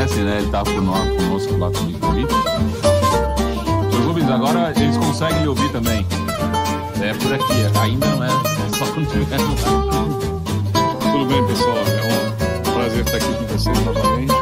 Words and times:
conhecem, 0.00 0.24
né? 0.24 0.38
Ele 0.38 0.46
estava 0.46 0.70
conosco 0.70 1.56
lá 1.58 1.70
com 1.70 1.78
o 1.78 2.10
Rubens. 2.10 2.28
Seu 3.90 4.02
Rubens, 4.02 4.30
agora 4.30 4.72
eles 4.76 4.96
conseguem 4.96 5.46
ouvir 5.46 5.70
também. 5.72 6.06
É 7.02 7.14
por 7.14 7.32
aqui, 7.34 7.78
ainda 7.80 8.06
não 8.06 8.24
é, 8.24 8.28
é 8.28 8.78
só 8.78 8.86
quando 8.92 9.10
tiver 9.10 9.38
Tudo 11.12 11.26
bem, 11.26 11.46
pessoal? 11.46 11.76
É 11.76 12.68
um 12.68 12.72
prazer 12.72 13.00
estar 13.00 13.16
aqui 13.16 13.34
com 13.34 13.46
vocês 13.46 13.84
novamente. 13.84 14.32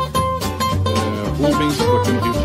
É, 0.87 1.47
Rubens, 1.47 1.73
estou 1.73 1.99
aqui 1.99 2.11
no 2.13 2.21
Rio 2.21 2.38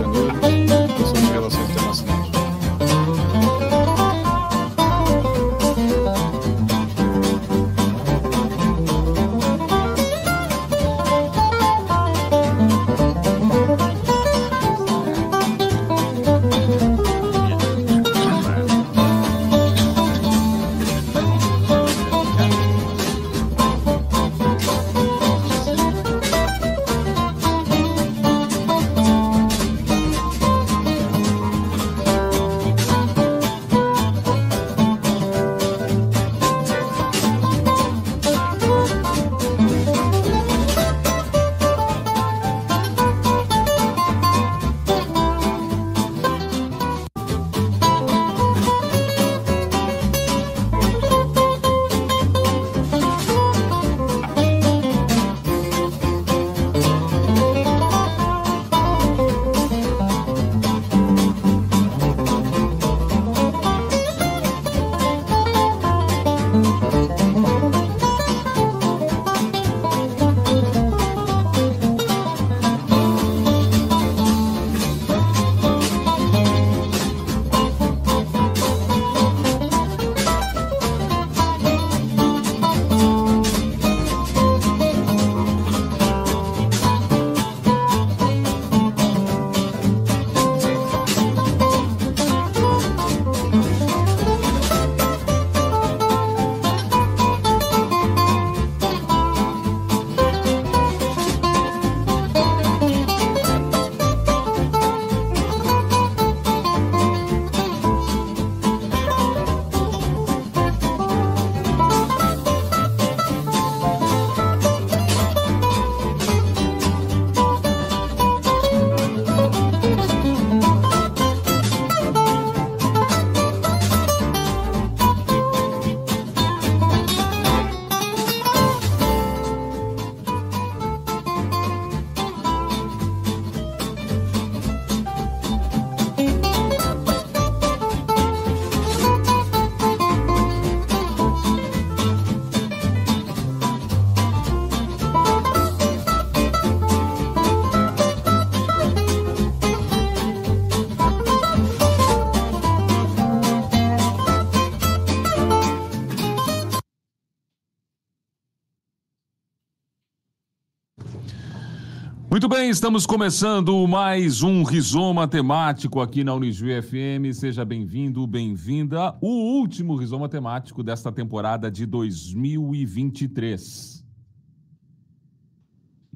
estamos 162.73 163.05
começando 163.05 163.87
mais 163.87 164.41
um 164.41 164.63
Rizoma 164.63 165.27
temático 165.27 166.01
aqui 166.01 166.23
na 166.23 166.33
Unijuí 166.33 166.81
FM. 166.81 167.31
Seja 167.31 167.63
bem-vindo, 167.63 168.25
bem-vinda. 168.25 169.15
O 169.21 169.59
último 169.59 169.95
Rizoma 169.95 170.27
temático 170.27 170.81
desta 170.81 171.11
temporada 171.11 171.69
de 171.69 171.85
2023. 171.85 174.03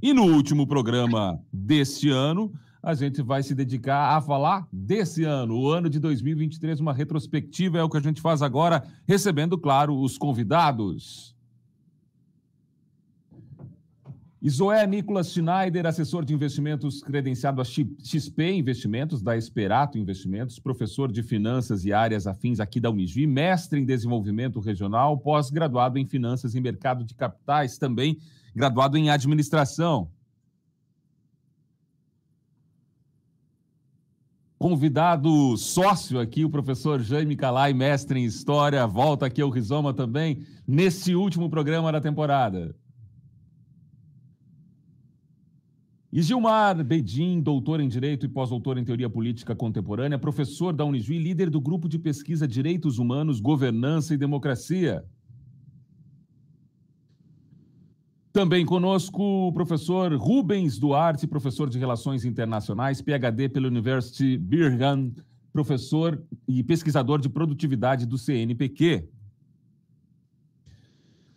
E 0.02 0.16
no 0.16 0.24
último 0.24 0.66
programa 0.66 1.40
deste 1.54 2.10
ano, 2.10 2.52
a 2.82 2.96
gente 2.96 3.22
vai 3.22 3.44
se 3.44 3.54
dedicar 3.54 4.18
a 4.18 4.22
falar 4.22 4.68
desse 4.74 5.26
ano, 5.26 5.60
o 5.60 5.70
ano 5.70 5.88
de 5.88 6.00
2023, 6.00 6.80
uma 6.80 6.92
retrospectiva 6.92 7.78
é 7.78 7.84
o 7.84 7.90
que 7.90 7.98
a 7.98 8.02
gente 8.02 8.20
faz 8.20 8.42
agora, 8.42 8.84
recebendo, 9.08 9.60
claro, 9.60 9.96
os 9.96 10.18
convidados. 10.18 11.37
Isoé 14.40 14.86
Nicolas 14.86 15.32
Schneider, 15.32 15.88
assessor 15.88 16.24
de 16.24 16.32
investimentos 16.32 17.02
credenciado 17.02 17.60
a 17.60 17.66
XP 17.66 18.52
Investimentos, 18.52 19.20
da 19.20 19.36
Esperato 19.36 19.98
Investimentos, 19.98 20.60
professor 20.60 21.12
de 21.12 21.24
finanças 21.24 21.86
e 21.86 21.92
áreas 21.92 22.28
afins 22.28 22.60
aqui 22.60 22.80
da 22.80 22.92
Unijuí, 22.92 23.26
mestre 23.26 23.80
em 23.80 23.86
desenvolvimento 23.86 24.60
regional, 24.60 25.18
pós-graduado 25.18 25.98
em 25.98 26.06
finanças 26.06 26.54
e 26.54 26.62
mercado 26.62 27.04
de 27.04 27.16
capitais, 27.16 27.80
também 27.80 28.20
graduado 28.56 28.96
em 28.96 29.10
administração. 29.10 30.12
Convidado 34.60 35.58
sócio 35.58 36.20
aqui, 36.20 36.46
o 36.46 36.50
professor 36.50 37.02
Jaime 37.02 37.36
Calai, 37.36 37.74
mestre 37.74 38.20
em 38.20 38.26
História, 38.26 38.86
volta 38.86 39.26
aqui 39.26 39.42
ao 39.42 39.50
Rizoma 39.50 39.96
também, 39.96 40.46
nesse 40.68 41.16
último 41.16 41.50
programa 41.50 41.92
da 41.92 42.02
temporada. 42.02 42.76
E 46.18 46.22
Gilmar 46.24 46.84
Bedin, 46.84 47.40
doutor 47.40 47.80
em 47.80 47.88
Direito 47.88 48.26
e 48.26 48.28
pós-doutor 48.28 48.80
em 48.80 48.84
Teoria 48.84 49.08
Política 49.08 49.56
Contemporânea, 49.56 50.18
professor 50.18 50.74
da 50.74 50.84
Unijuí, 50.84 51.20
líder 51.20 51.48
do 51.48 51.62
grupo 51.62 51.88
de 51.88 52.00
pesquisa 52.00 52.48
Direitos 52.48 52.98
Humanos, 52.98 53.40
Governança 53.40 54.16
e 54.16 54.18
Democracia. 54.18 55.06
Também 58.34 58.66
conosco 58.66 59.22
o 59.22 59.54
professor 59.54 60.12
Rubens 60.16 60.80
Duarte, 60.80 61.28
professor 61.28 61.70
de 61.70 61.78
Relações 61.78 62.26
Internacionais, 62.26 63.00
PhD 63.00 63.48
pela 63.48 63.68
University 63.68 64.40
Birmingham, 64.40 65.12
professor 65.54 66.20
e 66.48 66.64
pesquisador 66.64 67.22
de 67.22 67.30
produtividade 67.30 68.08
do 68.08 68.18
CNPq. 68.18 69.08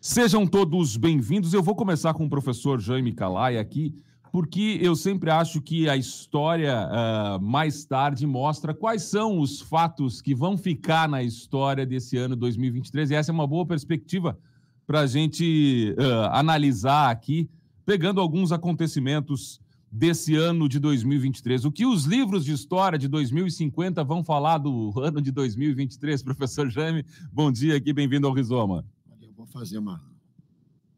Sejam 0.00 0.46
todos 0.46 0.96
bem-vindos. 0.96 1.52
Eu 1.52 1.62
vou 1.62 1.74
começar 1.74 2.14
com 2.14 2.24
o 2.24 2.30
professor 2.30 2.80
Jaime 2.80 3.12
Calai 3.12 3.58
aqui 3.58 3.94
porque 4.32 4.78
eu 4.80 4.94
sempre 4.94 5.30
acho 5.30 5.60
que 5.60 5.88
a 5.88 5.96
história 5.96 6.88
uh, 6.88 7.42
mais 7.42 7.84
tarde 7.84 8.26
mostra 8.26 8.72
quais 8.72 9.02
são 9.02 9.40
os 9.40 9.60
fatos 9.60 10.22
que 10.22 10.34
vão 10.34 10.56
ficar 10.56 11.08
na 11.08 11.22
história 11.22 11.84
desse 11.84 12.16
ano 12.16 12.36
2023. 12.36 13.10
E 13.10 13.14
essa 13.14 13.32
é 13.32 13.34
uma 13.34 13.46
boa 13.46 13.66
perspectiva 13.66 14.38
para 14.86 15.00
a 15.00 15.06
gente 15.06 15.94
uh, 15.98 16.30
analisar 16.32 17.10
aqui, 17.10 17.50
pegando 17.84 18.20
alguns 18.20 18.52
acontecimentos 18.52 19.60
desse 19.90 20.36
ano 20.36 20.68
de 20.68 20.78
2023. 20.78 21.64
O 21.64 21.72
que 21.72 21.84
os 21.84 22.04
livros 22.04 22.44
de 22.44 22.52
história 22.52 22.98
de 22.98 23.08
2050 23.08 24.04
vão 24.04 24.22
falar 24.22 24.58
do 24.58 24.92
ano 25.00 25.20
de 25.20 25.32
2023, 25.32 26.22
professor 26.22 26.70
Jaime? 26.70 27.04
Bom 27.32 27.50
dia 27.50 27.76
aqui, 27.76 27.92
bem-vindo 27.92 28.28
ao 28.28 28.32
Rizoma. 28.32 28.84
Eu 29.20 29.32
vou 29.32 29.46
fazer 29.46 29.78
uma, 29.78 30.00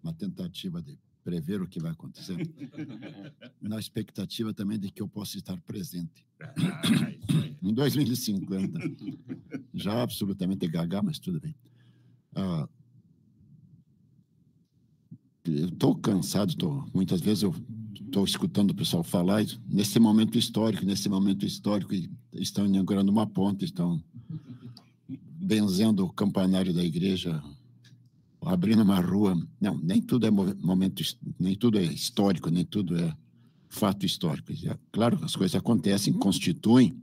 uma 0.02 0.12
tentativa 0.12 0.82
de 0.82 0.98
prever 1.24 1.62
o 1.62 1.68
que 1.68 1.80
vai 1.80 1.92
acontecer, 1.92 2.36
na 3.60 3.78
expectativa 3.78 4.52
também 4.52 4.78
de 4.78 4.90
que 4.90 5.02
eu 5.02 5.08
possa 5.08 5.38
estar 5.38 5.56
presente. 5.62 6.26
em 7.62 7.72
2050. 7.72 8.78
Já 9.74 10.02
absolutamente 10.02 10.66
gaga, 10.68 11.02
mas 11.02 11.18
tudo 11.18 11.40
bem. 11.40 11.54
Ah, 12.34 12.68
eu 15.44 15.68
estou 15.68 15.94
cansado, 15.96 16.54
tô, 16.56 16.84
muitas 16.94 17.20
vezes 17.20 17.42
eu 17.42 17.54
estou 17.94 18.24
escutando 18.24 18.70
o 18.70 18.74
pessoal 18.74 19.02
falar 19.02 19.44
nesse 19.68 19.98
momento 19.98 20.38
histórico, 20.38 20.84
nesse 20.84 21.08
momento 21.08 21.44
histórico, 21.44 21.92
estão 22.32 22.66
inaugurando 22.66 23.10
uma 23.10 23.26
ponte, 23.26 23.64
estão 23.64 24.02
benzendo 25.08 26.04
o 26.04 26.12
campanário 26.12 26.72
da 26.72 26.84
igreja, 26.84 27.42
abrindo 28.44 28.82
uma 28.82 29.00
rua. 29.00 29.40
Não, 29.60 29.78
nem 29.78 30.00
tudo 30.00 30.26
é 30.26 30.30
momento, 30.30 31.02
nem 31.38 31.54
tudo 31.54 31.78
é 31.78 31.84
histórico, 31.84 32.50
nem 32.50 32.64
tudo 32.64 32.96
é 32.96 33.16
fato 33.68 34.04
histórico. 34.04 34.52
Claro 34.90 35.18
que 35.18 35.24
as 35.24 35.34
coisas 35.34 35.54
acontecem, 35.54 36.12
constituem 36.12 36.96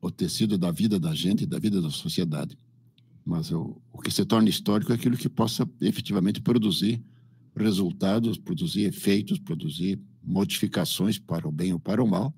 o 0.00 0.10
tecido 0.10 0.56
da 0.56 0.70
vida 0.70 0.98
da 0.98 1.14
gente 1.14 1.44
e 1.44 1.46
da 1.46 1.58
vida 1.58 1.80
da 1.80 1.90
sociedade. 1.90 2.56
Mas 3.24 3.50
o, 3.50 3.80
o 3.92 3.98
que 3.98 4.10
se 4.10 4.24
torna 4.24 4.48
histórico 4.48 4.92
é 4.92 4.94
aquilo 4.94 5.16
que 5.16 5.28
possa 5.28 5.68
efetivamente 5.80 6.40
produzir 6.40 7.02
resultados, 7.54 8.38
produzir 8.38 8.82
efeitos, 8.82 9.38
produzir 9.38 9.98
modificações 10.22 11.18
para 11.18 11.48
o 11.48 11.52
bem 11.52 11.72
ou 11.72 11.80
para 11.80 12.02
o 12.02 12.06
mal. 12.06 12.34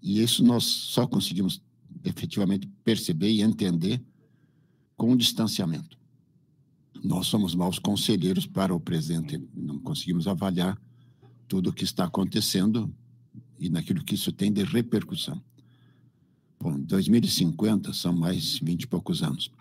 E 0.00 0.22
isso 0.22 0.44
nós 0.44 0.64
só 0.64 1.06
conseguimos 1.06 1.60
efetivamente 2.04 2.68
perceber 2.84 3.30
e 3.30 3.42
entender 3.42 4.02
com 4.96 5.12
o 5.12 5.16
distanciamento. 5.16 5.98
Nós 7.06 7.28
somos 7.28 7.54
maus 7.54 7.78
conselheiros 7.78 8.46
para 8.46 8.74
o 8.74 8.80
presente, 8.80 9.40
não 9.54 9.78
conseguimos 9.78 10.26
avaliar 10.26 10.76
tudo 11.46 11.70
o 11.70 11.72
que 11.72 11.84
está 11.84 12.04
acontecendo 12.04 12.92
e 13.60 13.68
naquilo 13.68 14.02
que 14.02 14.16
isso 14.16 14.32
tem 14.32 14.52
de 14.52 14.64
repercussão. 14.64 15.40
Bom, 16.58 16.80
2050 16.80 17.92
são 17.92 18.12
mais 18.12 18.58
20 18.58 18.82
e 18.82 18.86
poucos 18.88 19.22
anos. 19.22 19.52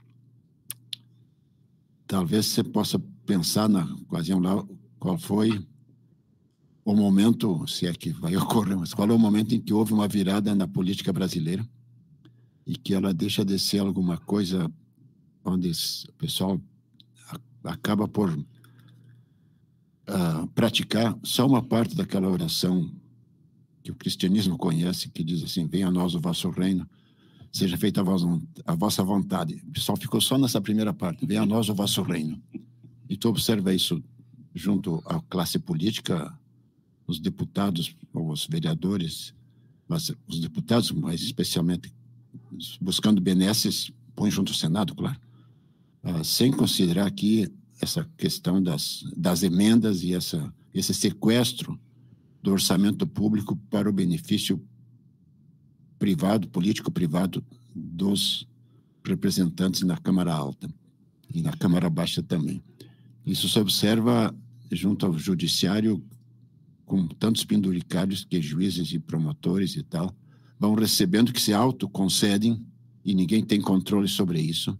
Talvez 2.07 2.47
você 2.47 2.63
possa 2.63 2.97
pensar 3.27 3.69
na 3.69 3.83
ocasião 3.93 4.39
lá 4.39 4.65
qual 4.97 5.15
foi 5.15 5.63
o 6.83 6.95
momento, 6.95 7.67
se 7.67 7.85
é 7.85 7.93
que 7.93 8.09
vai 8.09 8.35
ocorrer, 8.37 8.75
mas 8.75 8.91
qual 8.91 9.07
é 9.07 9.13
o 9.13 9.19
momento 9.19 9.53
em 9.53 9.61
que 9.61 9.71
houve 9.71 9.93
uma 9.93 10.07
virada 10.07 10.55
na 10.55 10.67
política 10.67 11.13
brasileira 11.13 11.63
e 12.65 12.75
que 12.75 12.95
ela 12.95 13.13
deixa 13.13 13.45
de 13.45 13.59
ser 13.59 13.81
alguma 13.81 14.17
coisa 14.17 14.67
onde 15.43 15.69
o 15.69 16.13
pessoal 16.13 16.59
acaba 17.65 18.07
por 18.07 18.31
uh, 18.31 18.45
praticar 20.53 21.17
só 21.23 21.45
uma 21.45 21.63
parte 21.63 21.95
daquela 21.95 22.29
oração 22.29 22.89
que 23.83 23.91
o 23.91 23.95
cristianismo 23.95 24.57
conhece, 24.57 25.09
que 25.09 25.23
diz 25.23 25.43
assim: 25.43 25.67
Venha 25.67 25.87
a 25.87 25.91
nós 25.91 26.15
o 26.15 26.19
vosso 26.19 26.49
reino, 26.49 26.87
seja 27.51 27.77
feita 27.77 28.01
a, 28.65 28.75
vossa 28.75 29.03
vontade. 29.03 29.61
O 29.67 29.71
pessoal 29.71 29.97
ficou 29.97 30.21
só 30.21 30.37
nessa 30.37 30.61
primeira 30.61 30.93
parte: 30.93 31.25
Venha 31.25 31.41
a 31.41 31.45
nós 31.45 31.69
o 31.69 31.75
vosso 31.75 32.01
reino. 32.01 32.41
E 33.07 33.15
tu 33.15 33.29
observa 33.29 33.73
isso 33.73 34.03
junto 34.53 35.03
à 35.05 35.21
classe 35.21 35.59
política, 35.59 36.33
os 37.05 37.19
deputados, 37.19 37.95
os 38.13 38.47
vereadores, 38.47 39.33
mas 39.87 40.11
os 40.27 40.39
deputados, 40.39 40.91
mais 40.91 41.21
especialmente 41.21 41.93
buscando 42.81 43.21
benesses, 43.21 43.91
põe 44.15 44.31
junto 44.31 44.51
o 44.51 44.55
Senado, 44.55 44.95
claro, 44.95 45.19
uh, 46.05 46.23
sem 46.23 46.51
considerar 46.51 47.07
aqui 47.07 47.51
essa 47.81 48.07
questão 48.17 48.61
das, 48.61 49.03
das 49.15 49.43
emendas 49.43 50.03
e 50.03 50.13
essa, 50.13 50.53
esse 50.73 50.93
sequestro 50.93 51.79
do 52.41 52.51
orçamento 52.51 53.05
público 53.05 53.55
para 53.69 53.89
o 53.89 53.93
benefício 53.93 54.61
privado, 55.99 56.47
político 56.47 56.91
privado 56.91 57.43
dos 57.73 58.47
representantes 59.03 59.81
na 59.81 59.97
Câmara 59.97 60.33
Alta 60.33 60.69
e 61.33 61.41
na 61.41 61.51
Câmara 61.51 61.89
Baixa 61.89 62.23
também. 62.23 62.61
Isso 63.25 63.49
se 63.49 63.59
observa 63.59 64.33
junto 64.71 65.05
ao 65.05 65.17
judiciário 65.17 66.03
com 66.85 67.07
tantos 67.07 67.43
penduricários 67.43 68.23
que 68.23 68.41
juízes 68.41 68.93
e 68.93 68.99
promotores 68.99 69.75
e 69.75 69.83
tal 69.83 70.15
vão 70.59 70.75
recebendo 70.75 71.33
que 71.33 71.41
se 71.41 71.53
autoconcedem 71.53 72.63
e 73.03 73.13
ninguém 73.13 73.43
tem 73.43 73.59
controle 73.59 74.07
sobre 74.07 74.39
isso. 74.39 74.77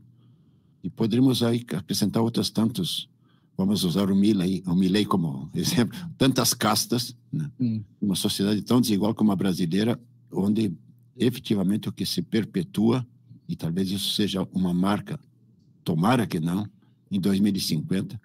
E 0.86 0.90
poderíamos 0.92 1.42
aí 1.42 1.66
acrescentar 1.76 2.22
outras 2.22 2.52
tantos, 2.52 3.10
vamos 3.58 3.84
usar 3.84 4.12
o 4.12 4.16
Milley, 4.16 4.62
o 4.68 4.76
Milley 4.76 5.04
como 5.04 5.50
exemplo, 5.56 5.98
tantas 6.16 6.54
castas, 6.54 7.16
né? 7.34 7.52
Hum. 7.60 7.84
uma 8.00 8.16
sociedade 8.16 8.62
tão 8.62 8.80
desigual 8.80 9.16
como 9.16 9.32
a 9.32 9.36
brasileira, 9.36 10.00
onde 10.32 10.72
efetivamente 11.18 11.90
o 11.90 11.92
que 11.92 12.06
se 12.06 12.22
perpetua, 12.22 13.04
e 13.50 13.56
talvez 13.56 13.90
isso 13.90 14.14
seja 14.14 14.48
uma 14.54 14.76
marca, 14.76 15.20
tomara 15.84 16.28
que 16.28 16.40
não, 16.40 16.70
em 17.10 17.20
2050, 17.20 18.22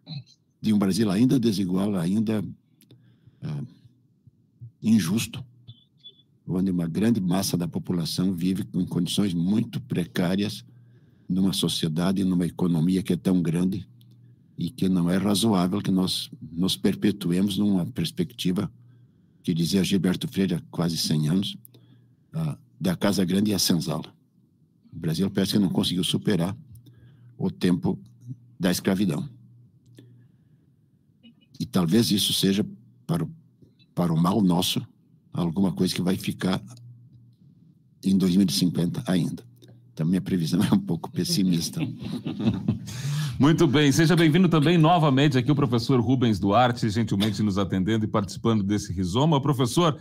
de 0.61 0.75
um 0.75 0.79
Brasil 0.79 1.11
ainda 1.11 1.41
desigual, 1.41 1.97
ainda 1.97 2.45
ah, 3.43 3.63
injusto, 4.83 5.43
onde 6.47 6.71
uma 6.71 6.87
grande 6.87 7.23
massa 7.23 7.57
da 7.57 7.67
população 7.67 8.35
vive 8.35 8.69
em 8.75 8.85
condições 8.85 9.33
muito 9.33 9.81
precárias 9.81 10.63
numa 11.31 11.53
sociedade, 11.53 12.25
numa 12.25 12.45
economia 12.45 13.03
que 13.03 13.13
é 13.13 13.17
tão 13.17 13.41
grande 13.41 13.87
e 14.59 14.69
que 14.69 14.89
não 14.89 15.09
é 15.09 15.17
razoável 15.17 15.81
que 15.81 15.91
nós 15.91 16.29
nos 16.53 16.77
perpetuemos 16.77 17.57
numa 17.57 17.87
perspectiva 17.87 18.71
que 19.43 19.55
dizia 19.55 19.85
Gilberto 19.85 20.29
Freire 20.29 20.55
há 20.55 20.63
quase 20.71 20.99
100 20.99 21.29
anos, 21.29 21.57
ah, 22.33 22.59
da 22.79 22.97
Casa 22.97 23.25
Grande 23.25 23.53
e 23.53 23.55
a 23.55 23.59
Senzala. 23.59 24.13
O 24.93 24.99
Brasil 24.99 25.31
parece 25.31 25.53
que 25.53 25.59
não 25.59 25.71
conseguiu 25.71 26.05
superar 26.05 26.55
o 27.39 27.51
tempo 27.51 27.99
da 28.59 28.71
escravidão. 28.71 29.29
E 31.59 31.65
talvez 31.65 32.11
isso 32.11 32.33
seja 32.33 32.67
para 33.07 33.25
o, 33.25 33.31
para 33.95 34.13
o 34.13 34.17
mal 34.17 34.43
nosso 34.43 34.85
alguma 35.33 35.73
coisa 35.73 35.95
que 35.95 36.03
vai 36.03 36.17
ficar 36.17 36.63
em 38.03 38.19
2050 38.19 39.05
ainda. 39.07 39.50
Então, 40.01 40.09
minha 40.09 40.23
previsão 40.23 40.65
é 40.65 40.75
um 40.75 40.79
pouco 40.79 41.11
pessimista. 41.11 41.79
Muito 43.39 43.67
bem, 43.67 43.93
seja 43.93 44.17
bem-vindo 44.17 44.49
também 44.49 44.79
novamente 44.79 45.37
aqui 45.37 45.53
o 45.53 45.55
professor 45.55 46.01
Rubens 46.01 46.39
Duarte, 46.39 46.89
gentilmente 46.89 47.43
nos 47.43 47.59
atendendo 47.59 48.07
e 48.07 48.09
participando 48.09 48.63
desse 48.63 48.95
rizoma. 48.95 49.43
Professor, 49.43 49.99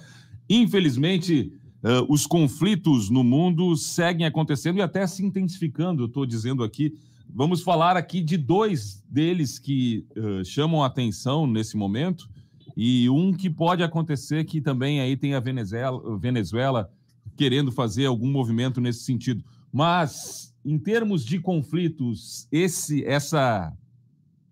infelizmente, 0.49 1.51
uh, 1.83 2.05
os 2.07 2.25
conflitos 2.25 3.09
no 3.09 3.25
mundo 3.25 3.75
seguem 3.75 4.25
acontecendo 4.25 4.77
e 4.77 4.81
até 4.81 5.05
se 5.05 5.21
intensificando, 5.21 6.03
eu 6.03 6.07
estou 6.07 6.25
dizendo 6.25 6.63
aqui. 6.63 6.93
Vamos 7.29 7.61
falar 7.61 7.97
aqui 7.97 8.21
de 8.21 8.37
dois 8.37 9.03
deles 9.09 9.59
que 9.59 10.05
uh, 10.15 10.45
chamam 10.45 10.81
a 10.81 10.87
atenção 10.87 11.45
nesse 11.45 11.75
momento. 11.75 12.29
E 12.73 13.09
um 13.09 13.33
que 13.33 13.49
pode 13.49 13.83
acontecer 13.83 14.45
que 14.45 14.61
também 14.61 15.01
aí 15.01 15.17
tem 15.17 15.33
a 15.33 15.41
Venezuela, 15.41 16.17
Venezuela 16.17 16.89
querendo 17.35 17.69
fazer 17.69 18.05
algum 18.05 18.31
movimento 18.31 18.79
nesse 18.79 19.03
sentido. 19.03 19.43
Mas 19.71 20.53
em 20.63 20.77
termos 20.77 21.25
de 21.25 21.39
conflitos, 21.39 22.47
esse 22.51 23.03
essa 23.05 23.73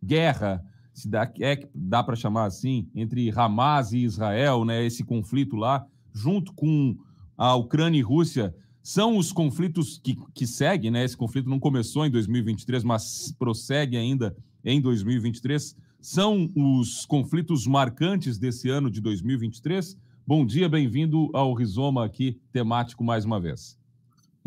guerra, 0.04 0.64
se 0.94 1.10
dá, 1.10 1.32
é 1.40 1.68
dá 1.74 2.04
para 2.04 2.16
chamar 2.16 2.46
assim, 2.46 2.88
entre 2.96 3.32
Hamas 3.32 3.92
e 3.94 4.00
Israel, 4.00 4.64
né, 4.64 4.86
esse 4.86 5.04
conflito 5.04 5.56
lá, 5.56 5.86
junto 6.14 6.54
com 6.54 6.96
a 7.38 7.56
Ucrânia 7.56 8.00
e 8.00 8.04
Rússia, 8.04 8.56
são 8.82 9.18
os 9.18 9.32
conflitos 9.32 10.00
que, 10.02 10.16
que 10.34 10.48
seguem, 10.48 10.90
né? 10.90 11.04
Esse 11.04 11.18
conflito 11.18 11.50
não 11.50 11.60
começou 11.60 12.06
em 12.06 12.10
2023, 12.10 12.84
mas 12.84 13.36
prossegue 13.38 13.98
ainda 13.98 14.36
em 14.64 14.80
2023 14.80 15.76
são 16.00 16.50
os 16.56 17.06
conflitos 17.06 17.68
marcantes 17.68 18.38
desse 18.38 18.70
ano 18.70 18.90
de 18.90 19.02
2023. 19.02 19.98
Bom 20.26 20.46
dia, 20.46 20.70
bem-vindo 20.70 21.30
ao 21.34 21.54
Rizoma 21.54 22.06
aqui, 22.06 22.40
temático 22.52 23.04
mais 23.04 23.26
uma 23.26 23.40
vez. 23.40 23.78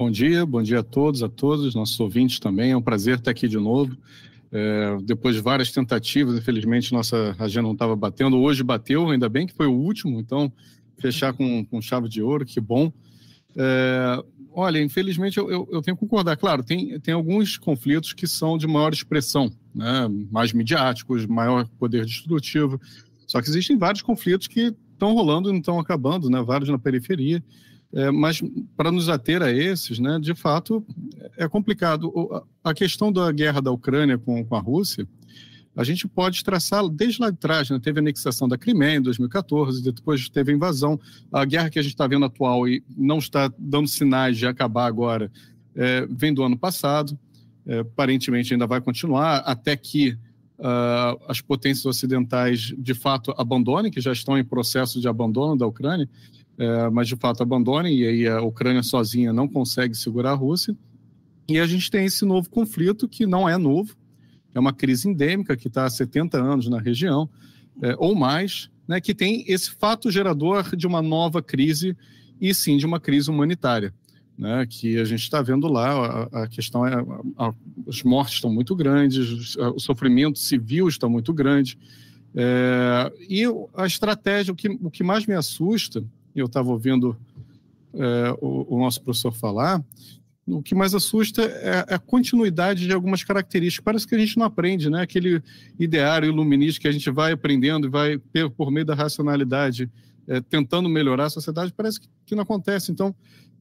Bom 0.01 0.11
dia, 0.11 0.47
bom 0.47 0.63
dia 0.63 0.79
a 0.79 0.83
todos, 0.83 1.23
a 1.23 1.29
todos, 1.29 1.75
nossos 1.75 2.01
ouvintes 2.01 2.41
também. 2.41 2.71
É 2.71 2.77
um 2.77 2.81
prazer 2.81 3.19
estar 3.19 3.33
aqui 3.33 3.47
de 3.47 3.59
novo. 3.59 3.95
É, 4.51 4.97
depois 5.03 5.37
de 5.37 5.43
várias 5.43 5.71
tentativas, 5.73 6.39
infelizmente 6.39 6.91
nossa 6.91 7.37
agenda 7.39 7.65
não 7.65 7.75
estava 7.75 7.95
batendo. 7.95 8.39
Hoje 8.39 8.63
bateu, 8.63 9.11
ainda 9.11 9.29
bem 9.29 9.47
que 9.47 9.53
foi 9.53 9.67
o 9.67 9.75
último, 9.75 10.19
então 10.19 10.51
fechar 10.97 11.35
com, 11.35 11.67
com 11.67 11.83
chave 11.83 12.09
de 12.09 12.23
ouro, 12.23 12.47
que 12.47 12.59
bom. 12.59 12.91
É, 13.55 14.25
olha, 14.55 14.83
infelizmente 14.83 15.37
eu, 15.37 15.51
eu, 15.51 15.69
eu, 15.71 15.83
tenho 15.83 15.95
que 15.95 16.01
concordar. 16.01 16.35
Claro, 16.39 16.65
tem, 16.65 16.99
tem 17.01 17.13
alguns 17.13 17.59
conflitos 17.59 18.15
que 18.15 18.27
são 18.27 18.57
de 18.57 18.67
maior 18.67 18.95
expressão, 18.95 19.53
né? 19.75 20.09
mais 20.31 20.55
midiáticos, 20.55 21.27
maior 21.27 21.69
poder 21.79 22.07
destrutivo. 22.07 22.81
Só 23.27 23.43
que 23.43 23.51
existem 23.51 23.77
vários 23.77 24.01
conflitos 24.01 24.47
que 24.47 24.75
estão 24.95 25.13
rolando 25.13 25.51
e 25.51 25.53
não 25.53 25.59
estão 25.59 25.79
acabando, 25.79 26.31
né? 26.31 26.41
vários 26.41 26.71
na 26.71 26.79
periferia. 26.79 27.45
É, 27.93 28.11
mas 28.11 28.41
para 28.77 28.93
nos 28.93 29.09
ater 29.09 29.43
a 29.43 29.51
esses, 29.51 29.99
né, 29.99 30.19
de 30.21 30.35
fato, 30.35 30.85
é 31.37 31.49
complicado. 31.49 32.13
A 32.63 32.73
questão 32.73 33.11
da 33.13 33.31
guerra 33.33 33.61
da 33.61 33.73
Ucrânia 33.73 34.17
com, 34.17 34.45
com 34.45 34.55
a 34.55 34.61
Rússia, 34.61 35.09
a 35.75 35.83
gente 35.83 36.07
pode 36.07 36.45
traçar 36.45 36.87
desde 36.89 37.21
lá 37.21 37.31
de 37.31 37.37
trás, 37.37 37.71
né? 37.71 37.79
teve 37.81 37.99
a 37.99 38.03
anexação 38.03 38.49
da 38.49 38.59
Crimeia 38.59 38.99
em 38.99 39.03
2014, 39.03 39.83
depois 39.83 40.29
teve 40.29 40.53
a 40.53 40.55
invasão, 40.55 41.01
a 41.33 41.45
guerra 41.45 41.71
que 41.71 41.79
a 41.79 41.83
gente 41.83 41.93
está 41.93 42.07
vendo 42.07 42.25
atual 42.25 42.69
e 42.69 42.83
não 42.97 43.19
está 43.19 43.51
dando 43.59 43.89
sinais 43.89 44.37
de 44.37 44.47
acabar 44.47 44.87
agora, 44.87 45.31
é, 45.75 46.07
vem 46.11 46.35
do 46.35 46.43
ano 46.43 46.59
passado, 46.59 47.19
é, 47.67 47.79
aparentemente 47.79 48.53
ainda 48.53 48.67
vai 48.67 48.81
continuar, 48.81 49.39
até 49.39 49.77
que 49.77 50.19
uh, 50.61 51.21
as 51.27 51.41
potências 51.41 51.87
ocidentais 51.87 52.75
de 52.77 52.95
fato 52.95 53.35
abandonem, 53.37 53.91
que 53.91 54.01
já 54.01 54.13
estão 54.13 54.39
em 54.39 54.45
processo 54.45 55.01
de 55.01 55.09
abandono 55.09 55.57
da 55.57 55.67
Ucrânia, 55.67 56.09
é, 56.61 56.91
mas 56.91 57.09
de 57.09 57.17
fato 57.17 57.43
abandonem, 57.43 57.97
e 57.97 58.07
aí 58.07 58.29
a 58.29 58.43
Ucrânia 58.43 58.83
sozinha 58.83 59.33
não 59.33 59.49
consegue 59.49 59.95
segurar 59.95 60.33
a 60.33 60.35
Rússia. 60.35 60.77
E 61.49 61.59
a 61.59 61.67
gente 61.67 61.91
tem 61.91 62.05
esse 62.05 62.23
novo 62.23 62.51
conflito 62.51 63.09
que 63.09 63.27
não 63.27 63.49
é 63.49 63.57
novo, 63.57 63.97
é 64.55 64.61
uma 64.61 64.73
crise 64.73 65.09
endêmica 65.09 65.57
que 65.57 65.69
está 65.69 65.87
há 65.87 65.91
70 65.91 66.37
anos 66.37 66.69
na 66.69 66.79
região, 66.79 67.31
é, 67.81 67.95
ou 67.97 68.15
mais, 68.15 68.71
né, 68.87 69.01
que 69.01 69.15
tem 69.15 69.43
esse 69.49 69.71
fato 69.71 70.11
gerador 70.11 70.77
de 70.77 70.87
uma 70.87 71.01
nova 71.01 71.43
crise 71.43 71.97
e 72.39 72.55
sim 72.55 72.77
de 72.77 72.85
uma 72.85 73.01
crise 73.01 73.31
humanitária. 73.31 73.95
Né, 74.37 74.67
que 74.69 74.99
a 74.99 75.05
gente 75.05 75.23
está 75.23 75.41
vendo 75.41 75.67
lá, 75.67 76.29
a, 76.31 76.43
a 76.43 76.47
questão 76.47 76.87
é, 76.87 76.95
a, 76.95 77.47
a, 77.47 77.55
as 77.89 78.03
mortes 78.03 78.35
estão 78.35 78.53
muito 78.53 78.77
grandes, 78.77 79.57
o 79.57 79.79
sofrimento 79.79 80.39
civil 80.39 80.89
está 80.89 81.09
muito 81.09 81.33
grande, 81.33 81.79
é, 82.35 83.13
e 83.29 83.45
a 83.75 83.87
estratégia, 83.87 84.53
o 84.53 84.57
que, 84.57 84.69
o 84.69 84.91
que 84.91 85.03
mais 85.03 85.27
me 85.27 85.35
assusta, 85.35 86.05
eu 86.35 86.47
estava 86.47 86.71
ouvindo 86.71 87.17
é, 87.95 88.37
o, 88.41 88.77
o, 88.77 88.79
nosso 88.79 89.03
professor 89.03 89.33
falar, 89.33 89.83
o 90.47 90.63
que 90.63 90.75
mais 90.75 90.95
assusta 90.95 91.43
é, 91.43 91.95
a 91.95 91.99
continuidade 91.99 92.87
de 92.87 92.93
algumas 92.93 93.23
características. 93.23 93.85
Parece 93.85 94.07
que 94.07 94.15
a 94.15 94.19
gente 94.19 94.37
não 94.39 94.47
aprende, 94.47 94.91
né? 94.91 95.03
Aquele 95.03 95.43
ideário 95.79 96.29
iluminista 96.29 96.81
que 96.81 96.89
a 96.89 96.93
gente 96.93 97.11
vai 97.11 97.33
aprendendo 97.33 97.87
e 97.87 97.91
vai, 97.91 98.19
por 98.57 98.71
meio 98.71 98.87
da 98.87 98.95
racionalidade, 98.95 99.91
é, 100.27 100.41
tentando 100.41 100.89
melhorar 100.89 101.27
a 101.27 101.31
sociedade, 101.31 101.73
parece 101.77 102.01
que 102.25 102.35
não 102.35 102.43
acontece. 102.43 102.93
Então, 102.93 103.15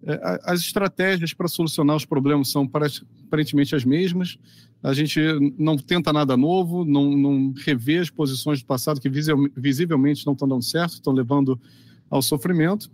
é, 0.03 0.39
as 0.43 0.61
estratégias 0.61 1.33
para 1.33 1.47
solucionar 1.47 1.95
os 1.95 2.05
problemas 2.05 2.49
são 2.49 2.69
aparentemente 3.25 3.75
as 3.75 3.83
mesmas. 3.83 4.37
A 4.81 4.93
gente 4.93 5.19
não 5.57 5.77
tenta 5.77 6.13
nada 6.13 6.37
novo, 6.37 6.85
não, 6.85 7.17
não 7.17 7.53
revê 7.65 7.97
as 7.97 8.09
posições 8.09 8.61
do 8.61 8.65
passado 8.65 9.01
que 9.01 9.09
visivelmente 9.09 10.25
não 10.25 10.33
estão 10.33 10.47
dando 10.47 10.63
certo, 10.63 10.93
estão 10.93 11.11
levando 11.11 11.59
ao 12.09 12.21
sofrimento. 12.21 12.91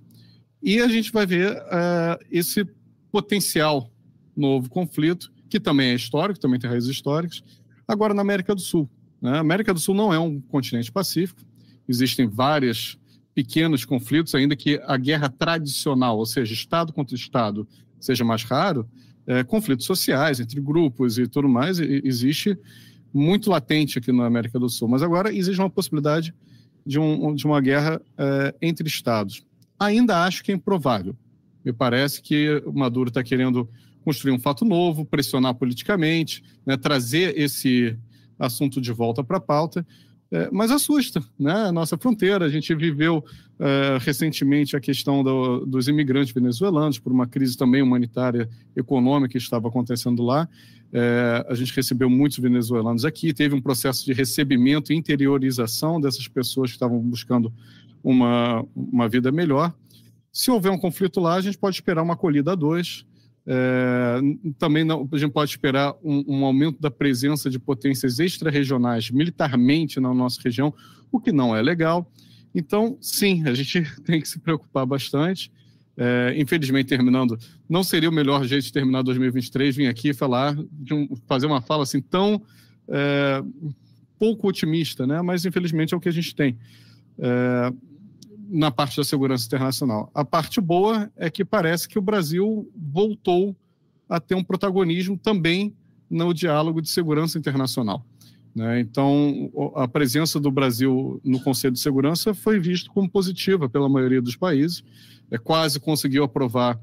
E 0.61 0.79
a 0.79 0.87
gente 0.87 1.11
vai 1.11 1.25
ver 1.25 1.51
uh, 1.51 2.25
esse 2.31 2.67
potencial 3.11 3.91
novo 4.35 4.69
conflito, 4.69 5.31
que 5.49 5.59
também 5.59 5.91
é 5.91 5.95
histórico, 5.95 6.39
também 6.39 6.59
tem 6.59 6.69
raízes 6.69 6.89
históricas, 6.89 7.43
agora 7.87 8.13
na 8.13 8.21
América 8.21 8.53
do 8.53 8.61
Sul. 8.61 8.89
Né? 9.21 9.31
A 9.31 9.39
América 9.39 9.73
do 9.73 9.79
Sul 9.79 9.95
não 9.95 10.13
é 10.13 10.19
um 10.19 10.41
continente 10.41 10.91
pacífico, 10.91 11.41
existem 11.87 12.27
vários 12.27 12.97
pequenos 13.33 13.85
conflitos, 13.85 14.33
ainda 14.33 14.55
que 14.55 14.81
a 14.85 14.97
guerra 14.97 15.29
tradicional, 15.29 16.17
ou 16.17 16.25
seja, 16.25 16.53
Estado 16.53 16.91
contra 16.93 17.15
Estado, 17.15 17.67
seja 17.99 18.23
mais 18.23 18.43
raro, 18.43 18.87
é, 19.27 19.43
conflitos 19.43 19.85
sociais 19.85 20.39
entre 20.39 20.59
grupos 20.61 21.17
e 21.17 21.27
tudo 21.27 21.49
mais, 21.49 21.79
existe 21.79 22.57
muito 23.13 23.49
latente 23.49 23.97
aqui 23.97 24.11
na 24.11 24.25
América 24.25 24.59
do 24.59 24.69
Sul. 24.69 24.87
Mas 24.87 25.01
agora 25.01 25.33
existe 25.33 25.59
uma 25.59 25.69
possibilidade 25.69 26.33
de, 26.85 26.99
um, 26.99 27.33
de 27.33 27.45
uma 27.45 27.59
guerra 27.59 28.01
é, 28.17 28.55
entre 28.61 28.87
Estados. 28.87 29.43
Ainda 29.79 30.23
acho 30.23 30.43
que 30.43 30.51
é 30.51 30.55
improvável. 30.55 31.15
Me 31.63 31.73
parece 31.73 32.21
que 32.21 32.61
o 32.65 32.73
Maduro 32.73 33.09
está 33.09 33.23
querendo 33.23 33.67
construir 34.03 34.31
um 34.31 34.39
fato 34.39 34.63
novo, 34.63 35.03
pressionar 35.03 35.55
politicamente, 35.55 36.43
né, 36.65 36.77
trazer 36.77 37.37
esse 37.37 37.97
assunto 38.37 38.79
de 38.79 38.91
volta 38.91 39.23
para 39.23 39.37
a 39.37 39.41
pauta, 39.41 39.85
é, 40.31 40.49
mas 40.51 40.71
assusta 40.71 41.23
né, 41.37 41.67
a 41.67 41.71
nossa 41.71 41.97
fronteira. 41.97 42.45
A 42.45 42.49
gente 42.49 42.73
viveu 42.73 43.23
é, 43.59 43.97
recentemente 44.01 44.75
a 44.75 44.79
questão 44.79 45.23
do, 45.23 45.65
dos 45.65 45.87
imigrantes 45.87 46.33
venezuelanos, 46.33 46.99
por 46.99 47.11
uma 47.11 47.27
crise 47.27 47.57
também 47.57 47.81
humanitária, 47.81 48.49
econômica 48.75 49.31
que 49.31 49.37
estava 49.37 49.67
acontecendo 49.67 50.23
lá. 50.23 50.47
É, 50.91 51.45
a 51.49 51.55
gente 51.55 51.75
recebeu 51.75 52.09
muitos 52.09 52.37
venezuelanos 52.39 53.05
aqui, 53.05 53.33
teve 53.33 53.53
um 53.53 53.61
processo 53.61 54.05
de 54.05 54.13
recebimento 54.13 54.91
e 54.91 54.95
interiorização 54.95 55.99
dessas 55.99 56.27
pessoas 56.27 56.71
que 56.71 56.75
estavam 56.75 56.99
buscando 56.99 57.53
uma, 58.03 58.65
uma 58.75 59.07
vida 59.07 59.31
melhor. 59.31 59.73
Se 60.31 60.51
houver 60.51 60.71
um 60.71 60.77
conflito 60.77 61.19
lá, 61.19 61.35
a 61.35 61.41
gente 61.41 61.57
pode 61.57 61.75
esperar 61.75 62.03
uma 62.03 62.13
acolhida 62.13 62.51
a 62.51 62.55
dois. 62.55 63.05
É, 63.47 64.19
também 64.57 64.83
não, 64.83 65.07
a 65.11 65.17
gente 65.17 65.31
pode 65.31 65.51
esperar 65.51 65.93
um, 66.03 66.23
um 66.27 66.45
aumento 66.45 66.81
da 66.81 66.89
presença 66.89 67.49
de 67.49 67.59
potências 67.59 68.19
extra-regionais 68.19 69.11
militarmente 69.11 69.99
na 69.99 70.13
nossa 70.13 70.41
região, 70.43 70.73
o 71.11 71.19
que 71.19 71.31
não 71.31 71.55
é 71.55 71.61
legal. 71.61 72.09
Então, 72.53 72.97
sim, 73.01 73.47
a 73.47 73.53
gente 73.53 73.83
tem 74.03 74.19
que 74.19 74.27
se 74.27 74.39
preocupar 74.39 74.85
bastante. 74.85 75.51
É, 75.97 76.33
infelizmente, 76.37 76.87
terminando, 76.87 77.37
não 77.69 77.83
seria 77.83 78.09
o 78.09 78.13
melhor 78.13 78.43
jeito 78.45 78.65
de 78.65 78.73
terminar 78.73 79.01
2023 79.01 79.75
vir 79.75 79.87
aqui 79.87 80.13
falar, 80.13 80.57
um, 80.91 81.15
fazer 81.25 81.45
uma 81.45 81.61
fala 81.61 81.83
assim 81.83 82.01
tão 82.01 82.41
é, 82.89 83.41
pouco 84.19 84.47
otimista, 84.47 85.07
né? 85.07 85.21
mas 85.21 85.45
infelizmente 85.45 85.93
é 85.93 85.97
o 85.97 85.99
que 85.99 86.09
a 86.09 86.11
gente 86.11 86.35
tem. 86.35 86.57
É, 87.17 87.73
na 88.49 88.71
parte 88.71 88.97
da 88.97 89.03
segurança 89.03 89.45
internacional. 89.45 90.09
A 90.13 90.23
parte 90.23 90.61
boa 90.61 91.11
é 91.15 91.29
que 91.29 91.43
parece 91.43 91.87
que 91.87 91.97
o 91.97 92.01
Brasil 92.01 92.69
voltou 92.75 93.55
a 94.07 94.19
ter 94.19 94.35
um 94.35 94.43
protagonismo 94.43 95.17
também 95.17 95.75
no 96.09 96.33
diálogo 96.33 96.81
de 96.81 96.89
segurança 96.89 97.37
internacional. 97.37 98.05
Né? 98.55 98.79
Então, 98.79 99.51
a 99.75 99.87
presença 99.87 100.39
do 100.39 100.49
Brasil 100.49 101.19
no 101.23 101.39
Conselho 101.41 101.73
de 101.73 101.79
Segurança 101.79 102.33
foi 102.33 102.59
vista 102.59 102.89
como 102.89 103.09
positiva 103.09 103.67
pela 103.67 103.89
maioria 103.89 104.21
dos 104.21 104.35
países. 104.35 104.83
É, 105.29 105.37
quase 105.37 105.79
conseguiu 105.79 106.23
aprovar 106.23 106.79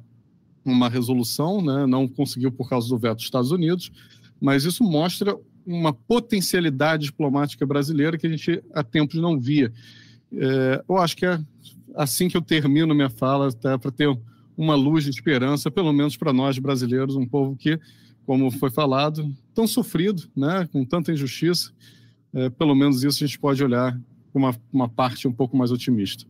uma 0.64 0.88
resolução, 0.88 1.62
né? 1.62 1.86
não 1.86 2.06
conseguiu 2.06 2.52
por 2.52 2.68
causa 2.68 2.88
do 2.88 2.98
veto 2.98 3.16
dos 3.16 3.24
Estados 3.24 3.50
Unidos, 3.50 3.90
mas 4.40 4.64
isso 4.64 4.84
mostra 4.84 5.36
uma 5.64 5.92
potencialidade 5.92 7.04
diplomática 7.04 7.64
brasileira 7.64 8.18
que 8.18 8.26
a 8.26 8.30
gente 8.30 8.62
há 8.74 8.82
tempos 8.82 9.20
não 9.20 9.38
via. 9.40 9.72
É, 10.34 10.84
eu 10.88 10.96
acho 10.98 11.16
que 11.16 11.26
é 11.26 11.38
assim 11.94 12.28
que 12.28 12.36
eu 12.36 12.42
termino 12.42 12.94
minha 12.94 13.10
fala, 13.10 13.52
tá, 13.52 13.78
para 13.78 13.90
ter 13.90 14.08
uma 14.56 14.74
luz 14.74 15.04
de 15.04 15.10
esperança, 15.10 15.70
pelo 15.70 15.92
menos 15.92 16.16
para 16.16 16.32
nós 16.32 16.58
brasileiros, 16.58 17.16
um 17.16 17.26
povo 17.26 17.56
que, 17.56 17.78
como 18.24 18.50
foi 18.50 18.70
falado, 18.70 19.34
tão 19.54 19.66
sofrido, 19.66 20.22
né, 20.36 20.68
com 20.72 20.84
tanta 20.84 21.12
injustiça. 21.12 21.72
É, 22.34 22.48
pelo 22.48 22.74
menos 22.74 23.02
isso 23.02 23.22
a 23.22 23.26
gente 23.26 23.38
pode 23.38 23.62
olhar 23.62 23.98
com 24.32 24.38
uma, 24.38 24.56
uma 24.72 24.88
parte 24.88 25.28
um 25.28 25.32
pouco 25.32 25.56
mais 25.56 25.70
otimista. 25.70 26.24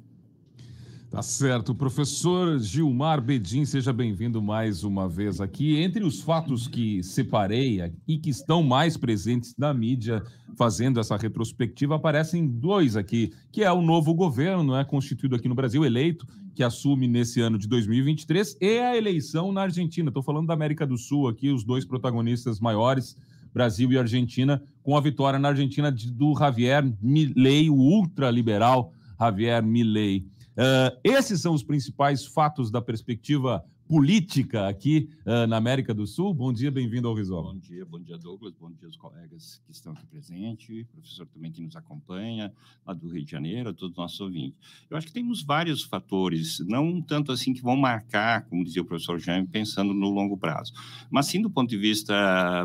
Tá 1.12 1.21
certo. 1.21 1.75
Professor 1.75 2.59
Gilmar 2.59 3.21
Bedin, 3.21 3.66
seja 3.66 3.92
bem-vindo 3.92 4.40
mais 4.40 4.83
uma 4.83 5.07
vez 5.07 5.42
aqui. 5.42 5.76
Entre 5.76 6.02
os 6.02 6.23
fatos 6.23 6.66
que 6.66 7.02
separei 7.02 7.92
e 8.09 8.16
que 8.16 8.31
estão 8.31 8.62
mais 8.62 8.97
presentes 8.97 9.54
na 9.59 9.75
mídia 9.75 10.23
fazendo 10.57 10.99
essa 10.99 11.14
retrospectiva, 11.19 11.97
aparecem 11.97 12.47
dois 12.47 12.97
aqui, 12.97 13.31
que 13.52 13.62
é 13.62 13.71
o 13.71 13.83
novo 13.83 14.14
governo, 14.14 14.64
não 14.64 14.78
é 14.78 14.87
constituído 14.87 15.37
aqui 15.37 15.50
no 15.50 15.54
Brasil, 15.54 15.85
eleito, 15.85 16.26
que 16.54 16.64
assume 16.64 17.07
nesse 17.07 17.42
ano 17.42 17.59
de 17.59 17.69
2023, 17.69 18.57
e 18.59 18.78
a 18.78 18.97
eleição 18.97 19.52
na 19.52 19.64
Argentina. 19.64 20.09
Estou 20.09 20.23
falando 20.23 20.47
da 20.47 20.54
América 20.54 20.87
do 20.87 20.97
Sul 20.97 21.28
aqui, 21.28 21.50
os 21.50 21.62
dois 21.62 21.85
protagonistas 21.85 22.59
maiores, 22.59 23.19
Brasil 23.52 23.92
e 23.92 23.99
Argentina, 23.99 24.62
com 24.83 24.97
a 24.97 25.00
vitória 25.02 25.38
na 25.38 25.49
Argentina 25.49 25.92
do 25.92 26.35
Javier 26.35 26.90
Milei, 27.02 27.69
o 27.69 27.75
ultraliberal 27.75 28.95
Javier 29.21 29.62
Milei. 29.62 30.26
Uh, 30.52 30.99
esses 31.02 31.40
são 31.40 31.54
os 31.54 31.62
principais 31.62 32.26
fatos 32.26 32.71
da 32.71 32.82
perspectiva 32.82 33.64
política 33.92 34.68
aqui 34.68 35.11
uh, 35.26 35.46
na 35.46 35.58
América 35.58 35.92
do 35.92 36.06
Sul. 36.06 36.32
Bom 36.32 36.50
dia, 36.50 36.70
bem-vindo 36.70 37.06
ao 37.06 37.14
Rizoma. 37.14 37.52
Bom 37.52 37.58
dia, 37.58 37.84
bom 37.84 38.00
dia, 38.00 38.16
Douglas. 38.16 38.54
Bom 38.58 38.70
dia 38.70 38.87
aos 38.87 38.96
colegas 38.96 39.61
que 39.66 39.70
estão 39.70 39.92
aqui 39.92 40.06
presentes, 40.06 40.87
professor 40.87 41.26
também 41.26 41.52
que 41.52 41.61
nos 41.61 41.76
acompanha, 41.76 42.50
lá 42.87 42.94
do 42.94 43.06
Rio 43.08 43.22
de 43.22 43.30
Janeiro, 43.30 43.68
a 43.68 43.75
todos 43.75 43.90
os 43.90 43.99
nossos 43.99 44.18
ouvintes. 44.18 44.58
Eu 44.88 44.96
acho 44.96 45.08
que 45.08 45.12
temos 45.12 45.42
vários 45.42 45.82
fatores, 45.82 46.58
não 46.61 47.02
tanto 47.02 47.32
assim 47.32 47.52
que 47.52 47.61
vão 47.61 47.76
marcar, 47.76 48.46
como 48.46 48.64
dizia 48.64 48.80
o 48.80 48.84
professor 48.87 49.18
Jaime, 49.18 49.46
pensando 49.46 49.92
no 49.92 50.08
longo 50.08 50.38
prazo, 50.38 50.72
mas 51.11 51.26
sim 51.26 51.42
do 51.42 51.50
ponto 51.50 51.68
de 51.68 51.76
vista 51.76 52.14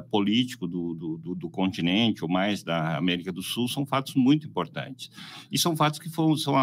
político 0.09 0.65
do, 0.65 0.93
do, 0.93 1.17
do, 1.17 1.35
do 1.35 1.49
continente, 1.49 2.23
ou 2.23 2.29
mais 2.29 2.63
da 2.63 2.95
América 2.95 3.33
do 3.33 3.41
Sul, 3.41 3.67
são 3.67 3.85
fatos 3.85 4.15
muito 4.15 4.47
importantes. 4.47 5.11
E 5.51 5.59
são 5.59 5.75
fatos 5.75 5.99
que 5.99 6.09
foram, 6.09 6.37
são, 6.37 6.53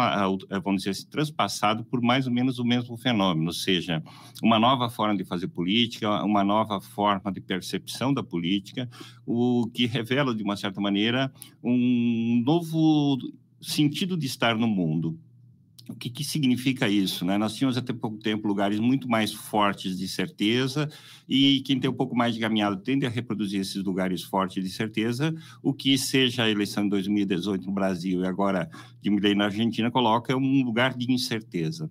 vamos 0.63 0.81
dizer 0.81 0.89
assim, 0.89 1.05
transpassados 1.05 1.85
por 1.85 2.01
mais 2.01 2.25
ou 2.25 2.33
menos 2.33 2.57
o 2.57 2.65
mesmo 2.65 2.97
fenômeno, 2.97 3.45
ou 3.45 3.53
seja, 3.53 4.01
uma 4.41 4.54
uma 4.55 4.59
nova 4.59 4.89
forma 4.89 5.17
de 5.17 5.25
fazer 5.25 5.49
política, 5.49 6.23
uma 6.23 6.43
nova 6.43 6.79
forma 6.79 7.31
de 7.31 7.41
percepção 7.41 8.13
da 8.13 8.23
política, 8.23 8.89
o 9.25 9.69
que 9.73 9.85
revela, 9.85 10.33
de 10.33 10.43
uma 10.43 10.55
certa 10.55 10.79
maneira, 10.79 11.31
um 11.61 12.41
novo 12.45 13.17
sentido 13.61 14.15
de 14.15 14.25
estar 14.25 14.55
no 14.55 14.67
mundo. 14.67 15.19
O 15.89 15.93
que, 15.93 16.09
que, 16.09 16.23
significa 16.23 16.89
isso? 16.89 17.25
Né? 17.25 17.37
Nós 17.37 17.53
tínhamos 17.53 17.77
até 17.77 17.93
pouco 17.93 18.17
tempo 18.17 18.47
lugares 18.47 18.79
muito 18.79 19.07
mais 19.07 19.33
fortes 19.33 19.97
de 19.97 20.07
certeza, 20.07 20.89
e 21.27 21.59
quem 21.59 21.79
tem 21.79 21.89
um 21.89 21.93
pouco 21.93 22.15
mais 22.15 22.33
de 22.33 22.39
caminhada 22.39 22.77
tende 22.77 23.05
a 23.05 23.09
reproduzir 23.09 23.59
esses 23.59 23.83
lugares 23.83 24.23
fortes 24.23 24.63
de 24.63 24.69
certeza. 24.69 25.35
O 25.61 25.73
que 25.73 25.97
seja 25.97 26.43
a 26.43 26.49
eleição 26.49 26.85
de 26.85 26.89
2018 26.91 27.65
no 27.65 27.73
Brasil 27.73 28.21
e 28.21 28.25
agora 28.25 28.69
de 29.01 29.09
Milei 29.09 29.35
na 29.35 29.45
Argentina 29.45 29.91
coloca 29.91 30.35
um 30.35 30.63
lugar 30.63 30.95
de 30.95 31.11
incerteza 31.11 31.89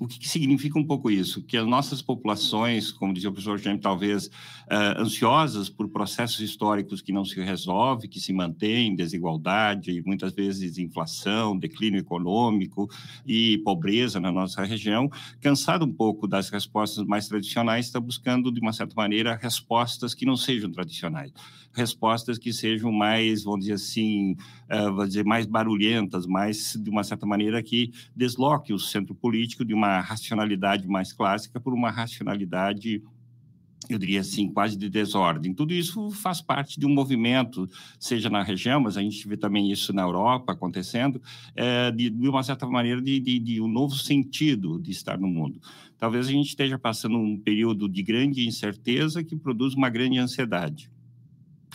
o 0.00 0.06
que, 0.06 0.18
que, 0.18 0.28
significa 0.28 0.78
um 0.78 0.84
pouco 0.84 1.10
isso? 1.10 1.42
Que 1.42 1.56
as 1.56 1.66
nossas 1.66 2.02
populações, 2.02 2.92
como 2.92 3.12
dizia 3.12 3.30
o 3.30 3.32
professor 3.32 3.58
Jaime, 3.58 3.80
talvez 3.80 4.26
uh, 4.26 5.00
ansiosas 5.00 5.68
por 5.68 5.88
processos 5.88 6.40
históricos 6.40 7.00
que 7.00 7.12
não 7.12 7.24
se 7.24 7.40
resolvem, 7.40 8.08
que 8.08 8.20
se 8.20 8.32
mantêm, 8.32 8.94
desigualdade, 8.94 10.02
muitas 10.04 10.32
vezes 10.32 10.78
inflação, 10.78 11.58
declínio 11.58 12.00
econômico 12.00 12.88
e 13.26 13.58
pobreza 13.58 14.20
na 14.20 14.30
nossa 14.30 14.62
região, 14.64 15.10
cansado 15.40 15.84
um 15.84 15.92
pouco 15.92 16.26
das 16.26 16.50
respostas 16.50 17.04
mais 17.04 17.28
tradicionais, 17.28 17.86
está 17.86 18.00
buscando, 18.00 18.52
de 18.52 18.60
uma 18.60 18.72
certa 18.72 18.94
maneira, 18.96 19.38
respostas 19.40 20.14
que 20.14 20.26
não 20.26 20.36
sejam 20.36 20.70
tradicionais 20.70 21.32
respostas 21.76 22.38
que 22.38 22.52
sejam 22.52 22.90
mais, 22.90 23.44
vamos 23.44 23.60
dizer 23.60 23.74
assim, 23.74 24.32
uh, 24.32 24.84
vamos 24.94 25.08
dizer, 25.08 25.24
mais 25.24 25.44
barulhentas, 25.44 26.26
mais, 26.26 26.74
de 26.74 26.88
uma 26.88 27.04
certa 27.04 27.26
maneira, 27.26 27.62
que 27.62 27.92
desloque 28.16 28.72
o 28.72 28.78
centro 28.78 29.14
político 29.14 29.62
de 29.62 29.74
uma 29.74 29.85
racionalidade 30.00 30.86
mais 30.86 31.12
clássica 31.12 31.60
por 31.60 31.72
uma 31.72 31.90
racionalidade 31.90 33.02
eu 33.88 33.98
diria 33.98 34.20
assim, 34.20 34.48
quase 34.48 34.76
de 34.76 34.88
desordem. 34.88 35.54
Tudo 35.54 35.72
isso 35.72 36.10
faz 36.10 36.40
parte 36.40 36.78
de 36.78 36.86
um 36.86 36.92
movimento, 36.92 37.68
seja 38.00 38.28
na 38.28 38.42
região, 38.42 38.80
mas 38.80 38.96
a 38.96 39.02
gente 39.02 39.26
vê 39.28 39.36
também 39.36 39.70
isso 39.70 39.92
na 39.92 40.02
Europa 40.02 40.52
acontecendo, 40.52 41.22
é, 41.54 41.90
de, 41.90 42.10
de, 42.10 42.28
uma 42.28 42.42
certa 42.42 42.66
maneira, 42.66 43.00
de, 43.00 43.20
de, 43.20 43.38
de, 43.38 43.60
um 43.60 43.68
novo 43.68 43.94
sentido 43.94 44.80
de 44.80 44.90
estar 44.90 45.18
no 45.18 45.28
mundo. 45.28 45.60
Talvez 45.98 46.26
a 46.26 46.30
gente 46.30 46.48
esteja 46.48 46.78
passando 46.78 47.16
um 47.16 47.38
período 47.38 47.88
de 47.88 48.02
grande 48.02 48.46
incerteza 48.46 49.22
que 49.22 49.36
produz 49.36 49.74
uma 49.74 49.88
grande 49.88 50.18
ansiedade. 50.18 50.90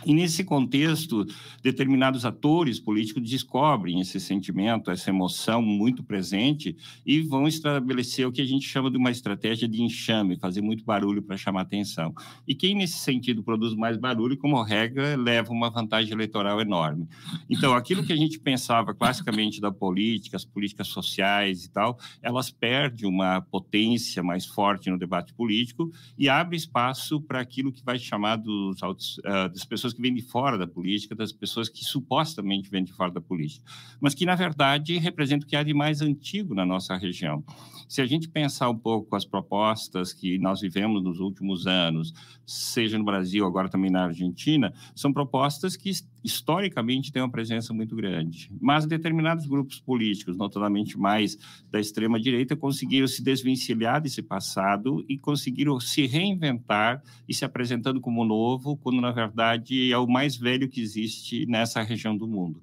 E 0.05 0.13
nesse 0.13 0.43
contexto, 0.43 1.25
determinados 1.61 2.25
atores 2.25 2.79
políticos 2.79 3.29
descobrem 3.29 3.99
esse 3.99 4.19
sentimento, 4.19 4.91
essa 4.91 5.09
emoção 5.09 5.61
muito 5.61 6.03
presente 6.03 6.75
e 7.05 7.21
vão 7.21 7.47
estabelecer 7.47 8.27
o 8.27 8.31
que 8.31 8.41
a 8.41 8.45
gente 8.45 8.67
chama 8.67 8.89
de 8.89 8.97
uma 8.97 9.11
estratégia 9.11 9.67
de 9.67 9.81
enxame, 9.81 10.37
fazer 10.37 10.61
muito 10.61 10.83
barulho 10.83 11.21
para 11.21 11.37
chamar 11.37 11.61
atenção. 11.61 12.13
E 12.47 12.55
quem 12.55 12.75
nesse 12.75 12.97
sentido 12.99 13.43
produz 13.43 13.73
mais 13.75 13.97
barulho, 13.97 14.37
como 14.37 14.61
regra, 14.61 15.15
leva 15.15 15.51
uma 15.51 15.69
vantagem 15.69 16.13
eleitoral 16.13 16.59
enorme. 16.59 17.07
Então, 17.49 17.73
aquilo 17.73 18.03
que 18.03 18.13
a 18.13 18.15
gente 18.15 18.39
pensava 18.39 18.93
classicamente 18.93 19.61
da 19.61 19.71
política, 19.71 20.37
as 20.37 20.45
políticas 20.45 20.87
sociais 20.87 21.65
e 21.65 21.69
tal, 21.69 21.99
elas 22.21 22.49
perdem 22.49 23.07
uma 23.07 23.41
potência 23.41 24.23
mais 24.23 24.45
forte 24.45 24.89
no 24.89 24.97
debate 24.97 25.33
político 25.33 25.91
e 26.17 26.29
abre 26.29 26.55
espaço 26.55 27.21
para 27.21 27.39
aquilo 27.39 27.71
que 27.71 27.83
vai 27.83 27.97
chamar 27.99 28.37
dos, 28.37 28.81
uh, 28.81 29.49
das 29.49 29.65
pessoas 29.65 29.90
pessoas 29.91 29.93
que 29.93 30.01
vêm 30.01 30.13
de 30.13 30.21
fora 30.21 30.57
da 30.57 30.67
política, 30.67 31.15
das 31.15 31.31
pessoas 31.31 31.69
que 31.69 31.83
supostamente 31.83 32.69
vêm 32.69 32.83
de 32.83 32.93
fora 32.93 33.11
da 33.11 33.21
política, 33.21 33.65
mas 33.99 34.13
que, 34.13 34.25
na 34.25 34.35
verdade, 34.35 34.97
representam 34.97 35.45
o 35.45 35.49
que 35.49 35.55
há 35.55 35.63
de 35.63 35.73
mais 35.73 36.01
antigo 36.01 36.53
na 36.53 36.65
nossa 36.65 36.95
região. 36.95 37.43
Se 37.91 38.01
a 38.01 38.05
gente 38.05 38.29
pensar 38.29 38.69
um 38.69 38.77
pouco 38.77 39.17
as 39.17 39.25
propostas 39.25 40.13
que 40.13 40.37
nós 40.37 40.61
vivemos 40.61 41.03
nos 41.03 41.19
últimos 41.19 41.67
anos, 41.67 42.13
seja 42.45 42.97
no 42.97 43.03
Brasil, 43.03 43.45
agora 43.45 43.67
também 43.67 43.91
na 43.91 44.05
Argentina, 44.05 44.73
são 44.95 45.11
propostas 45.11 45.75
que 45.75 45.91
historicamente 46.23 47.11
têm 47.11 47.21
uma 47.21 47.29
presença 47.29 47.73
muito 47.73 47.93
grande. 47.93 48.49
Mas 48.61 48.85
determinados 48.85 49.45
grupos 49.45 49.81
políticos, 49.81 50.37
notadamente 50.37 50.97
mais 50.97 51.37
da 51.69 51.81
extrema 51.81 52.17
direita, 52.17 52.55
conseguiram 52.55 53.07
se 53.07 53.21
desvencilhar 53.21 54.01
desse 54.01 54.21
passado 54.21 55.03
e 55.09 55.17
conseguiram 55.17 55.77
se 55.77 56.05
reinventar 56.05 57.03
e 57.27 57.33
se 57.33 57.43
apresentando 57.43 57.99
como 57.99 58.23
novo, 58.23 58.77
quando 58.77 59.01
na 59.01 59.11
verdade 59.11 59.91
é 59.91 59.97
o 59.97 60.07
mais 60.07 60.37
velho 60.37 60.69
que 60.69 60.79
existe 60.79 61.45
nessa 61.45 61.81
região 61.81 62.15
do 62.15 62.25
mundo. 62.25 62.61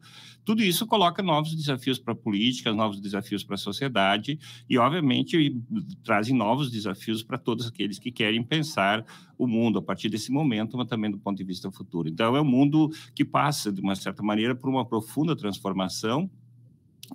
Tudo 0.48 0.62
isso 0.62 0.86
coloca 0.86 1.22
novos 1.22 1.54
desafios 1.54 1.98
para 1.98 2.14
a 2.14 2.16
política, 2.16 2.72
novos 2.72 2.98
desafios 2.98 3.44
para 3.44 3.56
a 3.56 3.58
sociedade 3.58 4.38
e, 4.66 4.78
obviamente, 4.78 5.54
trazem 6.02 6.34
novos 6.34 6.70
desafios 6.70 7.22
para 7.22 7.36
todos 7.36 7.66
aqueles 7.66 7.98
que 7.98 8.10
querem 8.10 8.42
pensar 8.42 9.04
o 9.36 9.46
mundo 9.46 9.78
a 9.78 9.82
partir 9.82 10.08
desse 10.08 10.32
momento, 10.32 10.78
mas 10.78 10.88
também 10.88 11.10
do 11.10 11.18
ponto 11.18 11.36
de 11.36 11.44
vista 11.44 11.70
futuro. 11.70 12.08
Então, 12.08 12.34
é 12.34 12.40
um 12.40 12.46
mundo 12.46 12.88
que 13.14 13.26
passa, 13.26 13.70
de 13.70 13.82
uma 13.82 13.94
certa 13.94 14.22
maneira, 14.22 14.54
por 14.54 14.70
uma 14.70 14.86
profunda 14.86 15.36
transformação 15.36 16.30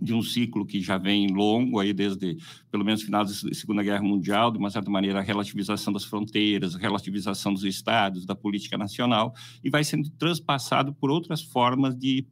de 0.02 0.14
um 0.14 0.22
ciclo 0.22 0.66
que 0.66 0.82
já 0.82 0.98
vem 0.98 1.28
longo 1.28 1.80
aí 1.80 1.94
desde 1.94 2.38
pelo 2.72 2.84
menos 2.84 3.04
final 3.04 3.24
da 3.24 3.32
Segunda 3.32 3.84
Guerra 3.84 4.02
Mundial, 4.02 4.52
de 4.52 4.58
uma 4.58 4.70
certa 4.70 4.90
maneira 4.90 5.20
a 5.20 5.22
relativização 5.22 5.94
das 5.94 6.04
fronteiras, 6.04 6.76
a 6.76 6.80
relativização 6.80 7.54
dos 7.54 7.64
estados, 7.64 8.26
da 8.26 8.36
política 8.36 8.78
nacional 8.78 9.34
e 9.64 9.70
vai 9.70 9.84
sendo 9.84 10.10
transpassado 10.12 10.94
por 10.94 11.12
outras 11.12 11.42
formas 11.42 11.96
de, 11.96 12.26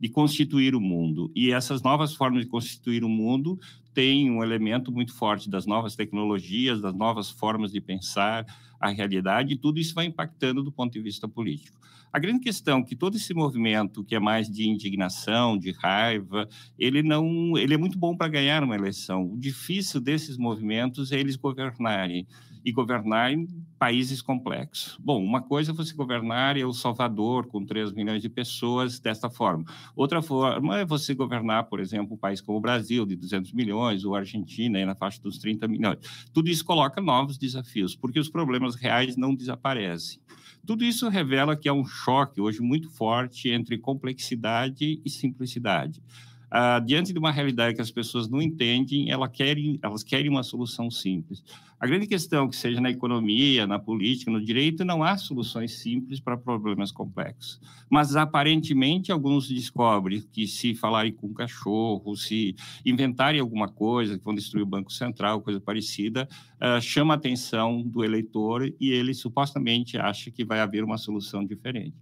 de 0.00 0.08
constituir 0.08 0.74
o 0.74 0.80
mundo. 0.80 1.30
E 1.34 1.52
essas 1.52 1.82
novas 1.82 2.14
formas 2.14 2.42
de 2.42 2.48
constituir 2.48 3.04
o 3.04 3.08
mundo 3.08 3.58
têm 3.92 4.30
um 4.30 4.42
elemento 4.42 4.90
muito 4.90 5.14
forte 5.14 5.48
das 5.48 5.66
novas 5.66 5.94
tecnologias, 5.94 6.80
das 6.80 6.94
novas 6.94 7.30
formas 7.30 7.70
de 7.70 7.80
pensar 7.80 8.44
a 8.80 8.90
realidade, 8.90 9.54
e 9.54 9.56
tudo 9.56 9.78
isso 9.78 9.94
vai 9.94 10.06
impactando 10.06 10.62
do 10.62 10.72
ponto 10.72 10.92
de 10.92 11.00
vista 11.00 11.28
político. 11.28 11.78
A 12.14 12.18
grande 12.20 12.38
questão 12.38 12.78
é 12.78 12.82
que 12.84 12.94
todo 12.94 13.16
esse 13.16 13.34
movimento 13.34 14.04
que 14.04 14.14
é 14.14 14.20
mais 14.20 14.48
de 14.48 14.68
indignação, 14.68 15.58
de 15.58 15.72
raiva, 15.72 16.48
ele 16.78 17.02
não, 17.02 17.58
ele 17.58 17.74
é 17.74 17.76
muito 17.76 17.98
bom 17.98 18.16
para 18.16 18.28
ganhar 18.28 18.62
uma 18.62 18.76
eleição. 18.76 19.32
O 19.32 19.36
difícil 19.36 20.00
desses 20.00 20.36
movimentos 20.36 21.10
é 21.10 21.18
eles 21.18 21.34
governarem 21.34 22.24
e 22.64 22.70
governar 22.70 23.32
em 23.32 23.48
países 23.76 24.22
complexos. 24.22 24.96
Bom, 25.00 25.24
uma 25.24 25.42
coisa 25.42 25.72
é 25.72 25.74
você 25.74 25.92
governar 25.92 26.56
El 26.56 26.72
Salvador 26.72 27.48
com 27.48 27.66
3 27.66 27.92
milhões 27.92 28.22
de 28.22 28.28
pessoas 28.28 29.00
desta 29.00 29.28
forma. 29.28 29.64
Outra 29.96 30.22
forma 30.22 30.78
é 30.78 30.84
você 30.84 31.14
governar, 31.14 31.64
por 31.64 31.80
exemplo, 31.80 32.14
um 32.14 32.16
país 32.16 32.40
como 32.40 32.58
o 32.58 32.60
Brasil, 32.60 33.04
de 33.04 33.16
200 33.16 33.52
milhões, 33.52 34.04
ou 34.04 34.14
a 34.14 34.20
Argentina, 34.20 34.78
aí 34.78 34.84
na 34.84 34.94
faixa 34.94 35.20
dos 35.20 35.36
30 35.38 35.66
milhões. 35.66 35.98
Tudo 36.32 36.48
isso 36.48 36.64
coloca 36.64 37.00
novos 37.00 37.36
desafios, 37.36 37.96
porque 37.96 38.20
os 38.20 38.28
problemas 38.28 38.76
reais 38.76 39.16
não 39.16 39.34
desaparecem. 39.34 40.20
Tudo 40.66 40.84
isso 40.84 41.08
revela 41.08 41.56
que 41.56 41.68
há 41.68 41.72
um 41.72 41.84
choque 41.84 42.40
hoje 42.40 42.60
muito 42.60 42.90
forte 42.90 43.50
entre 43.50 43.78
complexidade 43.78 45.00
e 45.04 45.10
simplicidade. 45.10 46.00
Uh, 46.46 46.84
diante 46.84 47.12
de 47.12 47.18
uma 47.18 47.32
realidade 47.32 47.74
que 47.74 47.82
as 47.82 47.90
pessoas 47.90 48.28
não 48.28 48.40
entendem, 48.40 49.10
elas 49.10 49.28
querem, 49.32 49.78
elas 49.82 50.04
querem 50.04 50.30
uma 50.30 50.42
solução 50.42 50.90
simples. 50.90 51.42
A 51.84 51.86
grande 51.86 52.06
questão, 52.06 52.48
que 52.48 52.56
seja 52.56 52.80
na 52.80 52.90
economia, 52.90 53.66
na 53.66 53.78
política, 53.78 54.30
no 54.30 54.42
direito, 54.42 54.86
não 54.86 55.04
há 55.04 55.18
soluções 55.18 55.80
simples 55.80 56.18
para 56.18 56.34
problemas 56.34 56.90
complexos. 56.90 57.60
Mas, 57.90 58.16
aparentemente, 58.16 59.12
alguns 59.12 59.48
descobrem 59.48 60.22
que 60.32 60.46
se 60.46 60.74
falarem 60.74 61.12
com 61.12 61.26
um 61.26 61.34
cachorro, 61.34 62.16
se 62.16 62.56
inventarem 62.86 63.38
alguma 63.38 63.68
coisa, 63.68 64.16
que 64.16 64.24
vão 64.24 64.34
destruir 64.34 64.62
o 64.62 64.66
Banco 64.66 64.90
Central, 64.90 65.42
coisa 65.42 65.60
parecida, 65.60 66.26
uh, 66.54 66.80
chama 66.80 67.12
a 67.12 67.18
atenção 67.18 67.82
do 67.82 68.02
eleitor 68.02 68.72
e 68.80 68.90
ele 68.90 69.12
supostamente 69.12 69.98
acha 69.98 70.30
que 70.30 70.42
vai 70.42 70.60
haver 70.60 70.82
uma 70.84 70.96
solução 70.96 71.44
diferente. 71.44 71.94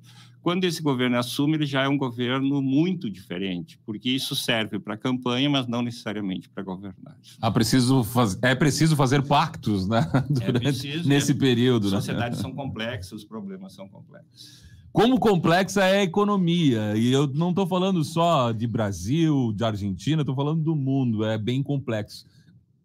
Quando 0.42 0.64
esse 0.64 0.82
governo 0.82 1.16
assume, 1.16 1.54
ele 1.54 1.66
já 1.66 1.82
é 1.82 1.88
um 1.88 1.96
governo 1.96 2.60
muito 2.60 3.08
diferente, 3.08 3.78
porque 3.86 4.10
isso 4.10 4.34
serve 4.34 4.76
para 4.76 4.96
campanha, 4.96 5.48
mas 5.48 5.68
não 5.68 5.82
necessariamente 5.82 6.48
para 6.48 6.64
governar. 6.64 7.16
Ah, 7.40 7.50
preciso 7.50 8.02
faz... 8.02 8.36
É 8.42 8.52
preciso 8.52 8.96
fazer 8.96 9.22
pactos 9.22 9.86
né? 9.86 10.04
Durante... 10.28 10.56
É 10.56 10.60
preciso, 10.60 11.08
nesse 11.08 11.30
é... 11.30 11.34
período. 11.36 11.86
As 11.86 11.92
né? 11.92 11.98
sociedades 12.00 12.38
né? 12.38 12.42
são 12.42 12.52
complexas, 12.52 13.12
os 13.12 13.24
problemas 13.24 13.72
são 13.72 13.88
complexos. 13.88 14.62
Como 14.92 15.18
complexa 15.18 15.84
é 15.84 16.00
a 16.00 16.02
economia, 16.02 16.96
e 16.96 17.10
eu 17.10 17.26
não 17.28 17.50
estou 17.50 17.66
falando 17.66 18.02
só 18.04 18.50
de 18.50 18.66
Brasil, 18.66 19.52
de 19.54 19.64
Argentina, 19.64 20.22
estou 20.22 20.34
falando 20.34 20.62
do 20.62 20.74
mundo, 20.74 21.24
é 21.24 21.38
bem 21.38 21.62
complexo. 21.62 22.26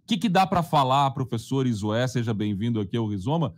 O 0.04 0.08
que, 0.08 0.16
que 0.16 0.30
dá 0.30 0.46
para 0.46 0.64
falar, 0.64 1.12
professor 1.12 1.68
Isoé, 1.68 2.08
seja 2.08 2.34
bem-vindo 2.34 2.80
aqui 2.80 2.96
ao 2.96 3.08
Rizoma, 3.08 3.54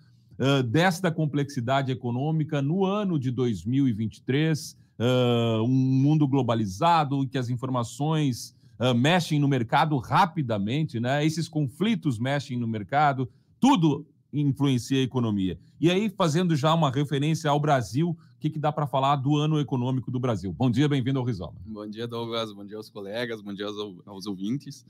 desta 0.66 1.12
complexidade 1.12 1.92
econômica 1.92 2.62
no 2.62 2.86
ano 2.86 3.20
de 3.20 3.30
2023, 3.30 4.78
uh, 5.00 5.64
um 5.64 5.68
mundo 5.68 6.28
globalizado, 6.28 7.28
que 7.28 7.38
as 7.38 7.50
informações 7.50 8.56
uh, 8.80 8.94
mexem 8.94 9.40
no 9.40 9.48
mercado 9.48 9.98
rapidamente, 9.98 11.00
né? 11.00 11.26
esses 11.26 11.48
conflitos 11.48 12.20
mexem 12.20 12.58
no 12.58 12.68
mercado, 12.68 13.30
tudo 13.60 14.06
influencia 14.32 15.00
a 15.00 15.04
economia. 15.04 15.60
E 15.82 15.90
aí, 15.90 16.10
fazendo 16.10 16.56
já 16.56 16.74
uma 16.74 16.92
referência 16.92 17.50
ao 17.50 17.60
Brasil, 17.60 18.10
o 18.10 18.40
que, 18.40 18.50
que 18.50 18.60
dá 18.60 18.72
para 18.72 18.86
falar 18.86 19.16
do 19.16 19.36
ano 19.36 19.60
econômico 19.60 20.12
do 20.12 20.20
Brasil? 20.20 20.54
Bom 20.54 20.70
dia, 20.70 20.88
bem-vindo 20.88 21.20
ao 21.20 21.26
Rizoma. 21.26 21.56
Bom 21.66 21.88
dia, 21.88 22.08
Douglas, 22.08 22.54
bom 22.54 22.64
dia 22.64 22.78
aos 22.78 22.90
colegas, 22.90 23.42
bom 23.42 23.54
dia 23.54 23.66
aos, 23.66 23.76
aos 24.06 24.26
ouvintes. 24.28 24.86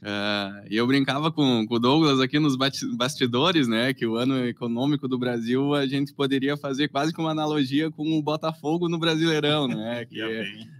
Uh, 0.00 0.62
e 0.70 0.76
eu 0.76 0.86
brincava 0.86 1.32
com, 1.32 1.66
com 1.66 1.74
o 1.74 1.78
Douglas 1.78 2.20
aqui 2.20 2.38
nos 2.38 2.56
bastidores, 2.56 3.66
né? 3.66 3.92
Que 3.92 4.06
o 4.06 4.14
ano 4.14 4.46
econômico 4.46 5.08
do 5.08 5.18
Brasil 5.18 5.74
a 5.74 5.86
gente 5.86 6.14
poderia 6.14 6.56
fazer 6.56 6.86
quase 6.86 7.12
que 7.12 7.20
uma 7.20 7.32
analogia 7.32 7.90
com 7.90 8.16
o 8.16 8.22
Botafogo 8.22 8.88
no 8.88 8.98
Brasileirão, 8.98 9.66
né? 9.66 10.04
Que 10.08 10.22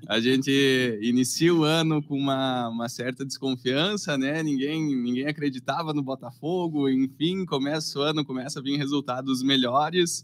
a 0.07 0.21
gente 0.21 0.99
inicia 1.03 1.53
o 1.53 1.65
ano 1.65 2.03
com 2.03 2.17
uma, 2.17 2.69
uma 2.69 2.89
certa 2.89 3.25
desconfiança, 3.25 4.17
né? 4.17 4.43
Ninguém, 4.43 4.95
ninguém 4.95 5.27
acreditava 5.27 5.93
no 5.93 6.03
Botafogo, 6.03 6.89
enfim, 6.89 7.45
começa 7.45 7.99
o 7.99 8.03
ano, 8.03 8.25
começa 8.25 8.61
a 8.61 8.63
vir 8.63 8.77
resultados 8.77 9.43
melhores. 9.43 10.23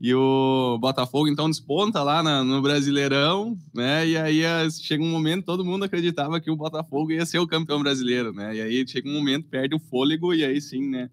E 0.00 0.14
o 0.14 0.78
Botafogo 0.80 1.26
então 1.26 1.50
desponta 1.50 2.02
lá 2.04 2.22
na, 2.22 2.44
no 2.44 2.62
Brasileirão, 2.62 3.58
né? 3.74 4.06
E 4.06 4.16
aí 4.16 4.42
chega 4.70 5.02
um 5.02 5.10
momento 5.10 5.44
todo 5.44 5.64
mundo 5.64 5.84
acreditava 5.84 6.40
que 6.40 6.50
o 6.50 6.56
Botafogo 6.56 7.10
ia 7.10 7.26
ser 7.26 7.40
o 7.40 7.48
campeão 7.48 7.82
brasileiro, 7.82 8.32
né? 8.32 8.56
E 8.56 8.60
aí 8.60 8.86
chega 8.86 9.08
um 9.08 9.12
momento 9.12 9.48
perde 9.48 9.74
o 9.74 9.80
fôlego 9.80 10.32
e 10.32 10.44
aí 10.44 10.60
sim, 10.60 10.88
né? 10.88 11.10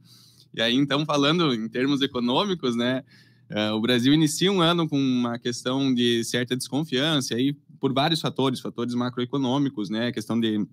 E 0.53 0.61
aí 0.61 0.75
então 0.75 1.03
falando 1.03 1.51
em 1.53 1.67
termos 1.67 2.01
econômicos, 2.01 2.75
né? 2.75 3.03
Uh, 3.49 3.73
o 3.75 3.81
Brasil 3.81 4.13
inicia 4.13 4.51
um 4.51 4.61
ano 4.61 4.87
com 4.87 4.97
uma 4.97 5.39
questão 5.39 5.93
de 5.93 6.23
certa 6.23 6.55
desconfiança 6.55 7.35
aí 7.35 7.53
por 7.79 7.91
vários 7.93 8.21
fatores, 8.21 8.59
fatores 8.59 8.93
macroeconômicos, 8.93 9.89
né? 9.89 10.11
Questão 10.11 10.39
de 10.39 10.65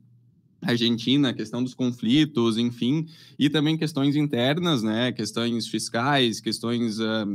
Argentina, 0.62 1.35
questão 1.35 1.62
dos 1.62 1.75
conflitos, 1.75 2.57
enfim, 2.57 3.07
e 3.37 3.51
também 3.51 3.77
questões 3.77 4.14
internas, 4.14 4.83
né, 4.83 5.11
questões 5.11 5.66
fiscais, 5.66 6.40
questões 6.40 7.01
uh, 7.01 7.27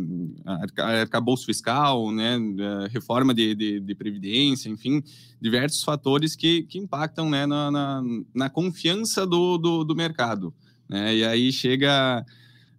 arcabouço 0.78 1.46
fiscal, 1.46 2.10
né, 2.12 2.38
uh, 2.38 2.88
reforma 2.90 3.34
de, 3.34 3.54
de, 3.54 3.80
de, 3.82 3.96
previdência, 3.96 4.70
enfim, 4.70 5.04
diversos 5.42 5.84
fatores 5.84 6.36
que, 6.36 6.64
que 6.64 6.78
impactam, 6.80 7.30
né, 7.30 7.46
na, 7.46 7.70
na, 7.70 8.02
na 8.34 8.50
confiança 8.50 9.28
do, 9.28 9.58
do, 9.58 9.84
do 9.84 9.96
mercado, 9.96 10.54
né, 10.90 11.18
e 11.18 11.26
aí 11.26 11.52
chega 11.52 12.26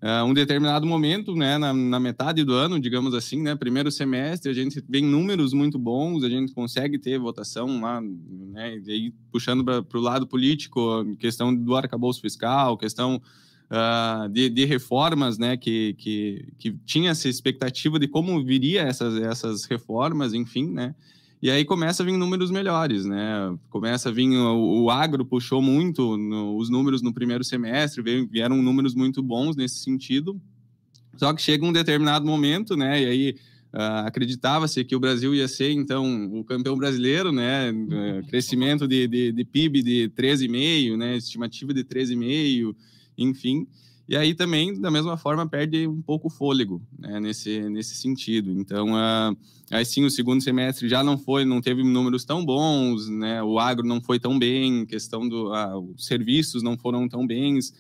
uh, 0.03 0.25
um 0.25 0.33
determinado 0.33 0.87
momento, 0.87 1.35
né, 1.35 1.59
na, 1.59 1.73
na, 1.73 2.01
metade 2.01 2.45
do 2.45 2.53
ano, 2.53 2.81
digamos 2.81 3.15
assim, 3.15 3.43
né, 3.43 3.55
primeiro 3.55 3.91
semestre, 3.91 4.51
a 4.51 4.55
gente 4.55 4.83
vê 4.89 5.01
números 5.01 5.53
muito 5.53 5.79
bons, 5.79 6.23
a 6.25 6.29
gente 6.29 6.53
consegue 6.53 6.99
ter 6.99 7.19
votação 7.19 7.81
lá, 7.81 8.01
né, 8.01 8.79
e 8.85 8.91
aí 8.91 9.15
puxando 9.31 9.65
para 9.65 9.99
o 9.99 10.03
lado 10.03 10.27
político, 10.27 11.05
questão 11.17 11.55
do 11.55 11.75
arcabouço 11.77 12.21
fiscal, 12.21 12.77
questão 12.77 13.21
uh, 13.71 14.29
de, 14.29 14.49
de, 14.49 14.65
reformas, 14.65 15.39
né, 15.39 15.57
que, 15.57 15.95
que, 15.95 16.49
que 16.59 16.73
tinha 16.85 17.11
essa 17.11 17.29
expectativa 17.29 17.99
de 17.99 18.09
como 18.09 18.43
viria 18.45 18.83
essas, 18.83 19.15
essas 19.21 19.65
reformas, 19.65 20.35
enfim, 20.35 20.69
né, 20.71 20.95
e 21.41 21.51
aí 21.51 21.65
começa 21.65 22.03
a 22.03 22.07
vir 22.07 22.17
números 22.17 22.51
melhores, 22.51 23.05
né? 23.05 23.57
Começa 23.71 24.09
a 24.09 24.13
vir 24.13 24.29
o, 24.37 24.85
o 24.85 24.91
agro 24.91 25.25
puxou 25.25 25.63
muito 25.63 26.17
no, 26.17 26.57
os 26.57 26.69
números 26.69 27.01
no 27.01 27.13
primeiro 27.13 27.45
semestre, 27.45 28.03
vieram 28.27 28.61
números 28.61 28.95
muito 28.95 29.23
bons 29.23 29.55
nesse 29.55 29.77
sentido. 29.77 30.41
Só 31.17 31.33
que 31.33 31.41
chega 31.41 31.65
um 31.65 31.73
determinado 31.73 32.27
momento, 32.27 32.77
né? 32.77 33.03
E 33.03 33.07
aí 33.07 33.37
uh, 33.73 34.07
acreditava-se 34.07 34.85
que 34.85 34.97
o 34.97 35.01
Brasil 35.01 35.33
ia 35.33 35.47
ser 35.47 35.71
então 35.71 36.27
o 36.33 36.43
campeão 36.45 36.77
brasileiro, 36.77 37.31
né? 37.31 37.71
Uh, 37.71 38.27
crescimento 38.27 38.89
de, 38.89 39.07
de, 39.07 39.33
de 39.33 39.45
PIB 39.45 39.83
de 39.83 40.13
13,5, 40.17 40.97
né? 40.97 41.17
Estimativa 41.17 41.73
de 41.73 41.85
13,5, 41.85 42.75
enfim. 43.17 43.67
E 44.09 44.17
aí 44.17 44.35
também, 44.35 44.81
da 44.81 44.91
mesma 44.91 45.19
forma, 45.19 45.47
perde 45.47 45.87
um 45.87 46.01
pouco 46.01 46.29
o 46.29 46.31
fôlego 46.31 46.81
né, 46.99 47.21
nesse, 47.21 47.61
nesse 47.69 47.95
sentido. 47.95 48.51
Então, 48.51 48.95
uh, 48.95 49.37
aí 49.71 49.85
sim, 49.85 50.03
o 50.03 50.11
segundo 50.11 50.43
semestre 50.43 50.89
já 50.89 51.05
não 51.05 51.19
foi, 51.19 51.45
não 51.45 51.61
teve 51.61 51.85
números 51.85 52.25
tão 52.25 52.43
bons, 52.43 53.07
né, 53.07 53.43
o 53.43 53.59
agro 53.59 53.87
não 53.87 54.01
foi 54.01 54.19
tão 54.19 54.39
bem, 54.39 54.87
questão 54.87 55.29
do 55.29 55.53
uh, 55.53 55.93
os 55.95 56.07
serviços 56.07 56.63
não 56.63 56.79
foram 56.79 57.07
tão 57.07 57.27
bens. 57.27 57.75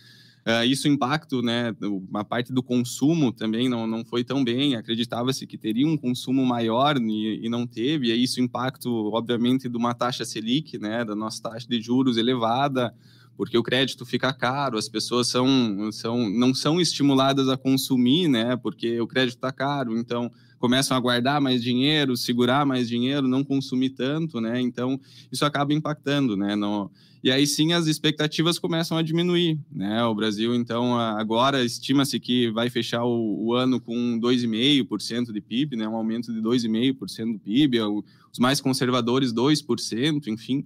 Uh, 0.46 0.64
isso 0.66 0.86
impacto, 0.86 1.40
né, 1.40 1.74
uma 1.80 2.24
parte 2.24 2.52
do 2.52 2.62
consumo 2.62 3.32
também 3.32 3.66
não, 3.66 3.86
não 3.86 4.04
foi 4.04 4.22
tão 4.22 4.44
bem. 4.44 4.76
Acreditava-se 4.76 5.46
que 5.46 5.56
teria 5.56 5.86
um 5.86 5.96
consumo 5.96 6.44
maior 6.44 6.98
e, 6.98 7.46
e 7.46 7.48
não 7.48 7.66
teve. 7.66 8.12
E 8.12 8.22
isso 8.22 8.38
impacto, 8.38 8.90
obviamente, 9.14 9.66
de 9.66 9.76
uma 9.78 9.94
taxa 9.94 10.26
Selic, 10.26 10.78
né, 10.78 11.06
da 11.06 11.14
nossa 11.14 11.42
taxa 11.42 11.66
de 11.66 11.80
juros 11.80 12.18
elevada 12.18 12.94
porque 13.38 13.57
o 13.57 13.62
crédito 13.62 14.05
fica 14.05 14.33
caro, 14.33 14.77
as 14.77 14.88
pessoas 14.88 15.29
são, 15.29 15.92
são, 15.92 16.29
não 16.29 16.53
são 16.53 16.81
estimuladas 16.81 17.48
a 17.48 17.57
consumir, 17.57 18.27
né? 18.27 18.57
Porque 18.57 19.01
o 19.01 19.07
crédito 19.07 19.37
está 19.37 19.53
caro, 19.53 19.96
então 19.96 20.29
começam 20.59 20.96
a 20.96 21.01
guardar 21.01 21.40
mais 21.40 21.62
dinheiro, 21.62 22.16
segurar 22.16 22.66
mais 22.66 22.88
dinheiro, 22.88 23.29
não 23.29 23.44
consumir 23.44 23.90
tanto, 23.90 24.40
né? 24.40 24.61
Então 24.61 25.01
isso 25.31 25.44
acaba 25.44 25.72
impactando, 25.72 26.37
né? 26.37 26.57
No, 26.57 26.90
e 27.22 27.31
aí 27.31 27.46
sim 27.46 27.72
as 27.72 27.87
expectativas 27.87 28.59
começam 28.59 28.98
a 28.98 29.03
diminuir, 29.03 29.57
né? 29.70 30.03
O 30.03 30.16
Brasil, 30.16 30.53
então, 30.53 30.98
agora 30.98 31.64
estima-se 31.64 32.18
que 32.18 32.51
vai 32.51 32.68
fechar 32.68 33.05
o, 33.05 33.46
o 33.46 33.55
ano 33.55 33.81
com 33.81 34.18
2,5% 34.20 35.33
de 35.33 35.40
PIB, 35.40 35.77
né? 35.77 35.87
Um 35.87 35.94
aumento 35.94 36.33
de 36.33 36.40
2,5% 36.40 37.35
do 37.35 37.38
PIB, 37.38 37.79
os 37.83 38.38
mais 38.40 38.61
conservadores 38.61 39.33
2%, 39.33 40.27
enfim. 40.27 40.64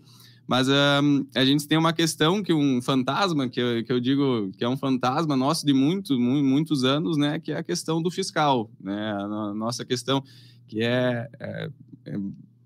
Mas 0.52 0.68
um, 0.68 1.24
a 1.34 1.46
gente 1.46 1.66
tem 1.66 1.78
uma 1.78 1.94
questão 1.94 2.42
que 2.42 2.52
um 2.52 2.82
fantasma, 2.82 3.48
que 3.48 3.58
eu, 3.58 3.82
que 3.82 3.90
eu 3.90 3.98
digo 3.98 4.50
que 4.58 4.62
é 4.62 4.68
um 4.68 4.76
fantasma 4.76 5.34
nosso 5.34 5.64
de 5.64 5.72
muitos, 5.72 6.18
muitos 6.18 6.84
anos, 6.84 7.16
né? 7.16 7.40
Que 7.40 7.52
é 7.52 7.56
a 7.56 7.62
questão 7.62 8.02
do 8.02 8.10
fiscal, 8.10 8.70
né? 8.78 9.12
A 9.12 9.54
nossa 9.54 9.82
questão 9.82 10.22
que 10.68 10.82
é, 10.82 11.26
é, 11.40 11.70
é 12.04 12.18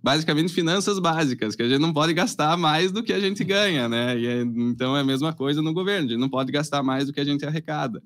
basicamente 0.02 0.52
finanças 0.52 0.98
básicas, 0.98 1.54
que 1.54 1.62
a 1.62 1.68
gente 1.68 1.80
não 1.80 1.92
pode 1.92 2.12
gastar 2.12 2.56
mais 2.56 2.90
do 2.90 3.04
que 3.04 3.12
a 3.12 3.20
gente 3.20 3.44
ganha, 3.44 3.88
né? 3.88 4.18
E 4.18 4.26
é, 4.26 4.40
então 4.40 4.96
é 4.96 5.02
a 5.02 5.04
mesma 5.04 5.32
coisa 5.32 5.62
no 5.62 5.72
governo, 5.72 6.08
a 6.08 6.10
gente 6.10 6.20
não 6.20 6.28
pode 6.28 6.50
gastar 6.50 6.82
mais 6.82 7.06
do 7.06 7.12
que 7.12 7.20
a 7.20 7.24
gente 7.24 7.46
arrecada. 7.46 8.02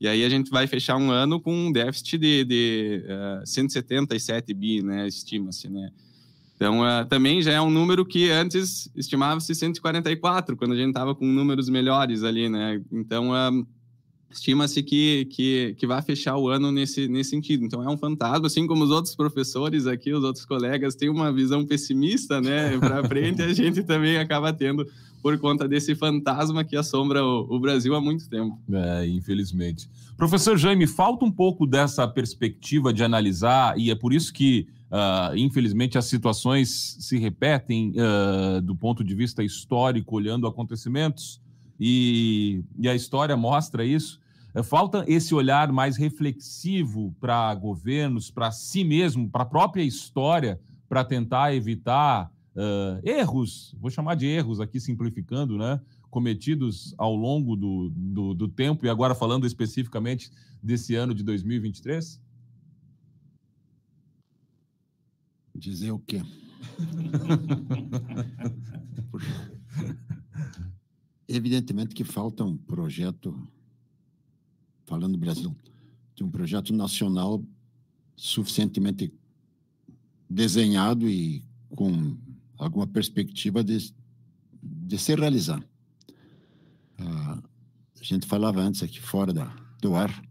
E 0.00 0.08
aí 0.08 0.24
a 0.24 0.28
gente 0.28 0.50
vai 0.50 0.66
fechar 0.66 0.96
um 0.96 1.08
ano 1.08 1.40
com 1.40 1.54
um 1.54 1.70
déficit 1.70 2.18
de, 2.18 2.44
de 2.44 3.04
uh, 3.40 3.46
177 3.46 4.52
bi, 4.52 4.82
né? 4.82 5.06
Estima-se, 5.06 5.68
né? 5.68 5.92
Então, 6.60 6.82
uh, 6.82 7.06
também 7.08 7.40
já 7.40 7.52
é 7.52 7.60
um 7.60 7.70
número 7.70 8.04
que 8.04 8.30
antes 8.30 8.92
estimava-se 8.94 9.54
144, 9.54 10.54
quando 10.58 10.72
a 10.72 10.76
gente 10.76 10.88
estava 10.88 11.14
com 11.14 11.24
números 11.24 11.70
melhores 11.70 12.22
ali, 12.22 12.50
né? 12.50 12.82
Então, 12.92 13.30
uh, 13.30 13.66
estima-se 14.30 14.82
que, 14.82 15.24
que, 15.30 15.74
que 15.78 15.86
vai 15.86 16.02
fechar 16.02 16.36
o 16.36 16.50
ano 16.50 16.70
nesse, 16.70 17.08
nesse 17.08 17.30
sentido. 17.30 17.64
Então, 17.64 17.82
é 17.82 17.88
um 17.88 17.96
fantasma, 17.96 18.46
assim 18.46 18.66
como 18.66 18.84
os 18.84 18.90
outros 18.90 19.16
professores 19.16 19.86
aqui, 19.86 20.12
os 20.12 20.22
outros 20.22 20.44
colegas 20.44 20.94
têm 20.94 21.08
uma 21.08 21.32
visão 21.32 21.64
pessimista, 21.64 22.42
né? 22.42 22.76
Para 22.76 23.02
frente, 23.08 23.40
a 23.40 23.54
gente 23.54 23.82
também 23.82 24.18
acaba 24.18 24.52
tendo 24.52 24.86
por 25.22 25.38
conta 25.38 25.66
desse 25.66 25.94
fantasma 25.94 26.62
que 26.62 26.76
assombra 26.76 27.24
o, 27.24 27.46
o 27.56 27.58
Brasil 27.58 27.94
há 27.94 28.02
muito 28.02 28.28
tempo. 28.28 28.60
É, 28.70 29.06
infelizmente. 29.06 29.88
Professor 30.14 30.58
Jaime, 30.58 30.86
falta 30.86 31.24
um 31.24 31.32
pouco 31.32 31.66
dessa 31.66 32.06
perspectiva 32.06 32.92
de 32.92 33.02
analisar, 33.02 33.78
e 33.78 33.90
é 33.90 33.94
por 33.94 34.12
isso 34.12 34.30
que 34.30 34.68
Uh, 34.90 35.36
infelizmente, 35.36 35.96
as 35.96 36.06
situações 36.06 36.96
se 36.98 37.16
repetem 37.16 37.92
uh, 37.92 38.60
do 38.60 38.74
ponto 38.74 39.04
de 39.04 39.14
vista 39.14 39.42
histórico, 39.42 40.16
olhando 40.16 40.48
acontecimentos, 40.48 41.40
e, 41.78 42.64
e 42.76 42.88
a 42.88 42.94
história 42.94 43.36
mostra 43.36 43.84
isso. 43.84 44.20
Uh, 44.52 44.64
falta 44.64 45.04
esse 45.06 45.32
olhar 45.32 45.70
mais 45.70 45.96
reflexivo 45.96 47.14
para 47.20 47.54
governos, 47.54 48.32
para 48.32 48.50
si 48.50 48.82
mesmo, 48.82 49.30
para 49.30 49.44
a 49.44 49.46
própria 49.46 49.82
história, 49.84 50.60
para 50.88 51.04
tentar 51.04 51.54
evitar 51.54 52.30
erros, 53.04 53.74
vou 53.80 53.90
chamar 53.90 54.16
de 54.16 54.26
erros 54.26 54.60
aqui 54.60 54.78
simplificando, 54.78 55.56
né? 55.56 55.80
cometidos 56.10 56.92
ao 56.98 57.14
longo 57.14 57.56
do, 57.56 57.90
do, 57.94 58.34
do 58.34 58.48
tempo, 58.48 58.84
e 58.84 58.88
agora 58.88 59.14
falando 59.14 59.46
especificamente 59.46 60.30
desse 60.62 60.94
ano 60.94 61.14
de 61.14 61.22
2023? 61.22 62.20
Dizer 65.60 65.90
o 65.90 65.98
quê? 65.98 66.22
Evidentemente 71.28 71.94
que 71.94 72.02
falta 72.02 72.42
um 72.42 72.56
projeto, 72.56 73.46
falando 74.86 75.12
do 75.12 75.18
Brasil, 75.18 75.54
de 76.14 76.24
um 76.24 76.30
projeto 76.30 76.72
nacional 76.72 77.44
suficientemente 78.16 79.12
desenhado 80.28 81.10
e 81.10 81.44
com 81.68 82.16
alguma 82.56 82.86
perspectiva 82.86 83.62
de, 83.62 83.92
de 84.62 84.98
se 84.98 85.14
realizar. 85.14 85.62
Ah, 86.98 87.42
a 88.00 88.02
gente 88.02 88.26
falava 88.26 88.62
antes 88.62 88.82
aqui 88.82 88.98
fora 88.98 89.30
da, 89.30 89.54
do 89.82 89.94
ar 89.94 90.24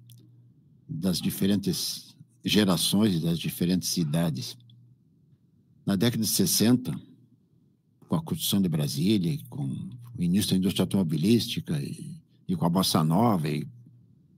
das 0.88 1.22
diferentes 1.22 2.16
gerações 2.44 3.14
e 3.14 3.20
das 3.20 3.38
diferentes 3.38 3.90
cidades. 3.90 4.58
Na 5.86 5.96
década 5.96 6.24
de 6.24 6.30
60, 6.30 7.00
com 8.08 8.16
a 8.16 8.22
construção 8.22 8.62
de 8.62 8.70
Brasília, 8.70 9.38
com 9.50 9.64
o 10.18 10.22
início 10.22 10.52
da 10.52 10.58
indústria 10.58 10.84
automobilística 10.84 11.80
e, 11.82 12.20
e 12.48 12.56
com 12.56 12.66
a 12.66 12.70
Bossa 12.70 13.04
Nova, 13.04 13.48
e, 13.50 13.68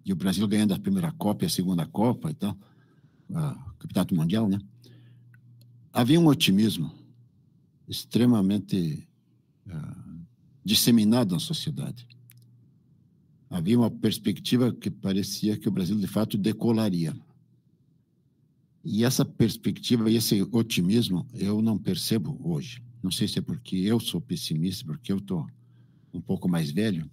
e, 0.06 0.12
o 0.12 0.16
Brasil 0.16 0.48
ganhando 0.48 0.74
a 0.74 0.80
primeira 0.80 1.12
Copa 1.14 1.46
e 1.46 1.48
a 1.48 1.50
segunda 1.50 1.86
Copa, 1.86 2.30
então, 2.30 2.58
o 3.30 3.74
Campeonato 3.80 4.16
Mundial, 4.16 4.48
né? 4.50 4.60
Havia 5.94 6.20
um 6.20 6.28
otimismo 6.28 6.92
extremamente 7.88 9.08
uh, 9.68 10.26
disseminado 10.64 11.34
na 11.34 11.40
sociedade. 11.40 12.08
Havia 13.50 13.78
uma 13.78 13.92
perspectiva 13.92 14.74
que 14.74 14.90
parecia 14.90 15.58
que 15.58 15.68
o 15.68 15.72
Brasil, 15.72 15.98
de 15.98 16.08
fato, 16.08 16.38
decolaria. 16.38 17.14
E 18.84 19.04
essa 19.04 19.24
perspectiva 19.24 20.10
e 20.10 20.16
esse 20.16 20.42
otimismo 20.52 21.28
eu 21.34 21.62
não 21.62 21.78
percebo 21.78 22.40
hoje. 22.44 22.82
Não 23.02 23.12
sei 23.12 23.28
se 23.28 23.40
é 23.40 23.42
porque 23.42 23.76
eu 23.76 24.00
sou 24.00 24.20
pessimista, 24.20 24.86
porque 24.86 25.12
eu 25.12 25.18
estou 25.18 25.48
um 26.14 26.22
pouco 26.22 26.50
mais 26.50 26.72
velho, 26.72 27.10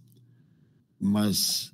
mas 0.98 1.72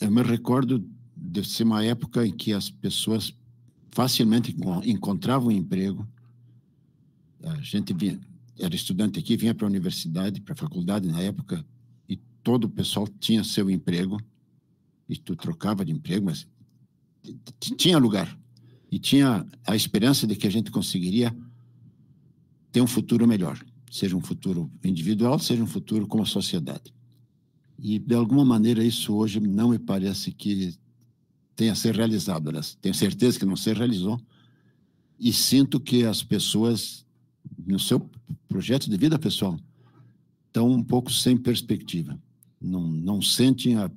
eu 0.00 0.10
me 0.10 0.22
recordo 0.22 0.84
de 1.16 1.44
ser 1.44 1.64
uma 1.64 1.84
época 1.84 2.26
em 2.26 2.32
que 2.32 2.52
as 2.52 2.70
pessoas 2.70 3.34
facilmente 3.90 4.54
encontravam 4.84 5.50
emprego. 5.50 6.06
A 7.42 7.60
gente 7.60 7.92
vinha, 7.92 8.20
era 8.58 8.74
estudante 8.74 9.18
aqui, 9.18 9.36
vinha 9.36 9.54
para 9.54 9.66
a 9.66 9.70
universidade, 9.70 10.40
para 10.40 10.52
a 10.52 10.56
faculdade 10.56 11.08
na 11.08 11.20
época, 11.20 11.64
e 12.08 12.16
todo 12.42 12.64
o 12.64 12.70
pessoal 12.70 13.06
tinha 13.06 13.42
seu 13.42 13.70
emprego, 13.70 14.18
e 15.08 15.16
tu 15.16 15.34
trocava 15.34 15.84
de 15.84 15.92
emprego, 15.92 16.26
mas 16.26 16.46
tinha 17.76 17.98
lugar. 17.98 18.38
E 18.90 18.98
tinha 18.98 19.46
a 19.66 19.76
esperança 19.76 20.26
de 20.26 20.34
que 20.34 20.46
a 20.46 20.50
gente 20.50 20.70
conseguiria 20.70 21.34
ter 22.72 22.80
um 22.80 22.86
futuro 22.86 23.26
melhor, 23.26 23.58
seja 23.90 24.16
um 24.16 24.20
futuro 24.20 24.70
individual, 24.82 25.38
seja 25.38 25.62
um 25.62 25.66
futuro 25.66 26.06
como 26.06 26.26
sociedade. 26.26 26.92
E, 27.78 27.98
de 27.98 28.14
alguma 28.14 28.44
maneira, 28.44 28.84
isso 28.84 29.14
hoje 29.14 29.40
não 29.40 29.70
me 29.70 29.78
parece 29.78 30.32
que 30.32 30.74
tenha 31.56 31.74
ser 31.74 31.94
realizado. 31.94 32.50
Tenho 32.80 32.94
certeza 32.94 33.38
que 33.38 33.44
não 33.44 33.56
se 33.56 33.72
realizou. 33.72 34.20
E 35.18 35.32
sinto 35.32 35.78
que 35.78 36.04
as 36.04 36.22
pessoas, 36.22 37.04
no 37.66 37.78
seu 37.78 38.08
projeto 38.48 38.88
de 38.90 38.96
vida 38.96 39.18
pessoal, 39.18 39.58
estão 40.46 40.70
um 40.70 40.82
pouco 40.82 41.12
sem 41.12 41.36
perspectiva. 41.36 42.18
Não, 42.60 42.86
não 42.86 43.22
sentem 43.22 43.76
a, 43.76 43.90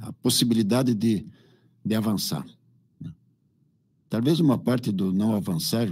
a 0.00 0.12
possibilidade 0.14 0.94
de, 0.94 1.26
de 1.84 1.94
avançar. 1.94 2.46
Talvez 4.10 4.40
uma 4.40 4.58
parte 4.58 4.90
do 4.90 5.12
não 5.12 5.34
avançar, 5.36 5.88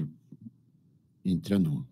entrando 1.24 1.86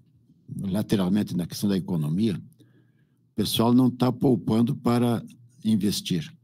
lateralmente 0.59 1.37
na 1.37 1.47
questão 1.47 1.71
da 1.71 1.77
economia, 1.77 2.37
o 2.37 3.35
pessoal 3.37 3.73
não 3.73 3.87
está 3.87 4.11
poupando 4.11 4.75
para 4.75 5.25
investir. 5.65 6.37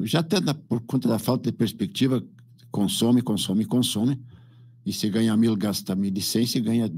Já 0.00 0.18
até 0.18 0.40
por 0.52 0.80
conta 0.80 1.08
da 1.08 1.18
falta 1.20 1.48
de 1.48 1.56
perspectiva, 1.56 2.26
consome, 2.72 3.22
consome, 3.22 3.64
consome, 3.64 4.20
e 4.84 4.92
se 4.92 5.08
ganha 5.08 5.36
mil, 5.36 5.54
gasta 5.56 5.94
mil 5.94 6.12
e 6.12 6.20
cem, 6.20 6.44
se 6.44 6.58
ganha 6.58 6.90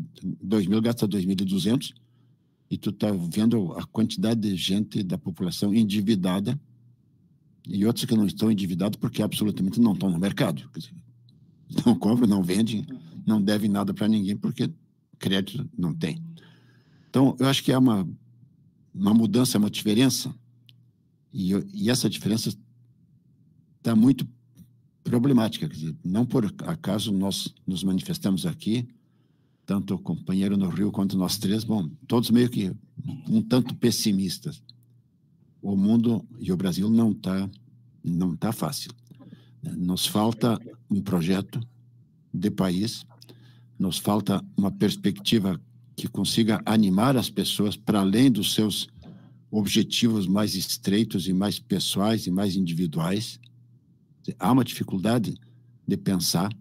dois 0.42 0.66
mil, 0.66 0.80
gasta 0.80 1.06
dois 1.06 1.26
mil 1.26 1.36
e 1.38 1.44
duzentos, 1.44 1.92
e 2.70 2.78
tu 2.78 2.88
está 2.88 3.10
vendo 3.12 3.74
a 3.74 3.84
quantidade 3.84 4.40
de 4.40 4.56
gente 4.56 5.02
da 5.02 5.18
população 5.18 5.74
endividada 5.74 6.58
e 7.68 7.84
outros 7.84 8.06
que 8.06 8.16
não 8.16 8.26
estão 8.26 8.50
endividados 8.50 8.98
porque 8.98 9.22
absolutamente 9.22 9.78
não 9.78 9.92
estão 9.92 10.08
no 10.08 10.18
mercado. 10.18 10.70
Não 11.84 11.94
compram, 11.94 12.28
não 12.28 12.42
vendem, 12.42 12.86
não 13.26 13.42
devem 13.42 13.70
nada 13.70 13.92
para 13.94 14.06
ninguém 14.06 14.36
porque 14.36 14.70
crédito 15.18 15.68
não 15.76 15.94
tem. 15.94 16.22
Então, 17.08 17.34
eu 17.40 17.46
acho 17.46 17.64
que 17.64 17.72
é 17.72 17.78
uma 17.78 18.06
uma 18.94 19.12
mudança, 19.12 19.58
uma 19.58 19.70
diferença, 19.70 20.32
e, 21.32 21.52
e 21.74 21.90
essa 21.90 22.08
diferença 22.08 22.56
está 23.78 23.96
muito 23.96 24.26
problemática. 25.02 25.68
Quer 25.68 25.74
dizer, 25.74 25.96
não 26.04 26.24
por 26.24 26.46
acaso 26.64 27.12
nós 27.12 27.52
nos 27.66 27.82
manifestamos 27.82 28.46
aqui, 28.46 28.86
tanto 29.66 29.94
o 29.94 29.98
companheiro 29.98 30.56
no 30.56 30.68
Rio 30.68 30.92
quanto 30.92 31.16
nós 31.16 31.36
três, 31.36 31.64
bom, 31.64 31.88
todos 32.06 32.30
meio 32.30 32.48
que 32.48 32.72
um 33.28 33.42
tanto 33.42 33.74
pessimistas. 33.74 34.62
O 35.60 35.74
mundo 35.76 36.24
e 36.38 36.52
o 36.52 36.56
Brasil 36.56 36.88
não 36.88 37.10
está 37.10 37.50
não 38.04 38.36
tá 38.36 38.52
fácil. 38.52 38.92
Nos 39.62 40.06
falta 40.06 40.60
um 40.94 41.02
projeto 41.02 41.60
de 42.32 42.50
país, 42.50 43.04
nos 43.78 43.98
falta 43.98 44.42
uma 44.56 44.70
perspectiva 44.70 45.60
que 45.96 46.08
consiga 46.08 46.60
animar 46.64 47.16
as 47.16 47.30
pessoas 47.30 47.76
para 47.76 48.00
além 48.00 48.30
dos 48.30 48.54
seus 48.54 48.88
objetivos 49.50 50.26
mais 50.26 50.54
estreitos 50.54 51.28
e 51.28 51.32
mais 51.32 51.58
pessoais 51.58 52.26
e 52.26 52.30
mais 52.30 52.56
individuais. 52.56 53.38
Há 54.38 54.50
uma 54.50 54.64
dificuldade 54.64 55.34
de 55.86 55.96
pensar. 55.96 56.52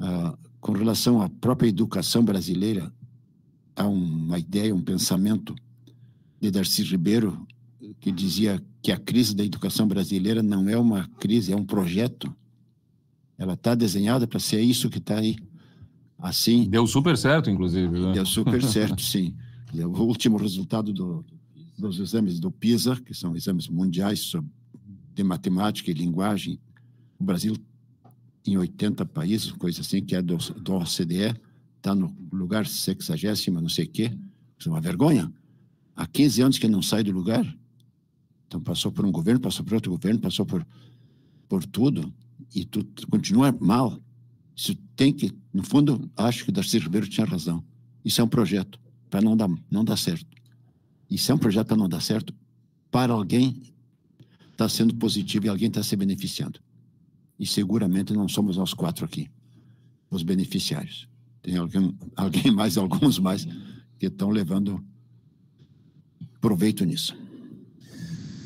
Uh, 0.00 0.36
com 0.60 0.72
relação 0.72 1.20
à 1.20 1.28
própria 1.28 1.68
educação 1.68 2.24
brasileira, 2.24 2.90
há 3.76 3.86
uma 3.86 4.38
ideia, 4.38 4.74
um 4.74 4.80
pensamento 4.80 5.54
de 6.40 6.50
Darcy 6.50 6.82
Ribeiro 6.82 7.46
que 8.00 8.10
dizia 8.10 8.62
que 8.82 8.90
a 8.90 8.98
crise 8.98 9.34
da 9.34 9.44
educação 9.44 9.86
brasileira 9.86 10.42
não 10.42 10.68
é 10.68 10.76
uma 10.78 11.06
crise, 11.20 11.52
é 11.52 11.56
um 11.56 11.64
projeto. 11.64 12.34
Ela 13.36 13.54
está 13.54 13.74
desenhada 13.74 14.26
para 14.26 14.38
ser 14.38 14.60
isso 14.60 14.88
que 14.88 14.98
está 14.98 15.18
aí 15.18 15.36
assim. 16.18 16.68
Deu 16.68 16.86
super 16.86 17.16
certo, 17.16 17.50
inclusive. 17.50 17.88
Né? 17.88 18.12
Deu 18.12 18.26
super 18.26 18.62
certo, 18.64 19.02
sim. 19.02 19.34
O 19.74 20.02
último 20.02 20.36
resultado 20.36 20.92
do, 20.92 21.24
dos 21.76 21.98
exames 21.98 22.38
do 22.38 22.50
PISA, 22.50 22.96
que 22.96 23.12
são 23.12 23.36
exames 23.36 23.68
mundiais 23.68 24.20
sobre, 24.20 24.50
de 25.14 25.22
matemática 25.22 25.90
e 25.90 25.94
linguagem, 25.94 26.58
o 27.18 27.24
Brasil, 27.24 27.56
em 28.46 28.56
80 28.56 29.04
países, 29.06 29.50
coisa 29.52 29.80
assim, 29.80 30.02
que 30.02 30.14
é 30.14 30.22
do, 30.22 30.36
do 30.36 30.74
OCDE, 30.74 31.34
está 31.76 31.94
no 31.94 32.14
lugar 32.32 32.66
60, 32.66 33.50
não 33.60 33.68
sei 33.68 33.84
o 33.84 33.88
quê. 33.88 34.16
Isso 34.58 34.68
é 34.68 34.72
uma 34.72 34.80
vergonha. 34.80 35.32
Há 35.96 36.06
15 36.06 36.42
anos 36.42 36.58
que 36.58 36.68
não 36.68 36.82
sai 36.82 37.02
do 37.02 37.12
lugar. 37.12 37.44
Então, 38.46 38.60
passou 38.60 38.92
por 38.92 39.04
um 39.04 39.12
governo, 39.12 39.40
passou 39.40 39.64
por 39.64 39.74
outro 39.74 39.90
governo, 39.90 40.20
passou 40.20 40.46
por, 40.46 40.66
por 41.48 41.64
tudo, 41.64 42.12
e 42.54 42.64
tu 42.64 42.86
continua 43.10 43.56
mal. 43.60 43.98
Isso 44.56 44.74
tem 44.94 45.12
que, 45.12 45.32
no 45.52 45.64
fundo, 45.64 46.10
acho 46.16 46.44
que 46.44 46.52
Darcy 46.52 46.78
Ribeiro 46.78 47.08
tinha 47.08 47.26
razão. 47.26 47.64
Isso 48.04 48.20
é 48.20 48.24
um 48.24 48.28
projeto 48.28 48.78
para 49.10 49.20
não 49.20 49.36
dar, 49.36 49.50
não 49.70 49.84
dar 49.84 49.96
certo. 49.96 50.26
Isso 51.10 51.30
é 51.32 51.34
um 51.34 51.38
projeto 51.38 51.68
para 51.68 51.76
não 51.76 51.88
dar 51.88 52.00
certo 52.00 52.34
para 52.90 53.12
alguém 53.12 53.74
está 54.52 54.68
sendo 54.68 54.94
positivo 54.94 55.46
e 55.46 55.48
alguém 55.48 55.66
está 55.68 55.82
se 55.82 55.96
beneficiando. 55.96 56.60
E 57.38 57.44
seguramente 57.46 58.12
não 58.12 58.28
somos 58.28 58.56
nós 58.56 58.72
quatro 58.72 59.04
aqui, 59.04 59.28
os 60.08 60.22
beneficiários. 60.22 61.08
Tem 61.42 61.56
alguém, 61.56 61.92
alguém 62.14 62.52
mais, 62.52 62.78
alguns 62.78 63.18
mais, 63.18 63.46
que 63.98 64.06
estão 64.06 64.30
levando 64.30 64.84
proveito 66.40 66.84
nisso. 66.84 67.16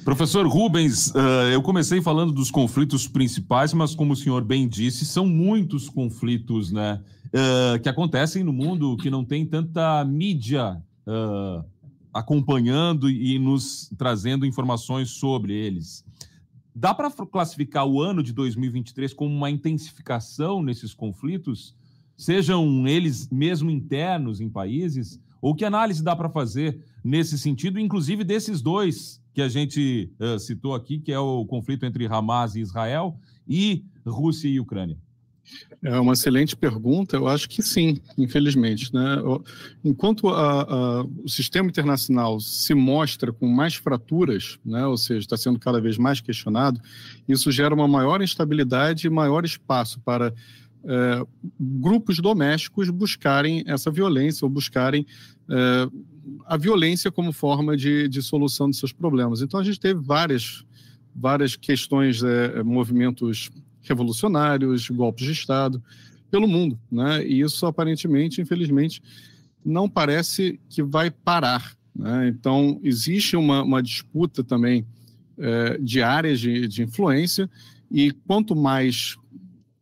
Professor 0.08 0.46
Rubens, 0.46 1.10
uh, 1.10 1.50
eu 1.52 1.60
comecei 1.60 2.00
falando 2.00 2.32
dos 2.32 2.50
conflitos 2.50 3.06
principais, 3.06 3.74
mas 3.74 3.94
como 3.94 4.14
o 4.14 4.16
senhor 4.16 4.42
bem 4.42 4.66
disse, 4.66 5.04
são 5.04 5.26
muitos 5.26 5.90
conflitos 5.90 6.72
né, 6.72 7.02
uh, 7.26 7.78
que 7.78 7.90
acontecem 7.90 8.42
no 8.42 8.50
mundo 8.50 8.96
que 8.96 9.10
não 9.10 9.22
tem 9.22 9.44
tanta 9.44 10.02
mídia 10.06 10.82
uh, 11.06 11.62
acompanhando 12.10 13.10
e 13.10 13.38
nos 13.38 13.92
trazendo 13.98 14.46
informações 14.46 15.10
sobre 15.10 15.52
eles. 15.52 16.02
Dá 16.74 16.94
para 16.94 17.10
classificar 17.10 17.86
o 17.86 18.00
ano 18.00 18.22
de 18.22 18.32
2023 18.32 19.12
como 19.12 19.36
uma 19.36 19.50
intensificação 19.50 20.62
nesses 20.62 20.94
conflitos, 20.94 21.74
sejam 22.16 22.88
eles 22.88 23.28
mesmo 23.30 23.70
internos 23.70 24.40
em 24.40 24.48
países? 24.48 25.20
Ou 25.38 25.54
que 25.54 25.66
análise 25.66 26.02
dá 26.02 26.16
para 26.16 26.30
fazer 26.30 26.82
nesse 27.04 27.38
sentido, 27.38 27.78
inclusive 27.78 28.24
desses 28.24 28.62
dois 28.62 29.20
que 29.38 29.42
a 29.42 29.48
gente 29.48 30.10
uh, 30.18 30.36
citou 30.36 30.74
aqui, 30.74 30.98
que 30.98 31.12
é 31.12 31.18
o 31.20 31.46
conflito 31.46 31.86
entre 31.86 32.08
Hamas 32.08 32.56
e 32.56 32.60
Israel 32.60 33.16
e 33.48 33.84
Rússia 34.04 34.48
e 34.48 34.58
Ucrânia? 34.58 34.98
É 35.80 36.00
uma 36.00 36.14
excelente 36.14 36.56
pergunta. 36.56 37.14
Eu 37.14 37.28
acho 37.28 37.48
que 37.48 37.62
sim, 37.62 38.00
infelizmente. 38.18 38.92
Né? 38.92 39.16
Enquanto 39.84 40.28
a, 40.28 40.62
a, 40.62 41.02
o 41.22 41.28
sistema 41.28 41.68
internacional 41.68 42.40
se 42.40 42.74
mostra 42.74 43.32
com 43.32 43.46
mais 43.46 43.76
fraturas, 43.76 44.58
né? 44.64 44.84
ou 44.84 44.96
seja, 44.96 45.20
está 45.20 45.36
sendo 45.36 45.60
cada 45.60 45.80
vez 45.80 45.96
mais 45.98 46.20
questionado, 46.20 46.80
isso 47.28 47.52
gera 47.52 47.72
uma 47.72 47.86
maior 47.86 48.20
instabilidade 48.20 49.06
e 49.06 49.10
maior 49.10 49.44
espaço 49.44 50.00
para 50.00 50.34
é, 50.84 51.26
grupos 51.60 52.18
domésticos 52.18 52.90
buscarem 52.90 53.62
essa 53.68 53.88
violência 53.88 54.44
ou 54.44 54.50
buscarem 54.50 55.06
é, 55.48 55.88
a 56.46 56.56
violência 56.56 57.10
como 57.10 57.32
forma 57.32 57.76
de, 57.76 58.08
de 58.08 58.22
solução 58.22 58.70
de 58.70 58.76
seus 58.76 58.92
problemas. 58.92 59.42
Então, 59.42 59.58
a 59.58 59.64
gente 59.64 59.80
teve 59.80 60.00
várias, 60.00 60.64
várias 61.14 61.56
questões, 61.56 62.22
é, 62.22 62.62
movimentos 62.62 63.50
revolucionários, 63.82 64.88
golpes 64.90 65.26
de 65.26 65.32
Estado 65.32 65.82
pelo 66.30 66.46
mundo. 66.46 66.78
Né? 66.90 67.26
E 67.26 67.40
isso, 67.40 67.64
aparentemente, 67.66 68.40
infelizmente, 68.40 69.02
não 69.64 69.88
parece 69.88 70.60
que 70.68 70.82
vai 70.82 71.10
parar. 71.10 71.76
Né? 71.94 72.28
Então, 72.28 72.80
existe 72.82 73.36
uma, 73.36 73.62
uma 73.62 73.82
disputa 73.82 74.44
também 74.44 74.86
é, 75.38 75.78
de 75.78 76.02
áreas 76.02 76.40
de, 76.40 76.66
de 76.66 76.82
influência, 76.82 77.48
e 77.90 78.10
quanto 78.10 78.54
mais 78.54 79.16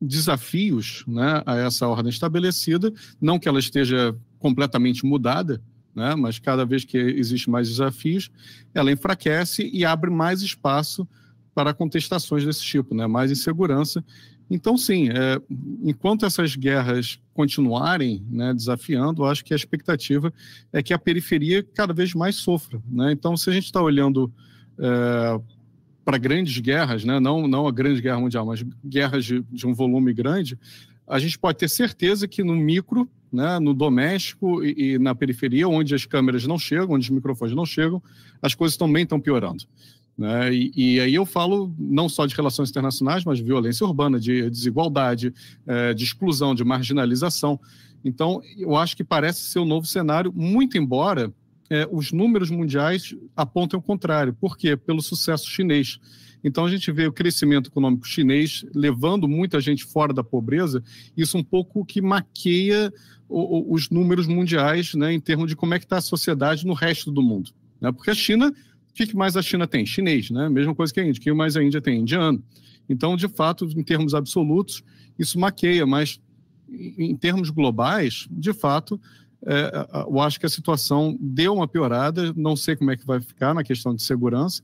desafios 0.01 1.03
né, 1.09 1.43
a 1.45 1.57
essa 1.57 1.89
ordem 1.89 2.11
estabelecida, 2.11 2.93
não 3.21 3.39
que 3.39 3.49
ela 3.49 3.59
esteja 3.59 4.15
completamente 4.39 5.05
mudada, 5.05 5.61
né? 5.97 6.15
mas 6.15 6.39
cada 6.39 6.65
vez 6.65 6.85
que 6.85 6.99
existe 6.99 7.49
mais 7.49 7.69
desafios, 7.69 8.31
ela 8.75 8.93
enfraquece 8.93 9.69
e 9.73 9.85
abre 9.85 10.11
mais 10.11 10.43
espaço 10.43 11.09
para 11.55 11.73
contestações 11.73 12.45
desse 12.45 12.63
tipo, 12.63 12.95
né? 12.95 13.07
mais 13.07 13.31
insegurança. 13.31 14.05
Então, 14.49 14.77
sim, 14.77 15.09
é, 15.09 15.41
enquanto 15.83 16.25
essas 16.25 16.55
guerras 16.55 17.19
continuarem 17.35 18.25
né, 18.31 18.55
desafiando, 18.55 19.25
acho 19.25 19.45
que 19.45 19.53
a 19.53 19.57
expectativa 19.57 20.33
é 20.73 20.83
que 20.83 20.95
a 20.95 20.99
periferia 20.99 21.65
cada 21.75 21.93
vez 21.93 22.15
mais 22.15 22.37
sofra. 22.37 22.81
Né? 22.89 23.11
Então, 23.11 23.37
se 23.37 23.51
a 23.51 23.53
gente 23.53 23.65
está 23.65 23.83
olhando 23.83 24.33
é, 24.79 25.41
para 26.05 26.19
grandes 26.19 26.59
guerras, 26.59 27.05
né, 27.05 27.19
não, 27.19 27.49
não 27.49 27.67
a 27.67 27.73
grande 27.73 28.01
guerra 28.01 28.21
mundial, 28.21 28.47
mas 28.47 28.65
guerras 28.85 29.25
de, 29.25 29.43
de 29.51 29.67
um 29.67 29.75
volume 29.75 30.15
grande, 30.15 30.57
a 31.07 31.19
gente 31.19 31.39
pode 31.39 31.59
ter 31.59 31.69
certeza 31.69 32.29
que 32.29 32.45
no 32.45 32.55
micro, 32.55 33.09
né, 33.33 33.59
no 33.59 33.75
doméstico 33.75 34.65
e, 34.65 34.95
e, 34.95 34.99
na 34.99 35.15
periferia, 35.15 35.69
onde 35.69 35.95
as 35.95 36.05
câmeras 36.05 36.47
não 36.47 36.59
chegam, 36.59 36.95
onde 36.95 37.07
os 37.07 37.11
microfones 37.11 37.55
não 37.55 37.67
chegam, 37.67 38.03
as 38.41 38.55
coisas 38.55 38.77
também 38.77 39.03
estão 39.03 39.21
piorando. 39.21 39.65
Né? 40.17 40.55
E, 40.55 40.73
e, 40.75 41.01
aí 41.01 41.15
eu 41.15 41.27
falo 41.27 41.75
não 41.79 42.09
só 42.09 42.25
de 42.27 42.35
relações 42.35 42.71
internacionais, 42.71 43.25
mas 43.25 43.39
de 43.39 43.45
violência 43.45 43.87
urbana, 43.87 44.19
de 44.19 44.49
desigualdade, 44.49 45.33
é, 45.67 45.93
de 45.93 46.05
exclusão, 46.05 46.55
de 46.55 46.65
marginalização. 46.65 47.61
Então, 48.05 48.41
eu 48.57 48.77
acho 48.77 48.97
que 48.97 49.05
parece 49.05 49.41
ser 49.41 49.59
um 49.59 49.65
novo 49.65 49.87
cenário, 49.87 50.33
muito 50.35 50.79
embora 50.79 51.33
é, 51.69 51.87
os 51.91 52.13
números 52.13 52.51
mundiais 52.51 53.15
apontem 53.37 53.79
o 53.79 53.83
contrário. 53.83 54.33
Por 54.33 54.57
quê? 54.57 54.77
Pelo 54.77 55.03
sucesso 55.03 55.51
chinês. 55.51 55.99
Então, 56.43 56.65
a 56.65 56.71
gente 56.71 56.91
vê 56.93 57.07
o 57.07 57.13
crescimento 57.13 57.71
econômico 57.71 58.07
chinês 58.07 58.65
levando 58.75 59.29
muita 59.29 59.61
gente 59.61 59.85
fora 59.85 60.13
da 60.13 60.23
pobreza, 60.23 60.83
isso 61.17 61.37
um 61.37 61.45
pouco 61.45 61.85
que 61.85 62.01
maqueia 62.01 62.93
o, 63.29 63.73
o, 63.73 63.75
os 63.75 63.91
números 63.91 64.27
mundiais 64.27 64.95
né, 64.95 65.13
em 65.13 65.21
termos 65.21 65.49
de 65.49 65.57
como 65.57 65.75
é 65.75 65.79
que 65.79 65.85
está 65.85 65.99
a 65.99 66.03
sociedade 66.03 66.67
no 66.67 66.75
resto 66.75 67.11
do 67.11 67.23
mundo. 67.23 67.51
Né? 67.81 67.91
Porque 67.93 68.11
a 68.11 68.15
China 68.15 68.53
o 69.03 69.07
que 69.07 69.15
mais 69.15 69.37
a 69.37 69.43
China 69.43 69.67
tem? 69.67 69.85
Chinês, 69.85 70.31
né? 70.31 70.49
Mesma 70.49 70.75
coisa 70.75 70.93
que 70.93 70.99
a 70.99 71.07
Índia. 71.07 71.21
O 71.21 71.23
que 71.23 71.31
mais 71.31 71.55
a 71.55 71.63
Índia 71.63 71.83
tem? 71.83 72.01
Indiano. 72.01 72.43
Então, 72.89 73.15
de 73.15 73.29
fato, 73.29 73.67
em 73.77 73.83
termos 73.83 74.15
absolutos, 74.15 74.83
isso 75.19 75.39
maqueia, 75.39 75.85
mas 75.85 76.19
em 76.99 77.15
termos 77.15 77.51
globais, 77.51 78.27
de 78.31 78.55
fato, 78.55 78.99
é, 79.45 79.87
eu 80.09 80.19
acho 80.21 80.41
que 80.41 80.47
a 80.47 80.49
situação 80.49 81.17
deu 81.21 81.55
uma 81.55 81.69
piorada. 81.69 82.33
Não 82.35 82.57
sei 82.57 82.75
como 82.75 82.91
é 82.91 82.97
que 82.97 83.07
vai 83.07 83.21
ficar 83.21 83.55
na 83.55 83.63
questão 83.63 83.95
de 83.95 84.03
segurança, 84.03 84.63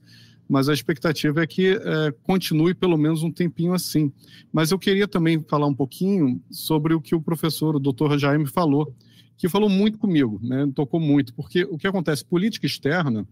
mas 0.49 0.69
a 0.69 0.75
expectativa 0.75 1.43
é 1.43 1.47
que 1.47 1.69
é, 1.69 2.13
continue 2.23 2.75
pelo 2.75 2.97
menos 2.97 3.23
um 3.23 3.31
tempinho 3.31 3.73
assim. 3.73 4.13
Mas 4.53 4.71
eu 4.71 4.79
queria 4.79 5.09
também 5.09 5.43
falar 5.49 5.67
um 5.67 5.75
pouquinho 5.75 6.41
sobre 6.51 6.95
o 6.95 7.01
que 7.01 7.15
o 7.15 7.23
professor, 7.23 7.77
o 7.77 7.81
doutor 7.81 8.19
Jaime, 8.19 8.47
falou, 8.47 8.95
que 9.37 9.49
falou 9.49 9.69
muito 9.69 9.99
comigo, 9.99 10.39
né? 10.43 10.71
tocou 10.75 11.01
muito, 11.01 11.35
porque 11.35 11.65
o 11.65 11.79
que 11.79 11.87
acontece, 11.87 12.25
política 12.25 12.67
externa, 12.67 13.27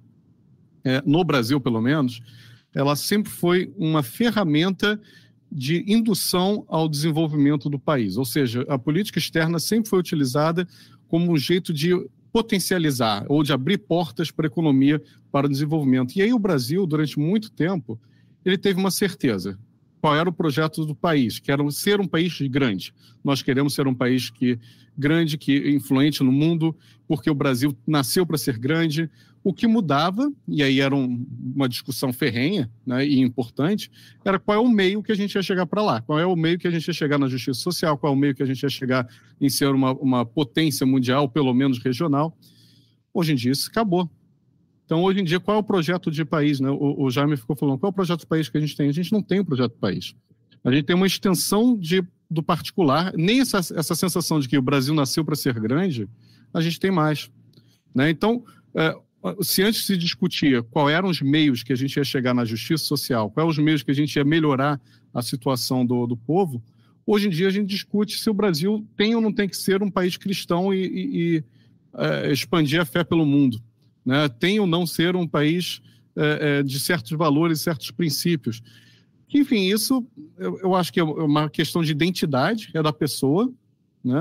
é, 0.83 1.03
no 1.05 1.23
Brasil 1.23 1.61
pelo 1.61 1.81
menos, 1.81 2.21
ela 2.75 2.97
sempre 2.97 3.31
foi 3.31 3.73
uma 3.77 4.03
ferramenta 4.03 5.01
de 5.53 5.85
indução 5.93 6.65
ao 6.69 6.89
desenvolvimento 6.89 7.69
do 7.69 7.79
país. 7.79 8.17
Ou 8.17 8.25
seja, 8.25 8.65
a 8.69 8.79
política 8.79 9.19
externa 9.19 9.59
sempre 9.59 9.91
foi 9.91 9.99
utilizada 9.99 10.67
como 11.09 11.33
um 11.33 11.37
jeito 11.37 11.73
de 11.73 11.93
potencializar 12.33 13.25
ou 13.29 13.43
de 13.43 13.53
abrir 13.53 13.79
portas 13.79 14.31
para 14.31 14.47
a 14.47 14.49
economia, 14.49 15.03
para 15.31 15.47
o 15.47 15.51
desenvolvimento. 15.51 16.17
E 16.17 16.23
aí 16.23 16.33
o 16.33 16.39
Brasil, 16.39 16.87
durante 16.87 17.19
muito 17.19 17.51
tempo, 17.51 17.99
ele 18.45 18.57
teve 18.57 18.79
uma 18.79 18.91
certeza. 18.91 19.59
Qual 20.01 20.17
era 20.17 20.29
o 20.29 20.33
projeto 20.33 20.87
do 20.87 20.95
país? 20.95 21.39
Que 21.39 21.53
era 21.53 21.69
ser 21.71 22.01
um 22.01 22.07
país 22.07 22.41
grande. 22.43 22.95
Nós 23.23 23.43
queremos 23.43 23.75
ser 23.75 23.87
um 23.87 23.95
país 23.95 24.31
que 24.31 24.59
grande, 24.97 25.37
que 25.37 25.71
influente 25.71 26.23
no 26.23 26.33
mundo, 26.33 26.77
porque 27.07 27.31
o 27.31 27.35
Brasil 27.35 27.77
nasceu 27.87 28.25
para 28.27 28.39
ser 28.39 28.59
grande. 28.59 29.11
O 29.43 29.55
que 29.55 29.67
mudava, 29.67 30.31
e 30.47 30.63
aí 30.63 30.81
era 30.81 30.95
um, 30.95 31.27
uma 31.55 31.69
discussão 31.69 32.13
ferrenha 32.13 32.71
né, 32.85 33.07
e 33.07 33.21
importante, 33.21 33.91
era 34.23 34.39
qual 34.39 34.59
é 34.59 34.61
o 34.61 34.69
meio 34.69 35.03
que 35.03 35.11
a 35.11 35.15
gente 35.15 35.35
ia 35.35 35.43
chegar 35.43 35.65
para 35.65 35.83
lá, 35.83 36.03
qual 36.03 36.19
é 36.19 36.27
o 36.27 36.37
meio 36.37 36.59
que 36.59 36.69
a 36.69 36.71
gente 36.71 36.87
ia 36.87 36.93
chegar 36.93 37.19
na 37.19 37.27
justiça 37.27 37.59
social, 37.59 37.97
qual 37.97 38.13
é 38.13 38.17
o 38.17 38.19
meio 38.19 38.35
que 38.35 38.43
a 38.43 38.47
gente 38.47 38.63
ia 38.63 38.69
chegar 38.69 39.09
em 39.41 39.49
ser 39.49 39.69
uma, 39.69 39.93
uma 39.93 40.27
potência 40.27 40.87
mundial, 40.87 41.27
pelo 41.29 41.55
menos 41.55 41.79
regional. 41.79 42.37
Hoje 43.15 43.33
em 43.33 43.35
dia 43.35 43.53
isso 43.53 43.71
acabou. 43.71 44.11
Então, 44.91 45.05
hoje 45.05 45.21
em 45.21 45.25
dia, 45.25 45.39
qual 45.39 45.57
é 45.57 45.61
o 45.61 45.63
projeto 45.63 46.11
de 46.11 46.25
país? 46.25 46.59
Né? 46.59 46.69
O, 46.69 47.05
o 47.05 47.11
Jaime 47.11 47.37
ficou 47.37 47.55
falando, 47.55 47.79
qual 47.79 47.91
é 47.91 47.93
o 47.93 47.95
projeto 47.95 48.21
de 48.21 48.27
país 48.27 48.49
que 48.49 48.59
a 48.59 48.61
gente 48.61 48.77
tem? 48.77 48.89
A 48.89 48.93
gente 48.93 49.13
não 49.13 49.23
tem 49.23 49.39
um 49.39 49.45
projeto 49.45 49.73
de 49.73 49.79
país. 49.79 50.17
A 50.65 50.73
gente 50.73 50.85
tem 50.85 50.97
uma 50.97 51.07
extensão 51.07 51.79
de, 51.79 52.03
do 52.29 52.43
particular, 52.43 53.13
nem 53.17 53.41
essa, 53.41 53.59
essa 53.59 53.95
sensação 53.95 54.41
de 54.41 54.49
que 54.49 54.59
o 54.59 54.63
Brasil 54.63 54.93
nasceu 54.93 55.25
para 55.25 55.37
ser 55.37 55.55
grande, 55.61 56.09
a 56.53 56.61
gente 56.61 56.81
tem 56.81 56.91
mais. 56.91 57.31
Né? 57.95 58.11
Então, 58.11 58.45
é, 58.75 58.97
se 59.43 59.63
antes 59.63 59.85
se 59.85 59.97
discutia 59.97 60.63
qual 60.63 60.89
eram 60.89 61.09
os 61.09 61.21
meios 61.21 61.63
que 61.63 61.73
a 61.73 61.77
gente 61.77 61.97
ia 61.97 62.05
chegar 62.05 62.35
na 62.35 62.45
justiça 62.45 62.85
social, 62.85 63.31
quais 63.31 63.51
os 63.51 63.59
meios 63.59 63.83
que 63.83 63.91
a 63.91 63.95
gente 63.95 64.17
ia 64.17 64.25
melhorar 64.25 64.81
a 65.13 65.21
situação 65.21 65.85
do, 65.85 66.07
do 66.07 66.17
povo, 66.17 66.63
hoje 67.07 67.27
em 67.27 67.31
dia 67.31 67.49
a 67.49 67.51
gente 67.51 67.69
discute 67.69 68.19
se 68.19 68.31
o 68.31 68.35
Brasil 68.35 68.87
tem 68.97 69.15
ou 69.15 69.21
não 69.21 69.33
tem 69.33 69.49
que 69.49 69.57
ser 69.57 69.83
um 69.83 69.91
país 69.91 70.17
cristão 70.17 70.73
e, 70.73 70.87
e, 70.87 71.37
e 71.37 71.45
é, 71.95 72.33
expandir 72.33 72.81
a 72.81 72.85
fé 72.85 73.05
pelo 73.05 73.27
mundo. 73.27 73.61
Né? 74.05 74.29
Tem 74.29 74.59
ou 74.59 74.67
não 74.67 74.87
ser 74.87 75.15
um 75.17 75.27
país 75.27 75.83
é, 76.17 76.59
é, 76.59 76.63
de 76.63 76.81
certos 76.81 77.13
valores, 77.13 77.61
certos 77.61 77.91
princípios. 77.91 78.63
Enfim, 79.33 79.67
isso 79.67 80.07
eu, 80.39 80.59
eu 80.61 80.75
acho 80.75 80.93
que 80.93 80.99
é 80.99 81.05
uma 81.05 81.49
questão 81.51 81.83
de 81.83 81.93
identidade, 81.93 82.71
é 82.75 82.83
da 82.83 82.93
pessoa, 82.93 83.53
né? 84.05 84.21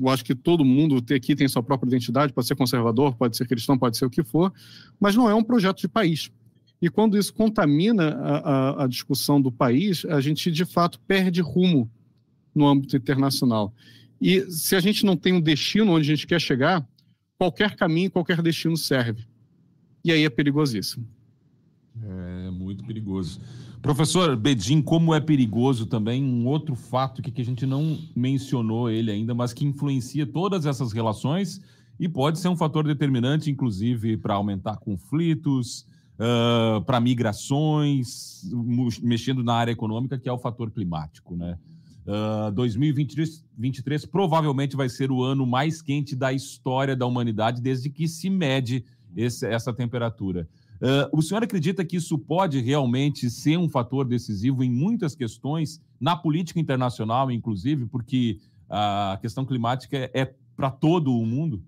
Eu 0.00 0.08
acho 0.08 0.24
que 0.24 0.34
todo 0.34 0.64
mundo 0.64 1.02
aqui 1.14 1.34
tem 1.34 1.48
sua 1.48 1.62
própria 1.62 1.88
identidade, 1.88 2.32
pode 2.32 2.46
ser 2.46 2.54
conservador, 2.54 3.16
pode 3.16 3.36
ser 3.36 3.46
cristão, 3.46 3.78
pode 3.78 3.96
ser 3.96 4.04
o 4.04 4.10
que 4.10 4.22
for, 4.22 4.52
mas 5.00 5.16
não 5.16 5.28
é 5.28 5.34
um 5.34 5.42
projeto 5.42 5.80
de 5.80 5.88
país. 5.88 6.30
E 6.80 6.90
quando 6.90 7.16
isso 7.16 7.32
contamina 7.32 8.10
a, 8.10 8.38
a, 8.38 8.84
a 8.84 8.86
discussão 8.86 9.40
do 9.40 9.50
país, 9.50 10.04
a 10.04 10.20
gente 10.20 10.50
de 10.50 10.64
fato 10.64 11.00
perde 11.00 11.40
rumo 11.40 11.90
no 12.54 12.66
âmbito 12.66 12.96
internacional. 12.96 13.74
E 14.20 14.42
se 14.50 14.76
a 14.76 14.80
gente 14.80 15.04
não 15.04 15.16
tem 15.16 15.32
um 15.32 15.40
destino 15.40 15.92
onde 15.92 16.10
a 16.10 16.14
gente 16.14 16.26
quer 16.26 16.40
chegar, 16.40 16.86
qualquer 17.38 17.74
caminho, 17.74 18.10
qualquer 18.10 18.40
destino 18.42 18.76
serve. 18.76 19.26
E 20.04 20.12
aí 20.12 20.24
é 20.24 20.30
perigosíssimo. 20.30 21.06
É 22.02 22.50
muito 22.50 22.84
perigoso. 22.84 23.40
Professor 23.84 24.34
Bedin, 24.34 24.80
como 24.80 25.14
é 25.14 25.20
perigoso 25.20 25.84
também 25.84 26.24
um 26.24 26.46
outro 26.46 26.74
fato 26.74 27.20
que, 27.20 27.30
que 27.30 27.42
a 27.42 27.44
gente 27.44 27.66
não 27.66 27.98
mencionou 28.16 28.88
ele 28.88 29.10
ainda, 29.10 29.34
mas 29.34 29.52
que 29.52 29.62
influencia 29.62 30.24
todas 30.24 30.64
essas 30.64 30.90
relações 30.90 31.60
e 32.00 32.08
pode 32.08 32.38
ser 32.38 32.48
um 32.48 32.56
fator 32.56 32.86
determinante, 32.86 33.50
inclusive, 33.50 34.16
para 34.16 34.36
aumentar 34.36 34.78
conflitos, 34.78 35.86
uh, 36.14 36.80
para 36.86 36.98
migrações, 36.98 38.50
mexendo 39.02 39.44
na 39.44 39.52
área 39.52 39.72
econômica, 39.72 40.18
que 40.18 40.30
é 40.30 40.32
o 40.32 40.38
fator 40.38 40.70
climático, 40.70 41.36
né? 41.36 41.58
Uh, 42.06 42.50
2023 42.52 43.44
23, 43.58 44.06
provavelmente 44.06 44.76
vai 44.76 44.88
ser 44.88 45.12
o 45.12 45.22
ano 45.22 45.46
mais 45.46 45.82
quente 45.82 46.16
da 46.16 46.32
história 46.32 46.96
da 46.96 47.04
humanidade 47.04 47.60
desde 47.60 47.90
que 47.90 48.08
se 48.08 48.30
mede 48.30 48.82
esse, 49.14 49.46
essa 49.46 49.74
temperatura. 49.74 50.48
Uh, 50.84 51.08
o 51.16 51.22
senhor 51.22 51.42
acredita 51.42 51.82
que 51.82 51.96
isso 51.96 52.18
pode 52.18 52.60
realmente 52.60 53.30
ser 53.30 53.56
um 53.56 53.70
fator 53.70 54.06
decisivo 54.06 54.62
em 54.62 54.70
muitas 54.70 55.14
questões, 55.14 55.80
na 55.98 56.14
política 56.14 56.60
internacional, 56.60 57.30
inclusive, 57.30 57.86
porque 57.86 58.38
a 58.68 59.18
questão 59.18 59.46
climática 59.46 59.96
é, 59.96 60.10
é 60.12 60.34
para 60.54 60.70
todo 60.70 61.18
o 61.18 61.24
mundo? 61.24 61.62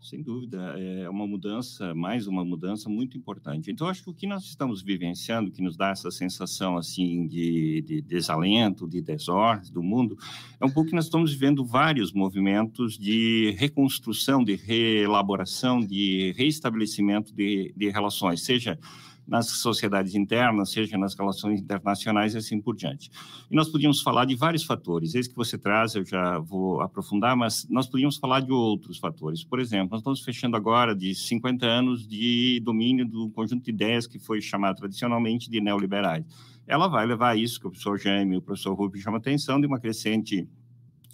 Sem 0.00 0.22
dúvida, 0.22 0.58
é 0.78 1.10
uma 1.10 1.26
mudança, 1.26 1.92
mais 1.92 2.28
uma 2.28 2.44
mudança 2.44 2.88
muito 2.88 3.18
importante. 3.18 3.70
Então, 3.70 3.88
acho 3.88 4.04
que 4.04 4.10
o 4.10 4.14
que 4.14 4.28
nós 4.28 4.44
estamos 4.44 4.80
vivenciando, 4.80 5.50
que 5.50 5.60
nos 5.60 5.76
dá 5.76 5.90
essa 5.90 6.10
sensação 6.10 6.76
assim 6.76 7.26
de, 7.26 7.82
de 7.82 8.00
desalento, 8.02 8.88
de 8.88 9.02
desordem 9.02 9.72
do 9.72 9.82
mundo, 9.82 10.16
é 10.60 10.64
um 10.64 10.70
pouco 10.70 10.90
que 10.90 10.94
nós 10.94 11.06
estamos 11.06 11.32
vivendo 11.32 11.64
vários 11.64 12.12
movimentos 12.12 12.96
de 12.96 13.54
reconstrução, 13.58 14.44
de 14.44 14.54
reelaboração, 14.54 15.80
de 15.80 16.32
reestabelecimento 16.36 17.34
de, 17.34 17.74
de 17.76 17.90
relações, 17.90 18.44
seja 18.44 18.78
nas 19.28 19.46
sociedades 19.46 20.14
internas, 20.14 20.70
seja 20.70 20.96
nas 20.96 21.14
relações 21.14 21.60
internacionais 21.60 22.34
e 22.34 22.38
assim 22.38 22.60
por 22.60 22.74
diante. 22.74 23.10
E 23.50 23.54
nós 23.54 23.68
podíamos 23.68 24.00
falar 24.00 24.24
de 24.24 24.34
vários 24.34 24.64
fatores, 24.64 25.14
esse 25.14 25.28
que 25.28 25.36
você 25.36 25.58
traz 25.58 25.94
eu 25.94 26.04
já 26.04 26.38
vou 26.38 26.80
aprofundar, 26.80 27.36
mas 27.36 27.66
nós 27.68 27.86
podíamos 27.86 28.16
falar 28.16 28.40
de 28.40 28.50
outros 28.50 28.98
fatores. 28.98 29.44
Por 29.44 29.60
exemplo, 29.60 29.90
nós 29.90 30.00
estamos 30.00 30.22
fechando 30.22 30.56
agora 30.56 30.96
de 30.96 31.14
50 31.14 31.66
anos 31.66 32.08
de 32.08 32.60
domínio 32.64 33.06
do 33.06 33.28
conjunto 33.30 33.62
de 33.62 33.70
ideias 33.70 34.06
que 34.06 34.18
foi 34.18 34.40
chamado 34.40 34.76
tradicionalmente 34.76 35.50
de 35.50 35.60
neoliberais. 35.60 36.24
Ela 36.66 36.88
vai 36.88 37.06
levar 37.06 37.30
a 37.30 37.36
isso 37.36 37.60
que 37.60 37.66
o 37.66 37.70
professor 37.70 37.98
Jaime 37.98 38.34
e 38.34 38.38
o 38.38 38.42
professor 38.42 38.74
Rubio 38.74 39.00
chamam 39.00 39.18
atenção, 39.18 39.60
de 39.60 39.66
uma 39.66 39.78
crescente 39.78 40.48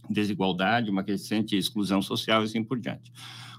desigualdade, 0.08 0.90
uma 0.90 1.04
crescente 1.04 1.56
exclusão 1.56 2.00
social 2.02 2.42
e 2.42 2.44
assim 2.44 2.62
por 2.62 2.78
diante. 2.78 3.12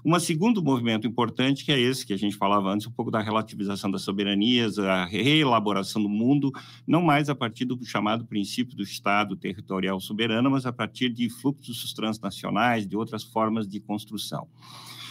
Um 0.08 0.16
segundo 0.20 0.62
movimento 0.62 1.04
importante, 1.04 1.64
que 1.64 1.72
é 1.72 1.80
esse 1.80 2.06
que 2.06 2.12
a 2.12 2.16
gente 2.16 2.36
falava 2.36 2.72
antes, 2.72 2.86
um 2.86 2.92
pouco 2.92 3.10
da 3.10 3.20
relativização 3.20 3.90
das 3.90 4.02
soberanias, 4.02 4.78
a 4.78 5.04
reelaboração 5.04 6.00
do 6.00 6.08
mundo, 6.08 6.52
não 6.86 7.02
mais 7.02 7.28
a 7.28 7.34
partir 7.34 7.64
do 7.64 7.84
chamado 7.84 8.24
princípio 8.24 8.76
do 8.76 8.84
Estado 8.84 9.34
territorial 9.34 9.98
soberano, 9.98 10.48
mas 10.48 10.64
a 10.64 10.72
partir 10.72 11.08
de 11.08 11.28
fluxos 11.28 11.92
transnacionais, 11.92 12.86
de 12.86 12.96
outras 12.96 13.24
formas 13.24 13.66
de 13.66 13.80
construção. 13.80 14.46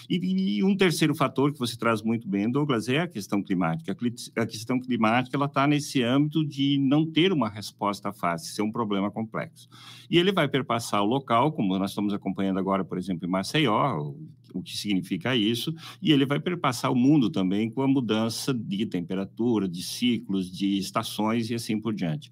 E, 0.09 0.57
e, 0.57 0.63
um 0.63 0.75
terceiro 0.75 1.15
fator 1.15 1.51
que 1.51 1.59
você 1.59 1.75
traz 1.75 2.01
muito 2.01 2.27
bem, 2.27 2.49
Douglas, 2.49 2.87
é 2.87 2.99
a 2.99 3.07
questão 3.07 3.41
climática. 3.41 3.95
A 4.37 4.45
questão 4.45 4.79
climática 4.79 5.35
ela 5.35 5.45
está 5.45 5.67
nesse 5.67 6.03
âmbito 6.03 6.45
de 6.45 6.77
não 6.79 7.05
ter 7.05 7.31
uma 7.31 7.49
resposta 7.49 8.11
fácil, 8.13 8.53
ser 8.53 8.61
um 8.61 8.71
problema 8.71 9.11
complexo. 9.11 9.67
E 10.09 10.17
ele 10.17 10.31
vai 10.31 10.47
perpassar 10.47 11.01
o 11.01 11.05
local, 11.05 11.51
como 11.51 11.77
nós 11.77 11.91
estamos 11.91 12.13
acompanhando 12.13 12.59
agora, 12.59 12.83
por 12.83 12.97
exemplo, 12.97 13.27
em 13.27 13.31
Maceió, 13.31 14.13
o 14.53 14.61
que 14.61 14.77
significa 14.77 15.35
isso, 15.35 15.73
e 16.01 16.11
ele 16.11 16.25
vai 16.25 16.39
perpassar 16.39 16.91
o 16.91 16.95
mundo 16.95 17.29
também 17.29 17.69
com 17.69 17.81
a 17.81 17.87
mudança 17.87 18.53
de 18.53 18.85
temperatura, 18.85 19.67
de 19.67 19.83
ciclos, 19.83 20.49
de 20.49 20.77
estações 20.77 21.49
e 21.49 21.55
assim 21.55 21.79
por 21.79 21.93
diante. 21.93 22.31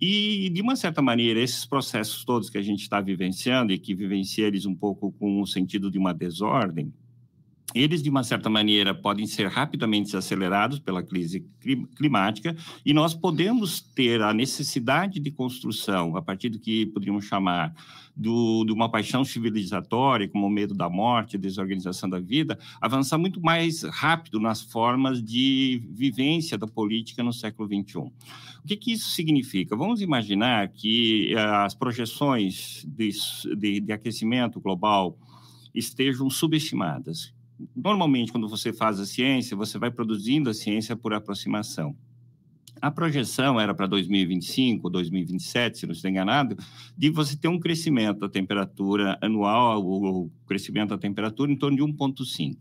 E, 0.00 0.50
de 0.50 0.60
uma 0.60 0.76
certa 0.76 1.00
maneira, 1.00 1.40
esses 1.40 1.64
processos 1.64 2.24
todos 2.24 2.50
que 2.50 2.58
a 2.58 2.62
gente 2.62 2.82
está 2.82 3.00
vivenciando 3.00 3.72
e 3.72 3.78
que 3.78 3.94
vivencia 3.94 4.46
eles 4.46 4.66
um 4.66 4.74
pouco 4.74 5.10
com 5.12 5.40
o 5.40 5.46
sentido 5.46 5.90
de 5.90 5.98
uma 5.98 6.12
desordem, 6.12 6.92
eles, 7.74 8.02
de 8.02 8.08
uma 8.08 8.22
certa 8.22 8.48
maneira, 8.48 8.94
podem 8.94 9.26
ser 9.26 9.48
rapidamente 9.48 10.16
acelerados 10.16 10.78
pela 10.78 11.02
crise 11.02 11.44
climática 11.96 12.56
e 12.84 12.94
nós 12.94 13.12
podemos 13.12 13.80
ter 13.80 14.22
a 14.22 14.32
necessidade 14.32 15.18
de 15.18 15.30
construção, 15.30 16.16
a 16.16 16.22
partir 16.22 16.48
do 16.48 16.58
que 16.58 16.86
poderíamos 16.86 17.24
chamar 17.24 17.74
do, 18.16 18.64
de 18.64 18.72
uma 18.72 18.88
paixão 18.88 19.24
civilizatória, 19.24 20.28
como 20.28 20.46
o 20.46 20.50
medo 20.50 20.74
da 20.74 20.88
morte, 20.88 21.36
a 21.36 21.38
desorganização 21.38 22.08
da 22.08 22.18
vida, 22.18 22.58
avançar 22.80 23.18
muito 23.18 23.42
mais 23.42 23.82
rápido 23.82 24.40
nas 24.40 24.62
formas 24.62 25.22
de 25.22 25.82
vivência 25.90 26.56
da 26.56 26.66
política 26.66 27.22
no 27.22 27.32
século 27.32 27.68
XXI. 27.68 27.98
O 27.98 28.12
que, 28.66 28.76
que 28.76 28.92
isso 28.92 29.10
significa? 29.10 29.76
Vamos 29.76 30.00
imaginar 30.00 30.68
que 30.68 31.34
eh, 31.34 31.38
as 31.38 31.74
projeções 31.74 32.86
de, 32.88 33.10
de, 33.56 33.80
de 33.80 33.92
aquecimento 33.92 34.58
global 34.60 35.18
estejam 35.74 36.30
subestimadas 36.30 37.35
normalmente, 37.74 38.32
quando 38.32 38.48
você 38.48 38.72
faz 38.72 39.00
a 39.00 39.06
ciência, 39.06 39.56
você 39.56 39.78
vai 39.78 39.90
produzindo 39.90 40.50
a 40.50 40.54
ciência 40.54 40.96
por 40.96 41.12
aproximação. 41.12 41.96
A 42.80 42.90
projeção 42.90 43.58
era 43.58 43.74
para 43.74 43.86
2025, 43.86 44.90
2027, 44.90 45.78
se 45.78 45.86
não 45.86 45.92
estou 45.92 46.10
enganado, 46.10 46.56
de 46.96 47.08
você 47.08 47.34
ter 47.34 47.48
um 47.48 47.58
crescimento 47.58 48.20
da 48.20 48.28
temperatura 48.28 49.18
anual, 49.22 49.82
o 49.82 50.30
crescimento 50.46 50.90
da 50.90 50.98
temperatura 50.98 51.50
em 51.50 51.56
torno 51.56 51.76
de 51.76 51.82
1,5. 51.82 52.56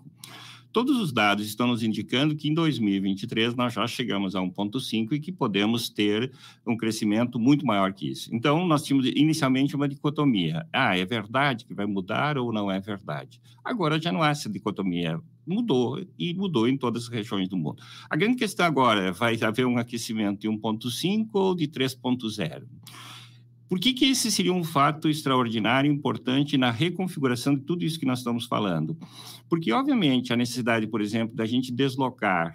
Todos 0.75 0.99
os 0.99 1.13
dados 1.13 1.47
estão 1.47 1.67
nos 1.67 1.83
indicando 1.83 2.35
que 2.35 2.49
em 2.49 2.53
2023 2.53 3.55
nós 3.55 3.71
já 3.71 3.87
chegamos 3.87 4.35
a 4.35 4.41
1,5 4.41 5.13
e 5.13 5.21
que 5.21 5.31
podemos 5.31 5.87
ter 5.87 6.33
um 6.67 6.75
crescimento 6.75 7.39
muito 7.39 7.65
maior 7.65 7.93
que 7.93 8.09
isso. 8.09 8.29
Então, 8.35 8.67
nós 8.67 8.83
tínhamos 8.83 9.07
inicialmente 9.07 9.73
uma 9.73 9.87
dicotomia. 9.87 10.67
Ah, 10.73 10.97
é 10.97 11.05
verdade 11.05 11.63
que 11.63 11.73
vai 11.73 11.85
mudar 11.85 12.37
ou 12.37 12.51
não 12.51 12.69
é 12.69 12.81
verdade? 12.81 13.39
Agora 13.63 14.01
já 14.01 14.11
não 14.11 14.21
há 14.21 14.31
essa 14.31 14.49
dicotomia. 14.49 15.17
Mudou 15.47 16.05
e 16.19 16.33
mudou 16.33 16.67
em 16.67 16.75
todas 16.75 17.03
as 17.03 17.07
regiões 17.07 17.47
do 17.47 17.55
mundo. 17.55 17.81
A 18.09 18.17
grande 18.17 18.35
questão 18.35 18.65
agora 18.65 19.01
é: 19.01 19.11
vai 19.13 19.41
haver 19.41 19.65
um 19.65 19.77
aquecimento 19.77 20.41
de 20.41 20.49
1,5 20.49 21.29
ou 21.35 21.55
de 21.55 21.69
3,0? 21.69 22.63
Por 23.67 23.79
que, 23.79 23.93
que 23.93 24.05
esse 24.05 24.31
seria 24.31 24.53
um 24.53 24.63
fato 24.63 25.09
extraordinário, 25.09 25.91
importante 25.91 26.57
na 26.57 26.69
reconfiguração 26.69 27.55
de 27.55 27.61
tudo 27.61 27.83
isso 27.83 27.99
que 27.99 28.05
nós 28.05 28.19
estamos 28.19 28.45
falando? 28.45 28.97
Porque, 29.49 29.71
obviamente, 29.71 30.31
a 30.31 30.35
necessidade, 30.35 30.85
por 30.87 31.01
exemplo, 31.01 31.35
da 31.35 31.45
gente 31.45 31.71
deslocar 31.71 32.53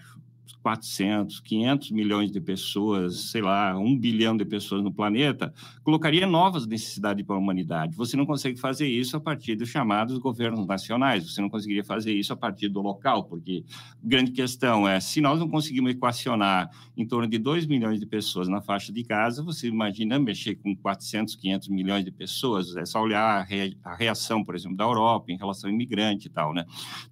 400, 0.63 1.41
500 1.41 1.91
milhões 1.91 2.31
de 2.31 2.41
pessoas, 2.41 3.31
sei 3.31 3.41
lá, 3.41 3.77
um 3.79 3.97
bilhão 3.97 4.37
de 4.37 4.45
pessoas 4.45 4.83
no 4.83 4.93
planeta, 4.93 5.53
colocaria 5.83 6.27
novas 6.27 6.67
necessidades 6.67 7.25
para 7.25 7.35
a 7.35 7.39
humanidade. 7.39 7.97
Você 7.97 8.17
não 8.17 8.27
consegue 8.27 8.59
fazer 8.59 8.87
isso 8.87 9.17
a 9.17 9.21
partir 9.21 9.57
dos 9.57 9.69
chamados 9.69 10.19
governos 10.19 10.67
nacionais, 10.67 11.31
você 11.31 11.41
não 11.41 11.49
conseguiria 11.49 11.85
fazer 11.85 12.13
isso 12.13 12.33
a 12.33 12.37
partir 12.37 12.69
do 12.69 12.81
local, 12.81 13.25
porque 13.25 13.65
grande 14.03 14.31
questão 14.33 14.87
é, 14.87 15.01
se 15.01 15.21
nós 15.21 15.39
não 15.39 15.49
conseguimos 15.49 15.91
equacionar 15.93 16.71
em 16.97 17.07
torno 17.07 17.29
de 17.29 17.39
2 17.39 17.67
milhões 17.67 17.99
de 17.99 18.07
pessoas 18.07 18.49
na 18.49 18.61
faixa 18.61 18.93
de 18.93 19.03
Gaza, 19.03 19.43
você 19.43 19.69
imagina 19.69 20.19
mexer 20.19 20.57
com 20.57 20.77
400, 20.77 21.35
500 21.37 21.69
milhões 21.69 22.05
de 22.05 22.11
pessoas, 22.11 22.77
é 22.77 22.85
só 22.85 23.01
olhar 23.03 23.47
a 23.83 23.95
reação, 23.95 24.45
por 24.45 24.55
exemplo, 24.55 24.77
da 24.77 24.85
Europa 24.85 25.33
em 25.33 25.37
relação 25.37 25.69
ao 25.71 25.75
imigrante 25.75 26.29
e 26.29 26.31
tal, 26.31 26.53
né? 26.53 26.65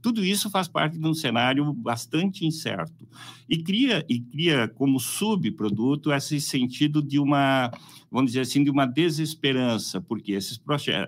Tudo 0.03 0.25
isso 0.25 0.51
faz 0.51 0.69
parte 0.69 0.99
de 0.99 1.07
um 1.07 1.15
cenário 1.15 1.73
bastante 1.73 2.47
incerto 2.47 3.09
e 3.49 3.63
cria, 3.63 4.05
e 4.09 4.21
cria 4.21 4.69
como 4.69 5.01
subproduto 5.01 6.13
esse 6.13 6.41
sentido 6.41 7.03
de 7.03 7.19
uma, 7.19 7.71
vamos 8.11 8.33
dizer 8.33 8.43
assim, 8.43 8.63
de 8.63 8.71
uma 8.71 8.85
desesperança, 8.85 10.01
porque 10.01 10.33
esses, 10.33 10.61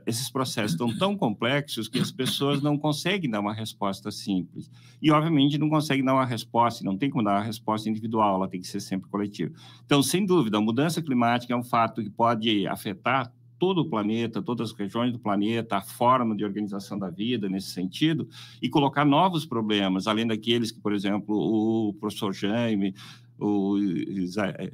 esses 0.07 0.30
processos 0.30 0.72
estão 0.72 0.97
tão 0.97 1.16
complexos 1.16 1.86
que 1.86 1.99
as 1.99 2.11
pessoas 2.11 2.62
não 2.62 2.78
conseguem 2.78 3.30
dar 3.30 3.41
uma 3.41 3.53
resposta 3.53 4.11
simples. 4.11 4.70
E, 5.03 5.11
obviamente, 5.11 5.59
não 5.59 5.68
conseguem 5.68 6.05
dar 6.05 6.14
uma 6.14 6.24
resposta, 6.24 6.82
não 6.82 6.97
tem 6.97 7.11
como 7.11 7.24
dar 7.24 7.32
uma 7.32 7.45
resposta 7.45 7.91
individual, 7.91 8.36
ela 8.36 8.49
tem 8.49 8.61
que 8.61 8.68
ser 8.68 8.80
sempre 8.80 9.11
coletiva. 9.11 9.53
Então, 9.84 10.03
sem 10.03 10.24
dúvida, 10.24 10.57
a 10.57 10.61
mudança 10.62 11.03
climática 11.03 11.53
é 11.53 11.57
um 11.57 11.62
fato 11.62 12.03
que 12.03 12.11
pode 12.11 12.66
afetar 12.66 13.30
todo 13.61 13.82
o 13.82 13.84
planeta, 13.84 14.42
todas 14.42 14.70
as 14.70 14.76
regiões 14.76 15.12
do 15.12 15.18
planeta, 15.18 15.76
a 15.76 15.82
forma 15.82 16.34
de 16.34 16.44
organização 16.44 16.98
da 16.98 17.11
vida 17.11 17.48
nesse 17.48 17.68
sentido, 17.68 18.26
e 18.61 18.68
colocar 18.68 19.04
novos 19.04 19.44
problemas, 19.44 20.06
além 20.06 20.26
daqueles 20.26 20.72
que, 20.72 20.80
por 20.80 20.94
exemplo, 20.94 21.36
o 21.36 21.92
professor 21.94 22.32
Jaime, 22.32 22.94
o 23.38 23.76
Isoé. 23.78 24.70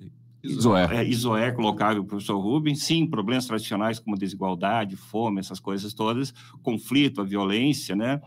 É, 0.93 1.05
Isoé 1.05 1.51
colocava 1.51 1.99
o 1.99 2.05
professor 2.05 2.39
Rubens, 2.39 2.85
sim, 2.85 3.05
problemas 3.05 3.47
tradicionais 3.47 3.99
como 3.99 4.17
desigualdade, 4.17 4.95
fome, 4.95 5.41
essas 5.41 5.59
coisas 5.59 5.93
todas, 5.93 6.33
conflito, 6.63 7.21
a 7.21 7.25
violência, 7.25 7.97
né? 7.97 8.23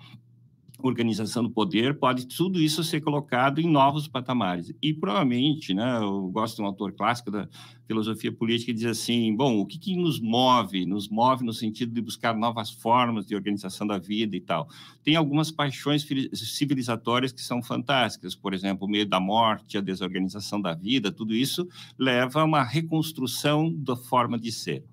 Organização 0.81 1.43
do 1.43 1.49
poder, 1.49 1.99
pode 1.99 2.25
tudo 2.27 2.59
isso 2.59 2.83
ser 2.83 3.01
colocado 3.01 3.59
em 3.59 3.69
novos 3.69 4.07
patamares. 4.07 4.73
E 4.81 4.93
provavelmente, 4.93 5.73
né, 5.73 5.99
eu 6.01 6.29
gosto 6.29 6.57
de 6.57 6.61
um 6.61 6.65
autor 6.65 6.93
clássico 6.93 7.29
da 7.29 7.47
filosofia 7.85 8.31
política 8.31 8.71
que 8.71 8.77
diz 8.77 8.85
assim, 8.85 9.35
bom, 9.35 9.59
o 9.59 9.65
que, 9.65 9.77
que 9.77 9.95
nos 9.95 10.19
move? 10.19 10.85
Nos 10.85 11.09
move 11.09 11.43
no 11.43 11.53
sentido 11.53 11.93
de 11.93 12.01
buscar 12.01 12.35
novas 12.35 12.69
formas 12.69 13.25
de 13.25 13.35
organização 13.35 13.85
da 13.85 13.97
vida 13.97 14.35
e 14.35 14.41
tal. 14.41 14.69
Tem 15.03 15.15
algumas 15.15 15.51
paixões 15.51 16.07
civilizatórias 16.33 17.31
que 17.31 17.41
são 17.41 17.61
fantásticas, 17.61 18.35
por 18.35 18.53
exemplo, 18.53 18.87
o 18.87 18.89
medo 18.89 19.09
da 19.09 19.19
morte, 19.19 19.77
a 19.77 19.81
desorganização 19.81 20.61
da 20.61 20.73
vida, 20.73 21.11
tudo 21.11 21.35
isso 21.35 21.67
leva 21.97 22.41
a 22.41 22.45
uma 22.45 22.63
reconstrução 22.63 23.73
da 23.75 23.95
forma 23.95 24.39
de 24.39 24.51
ser. 24.51 24.83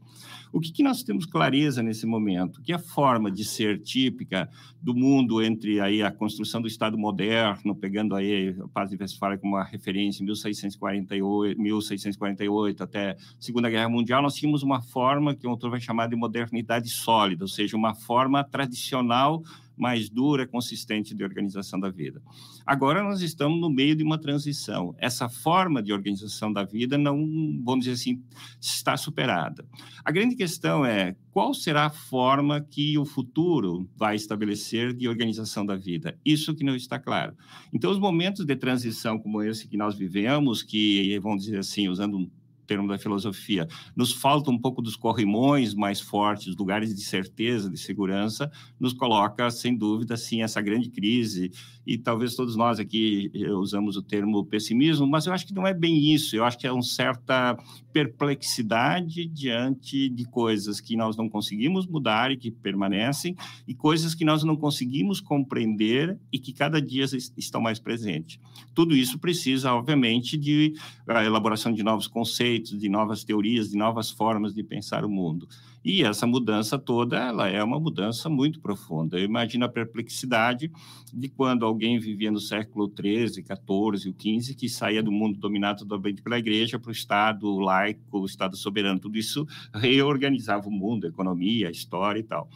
O 0.56 0.58
que, 0.58 0.72
que 0.72 0.82
nós 0.82 1.02
temos 1.02 1.26
clareza 1.26 1.82
nesse 1.82 2.06
momento? 2.06 2.62
Que 2.62 2.72
a 2.72 2.78
forma 2.78 3.30
de 3.30 3.44
ser 3.44 3.78
típica 3.82 4.48
do 4.80 4.94
mundo 4.94 5.42
entre 5.42 5.82
aí 5.82 6.02
a 6.02 6.10
construção 6.10 6.62
do 6.62 6.66
Estado 6.66 6.96
moderno, 6.96 7.76
pegando 7.76 8.14
aí 8.14 8.56
a 8.58 8.66
Paz 8.68 8.88
de 8.88 8.96
Westfália 8.96 9.36
como 9.36 9.54
uma 9.54 9.64
referência, 9.64 10.24
1648, 10.24 11.60
1648 11.60 12.82
até 12.82 13.10
a 13.10 13.16
Segunda 13.38 13.68
Guerra 13.68 13.90
Mundial, 13.90 14.22
nós 14.22 14.34
tínhamos 14.34 14.62
uma 14.62 14.80
forma 14.80 15.34
que 15.34 15.46
o 15.46 15.50
autor 15.50 15.72
vai 15.72 15.80
chamar 15.80 16.06
de 16.06 16.16
modernidade 16.16 16.88
sólida, 16.88 17.44
ou 17.44 17.48
seja, 17.48 17.76
uma 17.76 17.94
forma 17.94 18.42
tradicional 18.42 19.42
mais 19.76 20.08
dura, 20.08 20.46
consistente 20.46 21.14
de 21.14 21.22
organização 21.22 21.78
da 21.78 21.90
vida. 21.90 22.22
Agora 22.64 23.02
nós 23.02 23.20
estamos 23.20 23.60
no 23.60 23.68
meio 23.68 23.94
de 23.94 24.02
uma 24.02 24.18
transição. 24.18 24.94
Essa 24.98 25.28
forma 25.28 25.82
de 25.82 25.92
organização 25.92 26.52
da 26.52 26.64
vida 26.64 26.96
não, 26.96 27.16
vamos 27.64 27.84
dizer 27.84 27.92
assim, 27.92 28.22
está 28.60 28.96
superada. 28.96 29.64
A 30.04 30.10
grande 30.10 30.34
questão 30.34 30.84
é 30.84 31.14
qual 31.30 31.52
será 31.52 31.86
a 31.86 31.90
forma 31.90 32.60
que 32.60 32.96
o 32.96 33.04
futuro 33.04 33.88
vai 33.94 34.16
estabelecer 34.16 34.94
de 34.94 35.06
organização 35.08 35.66
da 35.66 35.76
vida. 35.76 36.18
Isso 36.24 36.54
que 36.54 36.64
não 36.64 36.74
está 36.74 36.98
claro. 36.98 37.36
Então, 37.72 37.90
os 37.90 37.98
momentos 37.98 38.44
de 38.44 38.56
transição 38.56 39.18
como 39.18 39.42
esse 39.42 39.68
que 39.68 39.76
nós 39.76 39.96
vivemos, 39.96 40.62
que, 40.62 41.18
vamos 41.18 41.44
dizer 41.44 41.58
assim, 41.58 41.88
usando 41.88 42.30
termo 42.66 42.88
da 42.88 42.98
filosofia. 42.98 43.66
Nos 43.94 44.12
falta 44.12 44.50
um 44.50 44.58
pouco 44.58 44.82
dos 44.82 44.96
corrimões 44.96 45.74
mais 45.74 46.00
fortes, 46.00 46.56
lugares 46.56 46.94
de 46.94 47.02
certeza, 47.02 47.70
de 47.70 47.78
segurança, 47.78 48.50
nos 48.78 48.92
coloca, 48.92 49.50
sem 49.50 49.76
dúvida, 49.76 50.16
sim, 50.16 50.42
essa 50.42 50.60
grande 50.60 50.90
crise. 50.90 51.50
E 51.86 51.96
talvez 51.96 52.34
todos 52.34 52.56
nós 52.56 52.80
aqui 52.80 53.30
eh, 53.34 53.52
usamos 53.52 53.96
o 53.96 54.02
termo 54.02 54.44
pessimismo, 54.44 55.06
mas 55.06 55.26
eu 55.26 55.32
acho 55.32 55.46
que 55.46 55.54
não 55.54 55.66
é 55.66 55.72
bem 55.72 56.12
isso. 56.12 56.34
Eu 56.34 56.44
acho 56.44 56.58
que 56.58 56.66
é 56.66 56.72
uma 56.72 56.82
certa 56.82 57.56
perplexidade 57.92 59.26
diante 59.26 60.08
de 60.08 60.24
coisas 60.24 60.80
que 60.80 60.96
nós 60.96 61.16
não 61.16 61.28
conseguimos 61.28 61.86
mudar 61.86 62.30
e 62.30 62.36
que 62.36 62.50
permanecem, 62.50 63.36
e 63.66 63.74
coisas 63.74 64.14
que 64.14 64.24
nós 64.24 64.42
não 64.42 64.56
conseguimos 64.56 65.20
compreender 65.20 66.18
e 66.32 66.38
que 66.38 66.52
cada 66.52 66.82
dia 66.82 67.04
estão 67.36 67.60
mais 67.60 67.78
presentes. 67.78 68.38
Tudo 68.74 68.96
isso 68.96 69.18
precisa, 69.18 69.72
obviamente, 69.72 70.36
de 70.36 70.74
a 71.06 71.24
elaboração 71.24 71.72
de 71.72 71.82
novos 71.82 72.06
conceitos 72.06 72.55
conceitos, 72.56 72.78
de 72.78 72.88
novas 72.88 73.24
teorias, 73.24 73.70
de 73.70 73.76
novas 73.76 74.10
formas 74.10 74.54
de 74.54 74.62
pensar 74.62 75.04
o 75.04 75.08
mundo. 75.08 75.48
E 75.84 76.02
essa 76.02 76.26
mudança 76.26 76.78
toda, 76.78 77.16
ela 77.16 77.48
é 77.48 77.62
uma 77.62 77.78
mudança 77.78 78.28
muito 78.28 78.60
profunda. 78.60 79.18
Eu 79.18 79.24
imagino 79.24 79.64
a 79.64 79.68
perplexidade 79.68 80.70
de 81.14 81.28
quando 81.28 81.64
alguém 81.64 81.98
vivia 81.98 82.30
no 82.30 82.40
século 82.40 82.92
XIII, 82.92 83.44
XIV, 83.44 84.14
XV, 84.18 84.54
que 84.54 84.68
saía 84.68 85.02
do 85.02 85.12
mundo 85.12 85.38
dominado 85.38 85.80
totalmente 85.80 86.22
pela 86.22 86.38
igreja 86.38 86.78
para 86.78 86.88
o 86.88 86.92
Estado 86.92 87.58
laico, 87.58 88.18
o 88.18 88.26
Estado 88.26 88.56
soberano. 88.56 88.98
Tudo 88.98 89.16
isso 89.16 89.46
reorganizava 89.72 90.68
o 90.68 90.72
mundo, 90.72 91.06
a 91.06 91.10
economia, 91.10 91.68
a 91.68 91.70
história 91.70 92.18
e 92.18 92.24
tal. 92.24 92.48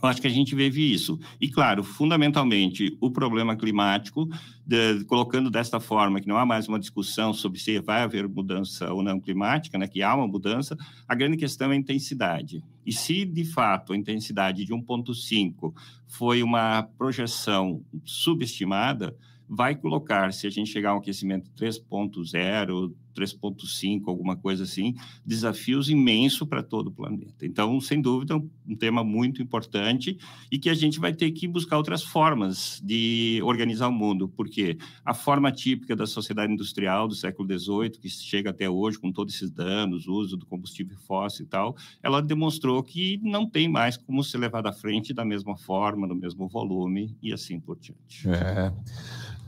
Eu 0.00 0.08
acho 0.08 0.20
que 0.20 0.26
a 0.26 0.30
gente 0.30 0.54
vive 0.54 0.92
isso. 0.92 1.18
E, 1.40 1.48
claro, 1.48 1.82
fundamentalmente, 1.82 2.96
o 3.00 3.10
problema 3.10 3.56
climático, 3.56 4.28
de, 4.64 5.04
colocando 5.04 5.50
desta 5.50 5.80
forma, 5.80 6.20
que 6.20 6.28
não 6.28 6.36
há 6.36 6.46
mais 6.46 6.68
uma 6.68 6.78
discussão 6.78 7.32
sobre 7.34 7.58
se 7.58 7.80
vai 7.80 8.02
haver 8.02 8.28
mudança 8.28 8.92
ou 8.92 9.02
não 9.02 9.20
climática, 9.20 9.76
né, 9.76 9.88
que 9.88 10.02
há 10.02 10.14
uma 10.14 10.28
mudança, 10.28 10.76
a 11.06 11.14
grande 11.14 11.36
questão 11.36 11.72
é 11.72 11.74
a 11.74 11.78
intensidade. 11.78 12.62
E 12.86 12.92
se, 12.92 13.24
de 13.24 13.44
fato, 13.44 13.92
a 13.92 13.96
intensidade 13.96 14.64
de 14.64 14.72
1,5 14.72 15.74
foi 16.06 16.42
uma 16.42 16.82
projeção 16.96 17.82
subestimada, 18.04 19.16
vai 19.48 19.74
colocar, 19.74 20.32
se 20.32 20.46
a 20.46 20.50
gente 20.50 20.70
chegar 20.70 20.90
a 20.90 20.94
um 20.94 20.98
aquecimento 20.98 21.50
3.0, 21.58 22.92
3.5, 23.18 24.02
alguma 24.06 24.36
coisa 24.36 24.64
assim, 24.64 24.94
desafios 25.24 25.88
imensos 25.88 26.46
para 26.46 26.62
todo 26.62 26.88
o 26.88 26.92
planeta. 26.92 27.44
Então, 27.44 27.80
sem 27.80 28.00
dúvida, 28.00 28.36
um 28.36 28.76
tema 28.76 29.02
muito 29.02 29.42
importante 29.42 30.18
e 30.50 30.58
que 30.58 30.70
a 30.70 30.74
gente 30.74 31.00
vai 31.00 31.12
ter 31.12 31.30
que 31.32 31.48
buscar 31.48 31.76
outras 31.76 32.02
formas 32.02 32.80
de 32.84 33.40
organizar 33.44 33.88
o 33.88 33.92
mundo, 33.92 34.28
porque 34.28 34.78
a 35.04 35.14
forma 35.14 35.50
típica 35.50 35.96
da 35.96 36.06
sociedade 36.06 36.52
industrial 36.52 37.08
do 37.08 37.14
século 37.14 37.48
XVIII, 37.58 37.90
que 37.90 38.08
chega 38.08 38.50
até 38.50 38.68
hoje 38.68 38.98
com 38.98 39.10
todos 39.10 39.34
esses 39.34 39.50
danos, 39.50 40.06
uso 40.06 40.36
do 40.36 40.46
combustível 40.46 40.96
fóssil 40.98 41.44
e 41.44 41.48
tal, 41.48 41.76
ela 42.02 42.20
demonstrou 42.20 42.82
que 42.82 43.18
não 43.22 43.48
tem 43.48 43.68
mais 43.68 43.96
como 43.96 44.22
ser 44.22 44.38
levada 44.38 44.68
à 44.68 44.72
frente 44.72 45.12
da 45.12 45.24
mesma 45.24 45.56
forma, 45.56 46.06
no 46.06 46.14
mesmo 46.14 46.48
volume 46.48 47.16
e 47.22 47.32
assim 47.32 47.58
por 47.58 47.78
diante. 47.78 48.28
É. 48.28 48.72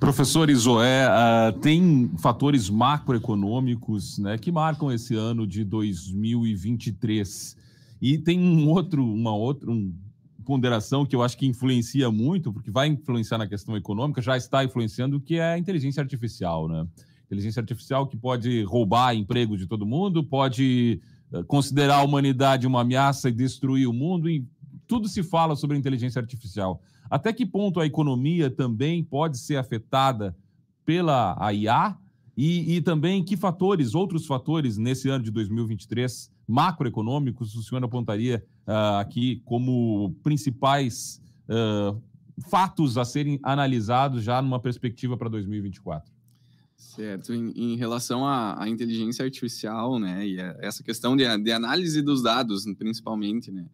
Professor 0.01 0.49
Isoé, 0.49 1.07
uh, 1.07 1.53
tem 1.59 2.11
fatores 2.17 2.71
macroeconômicos 2.71 4.19
né, 4.19 4.39
que 4.39 4.51
marcam 4.51 4.91
esse 4.91 5.15
ano 5.15 5.47
de 5.47 5.63
2023. 5.63 7.55
E 8.01 8.17
tem 8.17 8.41
um 8.41 8.67
outro, 8.71 9.05
uma 9.05 9.37
outra 9.37 9.71
um, 9.71 9.95
ponderação 10.43 11.05
que 11.05 11.15
eu 11.15 11.23
acho 11.23 11.37
que 11.37 11.47
influencia 11.47 12.11
muito, 12.11 12.51
porque 12.51 12.71
vai 12.71 12.89
influenciar 12.89 13.37
na 13.37 13.47
questão 13.47 13.77
econômica, 13.77 14.23
já 14.23 14.39
está 14.39 14.65
influenciando, 14.65 15.21
que 15.21 15.35
é 15.35 15.53
a 15.53 15.59
inteligência 15.59 16.01
artificial. 16.01 16.67
Né? 16.67 16.87
Inteligência 17.27 17.61
artificial 17.61 18.07
que 18.07 18.17
pode 18.17 18.63
roubar 18.63 19.15
emprego 19.15 19.55
de 19.55 19.67
todo 19.67 19.85
mundo, 19.85 20.25
pode 20.25 20.99
uh, 21.31 21.45
considerar 21.45 21.97
a 21.97 22.03
humanidade 22.03 22.67
uma 22.67 22.81
ameaça 22.81 23.29
e 23.29 23.33
destruir 23.33 23.87
o 23.87 23.93
mundo, 23.93 24.31
e 24.31 24.49
tudo 24.87 25.11
se 25.11 25.23
fala 25.23 25.55
sobre 25.55 25.77
inteligência 25.77 26.19
artificial. 26.19 26.81
Até 27.11 27.33
que 27.33 27.45
ponto 27.45 27.81
a 27.81 27.87
economia 27.87 28.49
também 28.49 29.03
pode 29.03 29.37
ser 29.37 29.57
afetada 29.57 30.37
pela 30.85 31.37
IA? 31.53 31.97
E, 32.37 32.77
e, 32.77 32.81
também 32.81 33.23
que 33.23 33.37
fatores, 33.37 33.95
outros 33.95 34.25
fatores, 34.25 34.79
nesse 34.79 35.09
ano 35.11 35.25
de 35.25 35.31
2023, 35.31 36.31
macroeconômicos, 36.49 37.55
o 37.55 37.63
senhor 37.63 37.85
apontaria 37.85 38.43
uh, 38.67 38.99
aqui 38.99 39.43
como 39.45 40.15
principais 40.23 41.21
uh, 41.49 42.01
fatos 42.49 42.97
a 42.97 43.05
serem 43.05 43.39
analisados 43.43 44.23
já 44.23 44.41
numa 44.41 44.59
perspectiva 44.59 45.17
para 45.17 45.29
2024? 45.29 46.11
Certo, 46.77 47.35
em, 47.35 47.53
em 47.55 47.77
relação 47.77 48.27
à, 48.27 48.63
à, 48.63 48.69
inteligência 48.69 49.23
artificial, 49.25 49.99
né, 49.99 50.27
e 50.27 50.41
a, 50.41 50.57
essa 50.61 50.83
questão 50.83 51.15
de, 51.15 51.25
de, 51.39 51.53
análise 51.53 52.01
dos 52.01 52.23
dados, 52.23 52.65
principalmente, 52.79 53.51
né, 53.51 53.67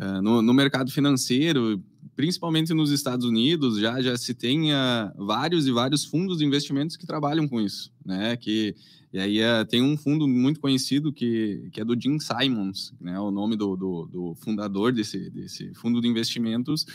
uh, 0.00 0.20
no, 0.20 0.42
no 0.42 0.52
mercado 0.52 0.90
financeiro, 0.90 1.80
principalmente 2.16 2.74
nos 2.74 2.90
Estados 2.90 3.24
Unidos, 3.24 3.78
já, 3.78 4.00
já 4.00 4.16
se 4.16 4.34
tem 4.34 4.72
uh, 4.72 4.76
vários 5.16 5.66
e 5.66 5.72
vários 5.72 6.04
fundos 6.04 6.38
de 6.38 6.44
investimentos 6.44 6.96
que 6.96 7.06
trabalham 7.06 7.48
com 7.48 7.60
isso, 7.60 7.92
né? 8.04 8.36
Que, 8.36 8.74
e 9.12 9.18
aí 9.18 9.40
uh, 9.40 9.64
tem 9.64 9.82
um 9.82 9.96
fundo 9.96 10.28
muito 10.28 10.60
conhecido 10.60 11.12
que, 11.12 11.68
que 11.72 11.80
é 11.80 11.84
do 11.84 11.98
Jim 11.98 12.18
Simons, 12.18 12.92
né? 13.00 13.18
O 13.18 13.30
nome 13.30 13.56
do, 13.56 13.76
do, 13.76 14.06
do 14.06 14.34
fundador 14.34 14.92
desse, 14.92 15.30
desse 15.30 15.72
fundo 15.74 16.00
de 16.00 16.08
investimentos, 16.08 16.86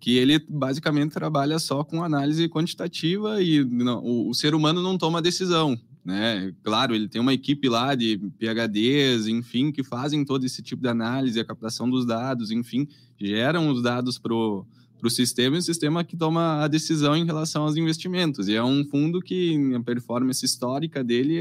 que 0.00 0.16
ele 0.16 0.38
basicamente 0.48 1.12
trabalha 1.12 1.58
só 1.58 1.84
com 1.84 2.02
análise 2.02 2.48
quantitativa 2.48 3.42
e 3.42 3.64
não, 3.64 4.02
o, 4.02 4.30
o 4.30 4.34
ser 4.34 4.54
humano 4.54 4.82
não 4.82 4.96
toma 4.96 5.20
decisão, 5.20 5.78
né? 6.04 6.52
Claro, 6.62 6.94
ele 6.94 7.08
tem 7.08 7.20
uma 7.20 7.34
equipe 7.34 7.68
lá 7.68 7.94
de 7.94 8.18
PhDs, 8.38 9.26
enfim, 9.26 9.70
que 9.70 9.82
fazem 9.82 10.24
todo 10.24 10.44
esse 10.44 10.62
tipo 10.62 10.82
de 10.82 10.88
análise, 10.88 11.38
a 11.38 11.44
captação 11.44 11.88
dos 11.88 12.06
dados, 12.06 12.50
enfim, 12.50 12.88
geram 13.18 13.68
os 13.68 13.82
dados 13.82 14.18
para 14.18 14.34
o 14.34 14.66
sistema 15.10 15.56
e 15.56 15.58
o 15.58 15.62
sistema 15.62 16.02
que 16.02 16.16
toma 16.16 16.62
a 16.62 16.68
decisão 16.68 17.16
em 17.16 17.24
relação 17.24 17.64
aos 17.64 17.76
investimentos. 17.76 18.48
E 18.48 18.54
é 18.54 18.64
um 18.64 18.84
fundo 18.84 19.20
que 19.20 19.74
a 19.74 19.80
performance 19.80 20.44
histórica 20.44 21.04
dele 21.04 21.38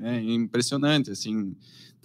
é, 0.00 0.16
é 0.16 0.20
impressionante, 0.20 1.10
assim. 1.10 1.54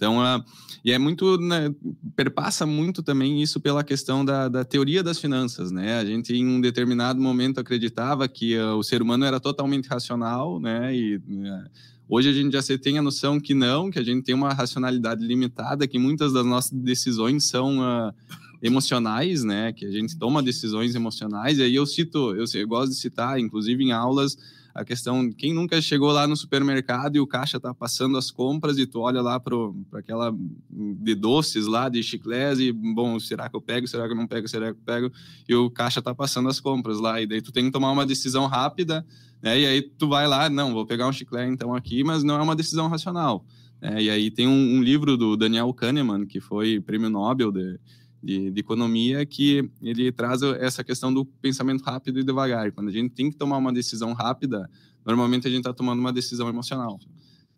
Então, 0.00 0.16
uh, 0.18 0.42
e 0.82 0.92
é 0.92 0.98
muito, 0.98 1.36
né, 1.36 1.70
perpassa 2.16 2.64
muito 2.64 3.02
também 3.02 3.42
isso 3.42 3.60
pela 3.60 3.84
questão 3.84 4.24
da, 4.24 4.48
da, 4.48 4.64
teoria 4.64 5.02
das 5.02 5.18
finanças, 5.18 5.70
né? 5.70 5.98
A 5.98 6.04
gente, 6.06 6.32
em 6.32 6.46
um 6.46 6.58
determinado 6.58 7.20
momento, 7.20 7.60
acreditava 7.60 8.26
que 8.26 8.56
uh, 8.56 8.76
o 8.76 8.82
ser 8.82 9.02
humano 9.02 9.26
era 9.26 9.38
totalmente 9.38 9.90
racional, 9.90 10.58
né? 10.58 10.96
E 10.96 11.16
uh, 11.16 11.70
hoje 12.08 12.30
a 12.30 12.32
gente 12.32 12.50
já 12.50 12.78
tem 12.78 12.96
a 12.96 13.02
noção 13.02 13.38
que 13.38 13.52
não, 13.52 13.90
que 13.90 13.98
a 13.98 14.02
gente 14.02 14.24
tem 14.24 14.34
uma 14.34 14.54
racionalidade 14.54 15.22
limitada, 15.22 15.86
que 15.86 15.98
muitas 15.98 16.32
das 16.32 16.46
nossas 16.46 16.72
decisões 16.72 17.44
são 17.44 17.82
ah, 17.82 18.14
emocionais, 18.62 19.44
né? 19.44 19.74
Que 19.74 19.84
a 19.84 19.90
gente 19.90 20.16
toma 20.16 20.42
decisões 20.42 20.94
emocionais. 20.94 21.58
E 21.58 21.62
aí 21.62 21.74
eu 21.74 21.84
cito, 21.84 22.34
eu, 22.34 22.46
eu 22.54 22.66
gosto 22.66 22.92
de 22.92 22.96
citar, 22.96 23.38
inclusive 23.38 23.84
em 23.84 23.92
aulas, 23.92 24.38
a 24.80 24.84
questão, 24.84 25.30
quem 25.30 25.52
nunca 25.52 25.80
chegou 25.82 26.10
lá 26.10 26.26
no 26.26 26.34
supermercado 26.34 27.14
e 27.14 27.20
o 27.20 27.26
caixa 27.26 27.60
tá 27.60 27.74
passando 27.74 28.16
as 28.16 28.30
compras 28.30 28.78
e 28.78 28.86
tu 28.86 29.00
olha 29.00 29.20
lá 29.20 29.38
para 29.38 29.54
aquela 29.92 30.34
de 30.70 31.14
doces 31.14 31.66
lá, 31.66 31.90
de 31.90 32.02
chiclés 32.02 32.58
e, 32.58 32.72
bom, 32.72 33.20
será 33.20 33.46
que 33.50 33.54
eu 33.54 33.60
pego, 33.60 33.86
será 33.86 34.06
que 34.06 34.12
eu 34.12 34.16
não 34.16 34.26
pego, 34.26 34.48
será 34.48 34.72
que 34.72 34.80
eu 34.80 34.84
pego? 34.84 35.12
E 35.46 35.54
o 35.54 35.70
caixa 35.70 36.00
tá 36.00 36.14
passando 36.14 36.48
as 36.48 36.58
compras 36.58 36.98
lá 36.98 37.20
e 37.20 37.26
daí 37.26 37.42
tu 37.42 37.52
tem 37.52 37.66
que 37.66 37.70
tomar 37.70 37.92
uma 37.92 38.06
decisão 38.06 38.46
rápida, 38.46 39.04
né? 39.42 39.60
E 39.60 39.66
aí 39.66 39.82
tu 39.82 40.08
vai 40.08 40.26
lá, 40.26 40.48
não, 40.48 40.72
vou 40.72 40.86
pegar 40.86 41.06
um 41.06 41.12
chiclete 41.12 41.52
então 41.52 41.74
aqui, 41.74 42.02
mas 42.02 42.24
não 42.24 42.36
é 42.36 42.42
uma 42.42 42.56
decisão 42.56 42.88
racional. 42.88 43.44
Né? 43.82 44.04
E 44.04 44.10
aí 44.10 44.30
tem 44.30 44.48
um, 44.48 44.78
um 44.78 44.82
livro 44.82 45.14
do 45.14 45.36
Daniel 45.36 45.72
Kahneman, 45.74 46.24
que 46.24 46.40
foi 46.40 46.80
prêmio 46.80 47.10
Nobel 47.10 47.52
de 47.52 47.78
de, 48.22 48.50
de, 48.50 48.60
economia 48.60 49.24
que 49.24 49.70
ele 49.82 50.12
traz 50.12 50.42
essa 50.42 50.84
questão 50.84 51.12
do 51.12 51.24
pensamento 51.24 51.82
rápido 51.82 52.20
e 52.20 52.24
devagar. 52.24 52.70
Quando 52.72 52.88
a 52.88 52.92
gente 52.92 53.14
tem 53.14 53.30
que 53.30 53.36
tomar 53.36 53.56
uma 53.56 53.72
decisão 53.72 54.12
rápida, 54.12 54.68
normalmente 55.04 55.46
a 55.46 55.50
gente 55.50 55.60
está 55.60 55.72
tomando 55.72 56.00
uma 56.00 56.12
decisão 56.12 56.48
emocional. 56.48 56.98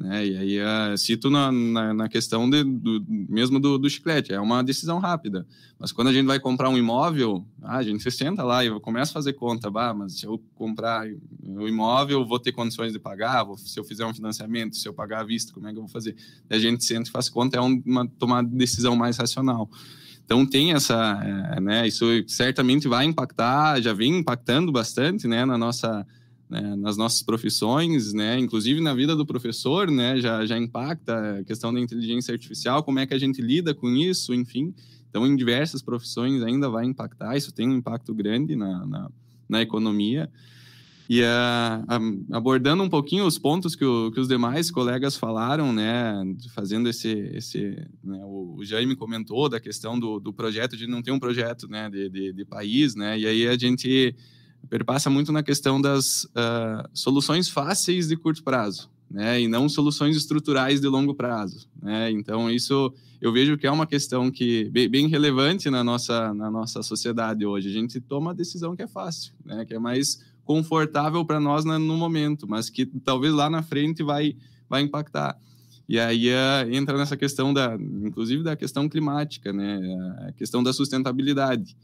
Né? 0.03 0.27
E 0.27 0.37
aí 0.37 0.59
uh, 0.61 0.99
cito 0.99 1.31
na, 1.31 1.53
na, 1.53 1.95
na 1.95 2.09
questão 2.09 2.51
de, 2.51 2.65
do, 2.65 3.05
mesmo 3.09 3.61
do, 3.61 3.79
do, 3.79 3.89
chiclete, 3.89 4.33
é 4.33 4.41
uma 4.41 4.63
decisão 4.63 4.99
rápida. 4.99 5.47
Mas 5.79 5.93
quando 5.93 6.09
a 6.09 6.13
gente 6.13 6.27
vai 6.27 6.41
comprar 6.41 6.69
um 6.71 6.77
imóvel, 6.77 7.47
ah, 7.63 7.77
a 7.77 7.83
gente 7.83 8.03
se 8.03 8.11
senta 8.11 8.43
lá 8.43 8.65
e 8.65 8.81
começa 8.81 9.13
a 9.13 9.15
fazer 9.15 9.35
conta, 9.35 9.71
bah, 9.71 9.95
mas 9.95 10.19
se 10.19 10.27
eu 10.27 10.43
comprar 10.57 11.07
o 11.45 11.69
imóvel, 11.69 12.27
vou 12.27 12.41
ter 12.41 12.51
condições 12.51 12.93
de 12.93 12.99
pagar, 12.99 13.45
vou, 13.45 13.57
se 13.57 13.79
eu 13.79 13.85
fizer 13.85 14.05
um 14.05 14.13
financiamento, 14.13 14.77
se 14.77 14.89
eu 14.89 14.93
pagar 14.93 15.21
à 15.21 15.25
vista, 15.25 15.53
como 15.53 15.69
é 15.69 15.71
que 15.71 15.79
eu 15.79 15.83
vou 15.83 15.91
fazer? 15.91 16.17
E 16.51 16.55
a 16.55 16.59
gente 16.59 16.85
senta 16.85 17.09
e 17.09 17.13
faz 17.13 17.29
conta, 17.29 17.59
é 17.59 17.61
uma 17.61 18.07
tomar 18.19 18.43
decisão 18.43 18.97
mais 18.97 19.19
racional. 19.19 19.71
Então 20.25 20.47
tem 20.47 20.73
essa, 20.73 21.21
é, 21.57 21.61
né, 21.61 21.87
isso 21.87 22.07
certamente 22.27 22.89
vai 22.89 23.05
impactar, 23.05 23.81
já 23.81 23.93
vem 23.93 24.19
impactando 24.19 24.73
bastante, 24.73 25.27
né, 25.29 25.45
na 25.45 25.59
nossa, 25.59 26.07
né, 26.49 26.75
nas 26.77 26.97
nossas 26.97 27.23
profissões, 27.23 28.13
né, 28.13 28.39
inclusive 28.39 28.81
na 28.81 28.95
vida 28.95 29.15
do 29.15 29.27
professor, 29.27 29.91
né, 29.91 30.21
já, 30.21 30.47
já 30.47 30.57
impacta 30.57 31.39
a 31.39 31.45
questão 31.45 31.73
da 31.73 31.81
inteligência 31.81 32.33
artificial, 32.33 32.83
como 32.83 32.99
é 32.99 33.07
que 33.07 33.15
a 33.15 33.19
gente 33.19 33.43
lida 33.43 33.75
com 33.75 33.91
isso, 33.91 34.33
enfim. 34.33 34.75
Então, 35.11 35.27
em 35.27 35.37
diversas 35.37 35.83
profissões 35.83 36.43
ainda 36.43 36.71
vai 36.71 36.87
impactar, 36.87 37.37
isso 37.37 37.53
tem 37.53 37.69
um 37.69 37.77
impacto 37.77 38.15
grande 38.15 38.57
na, 38.57 38.87
na, 38.87 39.11
na 39.47 39.61
economia. 39.61 40.31
E 41.13 41.21
uh, 41.21 42.35
abordando 42.35 42.83
um 42.83 42.89
pouquinho 42.89 43.27
os 43.27 43.37
pontos 43.37 43.77
que, 43.77 43.85
o, 43.85 44.11
que, 44.11 44.19
os 44.19 44.27
demais 44.27 44.71
colegas 44.71 45.15
falaram, 45.15 45.71
né, 45.71 46.15
fazendo 46.55 46.89
esse, 46.89 47.11
esse 47.35 47.87
né, 48.03 48.19
o, 48.25 48.55
o 48.57 48.65
Jaime 48.65 48.97
comentou 48.97 49.47
da 49.47 49.61
questão 49.61 50.01
do, 50.01 50.19
do, 50.19 50.33
projeto 50.33 50.75
de 50.75 50.87
não 50.87 51.03
ter 51.03 51.11
um 51.11 51.19
projeto, 51.19 51.69
né, 51.69 51.91
de, 51.91 52.09
de, 52.09 52.33
de, 52.33 52.45
país, 52.47 52.95
né, 52.95 53.19
e 53.19 53.27
aí 53.27 53.47
a 53.47 53.59
gente 53.59 54.17
perpassa 54.71 55.11
muito 55.11 55.33
na 55.33 55.43
questão 55.43 55.83
das 55.83 56.25
uh, 56.25 56.89
soluções 56.95 57.47
fáceis 57.47 58.09
de 58.09 58.17
curto 58.17 58.43
prazo, 58.43 58.89
né, 59.11 59.39
e 59.39 59.47
não 59.47 59.69
soluções 59.69 60.17
estruturais 60.17 60.81
de 60.81 60.89
longo 60.89 61.15
prazo, 61.15 61.69
né. 61.83 62.11
Então 62.11 62.51
isso 62.51 62.91
eu 63.21 63.31
vejo 63.31 63.59
que 63.59 63.67
é 63.67 63.71
uma 63.71 63.87
questão 63.87 64.31
que 64.31 64.71
bem, 64.71 64.89
bem 64.89 65.09
relevante 65.09 65.69
na 65.69 65.85
nossa 65.85 66.33
na 66.33 66.51
nossa 66.51 66.83
sociedade 66.83 67.45
hoje. 67.45 67.69
A 67.69 67.73
gente 67.73 68.01
toma 68.01 68.31
a 68.31 68.35
decisão 68.35 68.75
que 68.75 68.83
é 68.83 68.89
fácil, 68.89 69.35
né, 69.45 69.67
que 69.67 69.75
é 69.75 69.79
mais 69.79 70.32
confortável 70.45 71.25
para 71.25 71.41
nós 71.41 71.65
no 71.65 71.97
momento, 71.97 72.49
mas 72.49 72.69
que 72.69 72.87
talvez 72.87 73.33
lá 73.33 73.49
na 73.49 73.63
frente 73.63 74.03
vai, 74.03 74.37
vai 74.69 74.83
impactar. 74.83 75.39
E 75.89 75.99
aí 75.99 76.29
uh, 76.29 76.73
entra 76.73 76.97
nessa 76.97 77.17
questão 77.17 77.53
da, 77.53 77.77
inclusive 77.77 78.43
da 78.43 78.57
questão 78.57 78.89
climática, 78.89 79.53
né, 79.53 79.81
a 80.29 80.33
questão 80.33 80.63
da 80.63 80.73
sustentabilidade. 80.73 81.77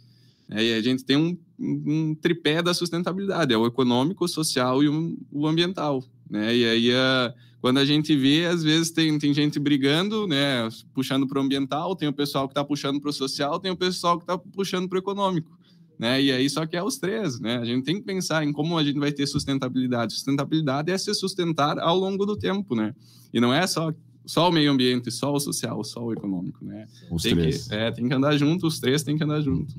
É, 0.51 0.65
e 0.65 0.75
a 0.75 0.81
gente 0.81 1.05
tem 1.05 1.17
um, 1.17 1.37
um, 1.59 2.15
tripé 2.15 2.63
da 2.63 2.73
sustentabilidade, 2.73 3.53
é 3.53 3.57
o 3.57 3.67
econômico, 3.67 4.25
o 4.25 4.29
social 4.29 4.83
e 4.83 4.89
o, 4.89 5.19
o 5.31 5.47
ambiental. 5.47 6.03
né? 6.31 6.57
E 6.57 6.65
aí, 6.65 6.95
a, 6.95 7.35
quando 7.61 7.79
a 7.79 7.85
gente 7.85 8.17
vê, 8.17 8.47
às 8.47 8.63
vezes 8.63 8.91
tem, 8.91 9.19
tem 9.19 9.35
gente 9.35 9.59
brigando, 9.59 10.27
né? 10.27 10.67
Puxando 10.95 11.27
para 11.27 11.39
o 11.39 11.43
ambiental, 11.43 11.95
tem 11.95 12.09
o 12.09 12.13
pessoal 12.13 12.49
que 12.49 12.53
está 12.53 12.65
puxando 12.65 13.01
para 13.01 13.11
o 13.11 13.13
social, 13.13 13.59
tem 13.61 13.71
o 13.71 13.77
pessoal 13.77 14.17
que 14.17 14.23
está 14.23 14.39
puxando 14.39 14.89
para 14.89 14.97
o 14.97 15.01
econômico. 15.01 15.58
Né? 15.99 16.23
E 16.23 16.31
aí 16.33 16.49
só 16.49 16.65
que 16.65 16.77
é 16.77 16.83
os 16.83 16.97
três, 16.97 17.41
né? 17.41 17.57
A 17.59 17.65
gente 17.65 17.85
tem 17.85 17.97
que 17.97 18.03
pensar 18.03 18.45
em 18.45 18.53
como 18.53 18.79
a 18.79 18.85
gente 18.85 18.99
vai 18.99 19.11
ter 19.11 19.27
sustentabilidade. 19.27 20.13
Sustentabilidade 20.13 20.93
é 20.93 20.97
se 20.97 21.13
sustentar 21.13 21.79
ao 21.79 21.99
longo 21.99 22.25
do 22.25 22.37
tempo, 22.37 22.77
né? 22.77 22.95
E 23.33 23.41
não 23.41 23.53
é 23.53 23.67
só 23.67 23.93
só 24.29 24.51
o 24.51 24.53
meio 24.53 24.71
ambiente, 24.71 25.11
só 25.11 25.33
o 25.33 25.41
social, 25.41 25.83
só 25.83 26.05
o 26.05 26.13
econômico, 26.13 26.63
né? 26.63 26.87
Os 27.11 27.23
tem 27.23 27.35
três. 27.35 27.67
Que, 27.67 27.75
é, 27.75 27.91
tem 27.91 28.07
que 28.07 28.13
andar 28.13 28.37
junto, 28.37 28.67
os 28.67 28.79
três 28.79 29.03
tem 29.03 29.17
que 29.17 29.25
andar 29.25 29.41
junto. 29.41 29.75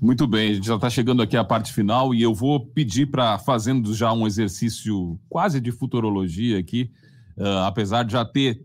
Muito 0.00 0.28
bem, 0.28 0.52
a 0.52 0.54
gente 0.54 0.66
já 0.66 0.76
está 0.76 0.88
chegando 0.88 1.20
aqui 1.20 1.36
à 1.36 1.42
parte 1.42 1.72
final 1.72 2.14
e 2.14 2.22
eu 2.22 2.32
vou 2.32 2.64
pedir 2.64 3.06
para, 3.06 3.36
fazendo 3.36 3.92
já 3.92 4.12
um 4.12 4.28
exercício 4.28 5.18
quase 5.28 5.60
de 5.60 5.72
futurologia 5.72 6.56
aqui, 6.56 6.88
uh, 7.36 7.64
apesar 7.66 8.04
de 8.04 8.12
já 8.12 8.24
ter 8.24 8.62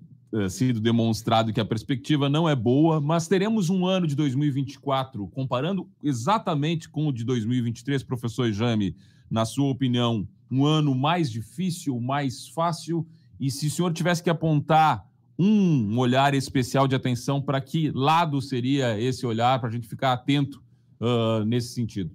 sido 0.50 0.80
demonstrado 0.80 1.52
que 1.52 1.60
a 1.60 1.66
perspectiva 1.66 2.30
não 2.30 2.48
é 2.48 2.56
boa, 2.56 3.02
mas 3.02 3.28
teremos 3.28 3.70
um 3.70 3.86
ano 3.86 4.06
de 4.06 4.16
2024, 4.16 5.28
comparando 5.30 5.90
exatamente 6.04 6.88
com 6.88 7.08
o 7.08 7.14
de 7.14 7.24
2023, 7.24 8.04
professor 8.04 8.52
Jame, 8.52 8.96
na 9.30 9.46
sua 9.46 9.70
opinião, 9.70 10.28
um 10.52 10.66
ano 10.66 10.94
mais 10.94 11.32
difícil, 11.32 12.00
mais 12.00 12.48
fácil? 12.48 13.08
E 13.40 13.50
se 13.50 13.68
o 13.68 13.72
senhor 13.72 13.94
tivesse 13.94 14.22
que 14.22 14.30
apontar 14.30 15.08
um 15.38 15.98
olhar 15.98 16.34
especial 16.34 16.88
de 16.88 16.96
atenção, 16.96 17.42
para 17.42 17.62
que 17.62 17.92
lado 17.92 18.42
seria 18.42 19.00
esse 19.00 19.26
olhar, 19.26 19.60
para 19.60 19.70
a 19.70 19.72
gente 19.72 19.88
ficar 19.88 20.12
atento 20.12 20.62
uh, 21.00 21.46
nesse 21.46 21.70
sentido? 21.70 22.12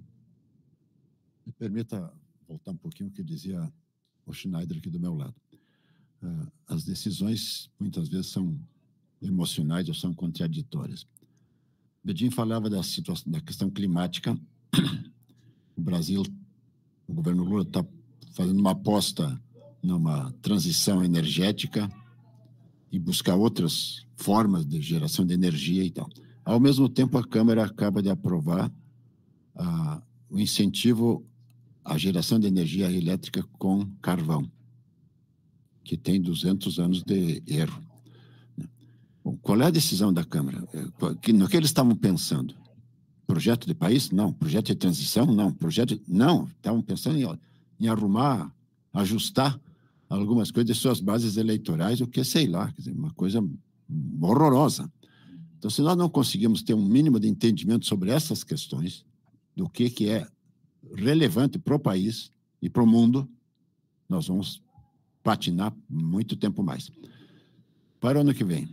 Me 1.45 1.51
permita 1.53 2.13
voltar 2.47 2.71
um 2.71 2.77
pouquinho 2.77 3.09
o 3.09 3.11
que 3.11 3.23
dizia 3.23 3.71
o 4.25 4.33
Schneider 4.33 4.77
aqui 4.77 4.89
do 4.89 4.99
meu 4.99 5.15
lado. 5.15 5.33
Uh, 6.25 6.51
as 6.67 6.83
decisões, 6.83 7.69
muitas 7.79 8.09
vezes, 8.09 8.27
são 8.27 8.59
emocionais 9.21 9.87
ou 9.87 9.93
são 9.93 10.13
contraditórias. 10.13 11.05
Bedin 12.03 12.29
falava 12.29 12.69
da, 12.69 12.81
situação, 12.83 13.31
da 13.31 13.39
questão 13.41 13.69
climática. 13.69 14.37
O 15.75 15.81
Brasil, 15.81 16.23
o 17.07 17.13
governo 17.13 17.43
Lula 17.43 17.63
está 17.63 17.85
fazendo 18.31 18.59
uma 18.59 18.71
aposta 18.71 19.41
numa 19.81 20.31
transição 20.41 21.03
energética 21.03 21.91
e 22.91 22.97
buscar 22.97 23.35
outras 23.35 24.05
formas 24.15 24.65
de 24.65 24.81
geração 24.81 25.25
de 25.25 25.33
energia 25.33 25.83
e 25.83 25.91
tal. 25.91 26.09
Ao 26.43 26.59
mesmo 26.59 26.87
tempo, 26.87 27.17
a 27.17 27.27
Câmara 27.27 27.65
acaba 27.65 28.01
de 28.01 28.09
aprovar 28.09 28.71
ah, 29.55 30.01
o 30.29 30.39
incentivo 30.39 31.25
à 31.83 31.97
geração 31.97 32.39
de 32.39 32.47
energia 32.47 32.91
elétrica 32.91 33.43
com 33.57 33.85
carvão, 34.01 34.49
que 35.85 35.95
tem 35.95 36.19
200 36.19 36.79
anos 36.79 37.03
de 37.03 37.41
erro. 37.47 37.81
Bom, 39.23 39.37
qual 39.37 39.61
é 39.61 39.65
a 39.65 39.71
decisão 39.71 40.11
da 40.11 40.25
Câmara? 40.25 40.67
É, 40.73 41.31
no 41.31 41.47
que 41.47 41.55
eles 41.55 41.69
estavam 41.69 41.95
pensando? 41.95 42.55
Projeto 43.25 43.65
de 43.67 43.73
país? 43.73 44.09
Não. 44.09 44.33
Projeto 44.33 44.67
de 44.67 44.75
transição? 44.75 45.25
Não. 45.27 45.53
Projeto 45.53 45.95
de... 45.95 46.01
Não. 46.07 46.47
Estavam 46.47 46.81
pensando 46.81 47.17
em, 47.17 47.39
em 47.79 47.87
arrumar, 47.87 48.51
ajustar 48.91 49.59
algumas 50.09 50.51
coisas 50.51 50.75
de 50.75 50.79
suas 50.79 50.99
bases 50.99 51.37
eleitorais, 51.37 52.01
o 52.01 52.07
que 52.07 52.23
sei 52.23 52.47
lá, 52.47 52.71
dizer, 52.77 52.91
uma 52.91 53.11
coisa 53.13 53.43
horrorosa. 54.21 54.91
Então, 55.57 55.69
se 55.69 55.81
nós 55.81 55.97
não 55.97 56.09
conseguimos 56.09 56.61
ter 56.61 56.73
um 56.73 56.85
mínimo 56.85 57.19
de 57.19 57.27
entendimento 57.27 57.85
sobre 57.85 58.11
essas 58.11 58.43
questões, 58.43 59.05
do 59.55 59.69
que, 59.69 59.89
que 59.89 60.09
é 60.09 60.27
relevante 60.95 61.57
para 61.57 61.75
o 61.75 61.79
país 61.79 62.29
e 62.61 62.69
para 62.69 62.83
o 62.83 62.87
mundo, 62.87 63.27
nós 64.07 64.27
vamos 64.27 64.61
patinar 65.25 65.75
muito 65.89 66.35
tempo 66.35 66.61
mais. 66.61 66.91
Para 67.99 68.19
o 68.19 68.21
ano 68.21 68.31
que 68.31 68.43
vem, 68.43 68.69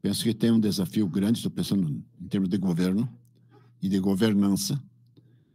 penso 0.00 0.24
que 0.24 0.32
tem 0.32 0.50
um 0.50 0.58
desafio 0.58 1.06
grande, 1.06 1.40
estou 1.40 1.52
pensando 1.52 2.02
em 2.18 2.26
termos 2.26 2.48
de 2.48 2.56
governo 2.56 3.06
e 3.82 3.88
de 3.88 3.98
governança, 3.98 4.82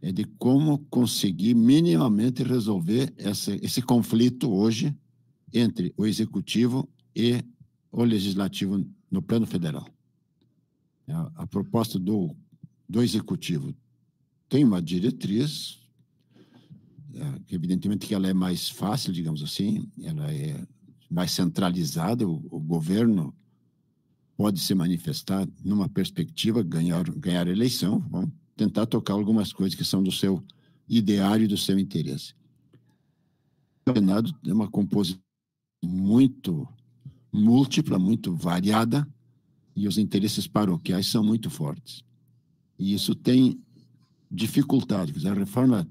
é 0.00 0.12
de 0.12 0.24
como 0.24 0.78
conseguir 0.88 1.54
minimamente 1.54 2.44
resolver 2.44 3.12
essa, 3.16 3.56
esse 3.56 3.82
conflito 3.82 4.48
hoje 4.52 4.96
entre 5.52 5.92
o 5.96 6.06
executivo 6.06 6.88
e 7.14 7.42
o 7.90 8.04
legislativo 8.04 8.86
no 9.10 9.20
plano 9.20 9.46
federal. 9.46 9.88
A, 11.08 11.42
a 11.42 11.46
proposta 11.48 11.98
do, 11.98 12.36
do 12.88 13.02
executivo 13.02 13.74
tem 14.48 14.62
uma 14.62 14.80
diretriz, 14.80 15.80
evidentemente 17.50 18.06
que 18.06 18.14
ela 18.14 18.28
é 18.28 18.34
mais 18.34 18.68
fácil, 18.68 19.12
digamos 19.12 19.42
assim, 19.42 19.90
ela 20.02 20.32
é 20.32 20.66
mais 21.10 21.32
centralizada, 21.32 22.26
o, 22.26 22.44
o 22.50 22.60
governo 22.60 23.34
pode 24.36 24.60
se 24.60 24.74
manifestar 24.74 25.48
numa 25.64 25.88
perspectiva 25.88 26.62
ganhar 26.62 27.04
ganhar 27.10 27.48
eleição, 27.48 28.00
bom, 28.00 28.30
tentar 28.56 28.86
tocar 28.86 29.14
algumas 29.14 29.52
coisas 29.52 29.74
que 29.74 29.84
são 29.84 30.02
do 30.02 30.12
seu 30.12 30.42
ideário 30.88 31.44
e 31.44 31.48
do 31.48 31.56
seu 31.56 31.78
interesse. 31.78 32.34
O 33.86 33.92
Senado 33.92 34.34
é 34.46 34.52
uma 34.52 34.68
composição 34.68 35.20
muito 35.84 36.68
múltipla, 37.32 37.98
muito 37.98 38.34
variada, 38.34 39.06
e 39.74 39.86
os 39.86 39.98
interesses 39.98 40.46
paroquiais 40.46 41.06
são 41.06 41.22
muito 41.22 41.50
fortes. 41.50 42.02
E 42.78 42.94
isso 42.94 43.14
tem 43.14 43.60
dificuldade. 44.30 45.26
A 45.28 45.34
reforma 45.34 45.86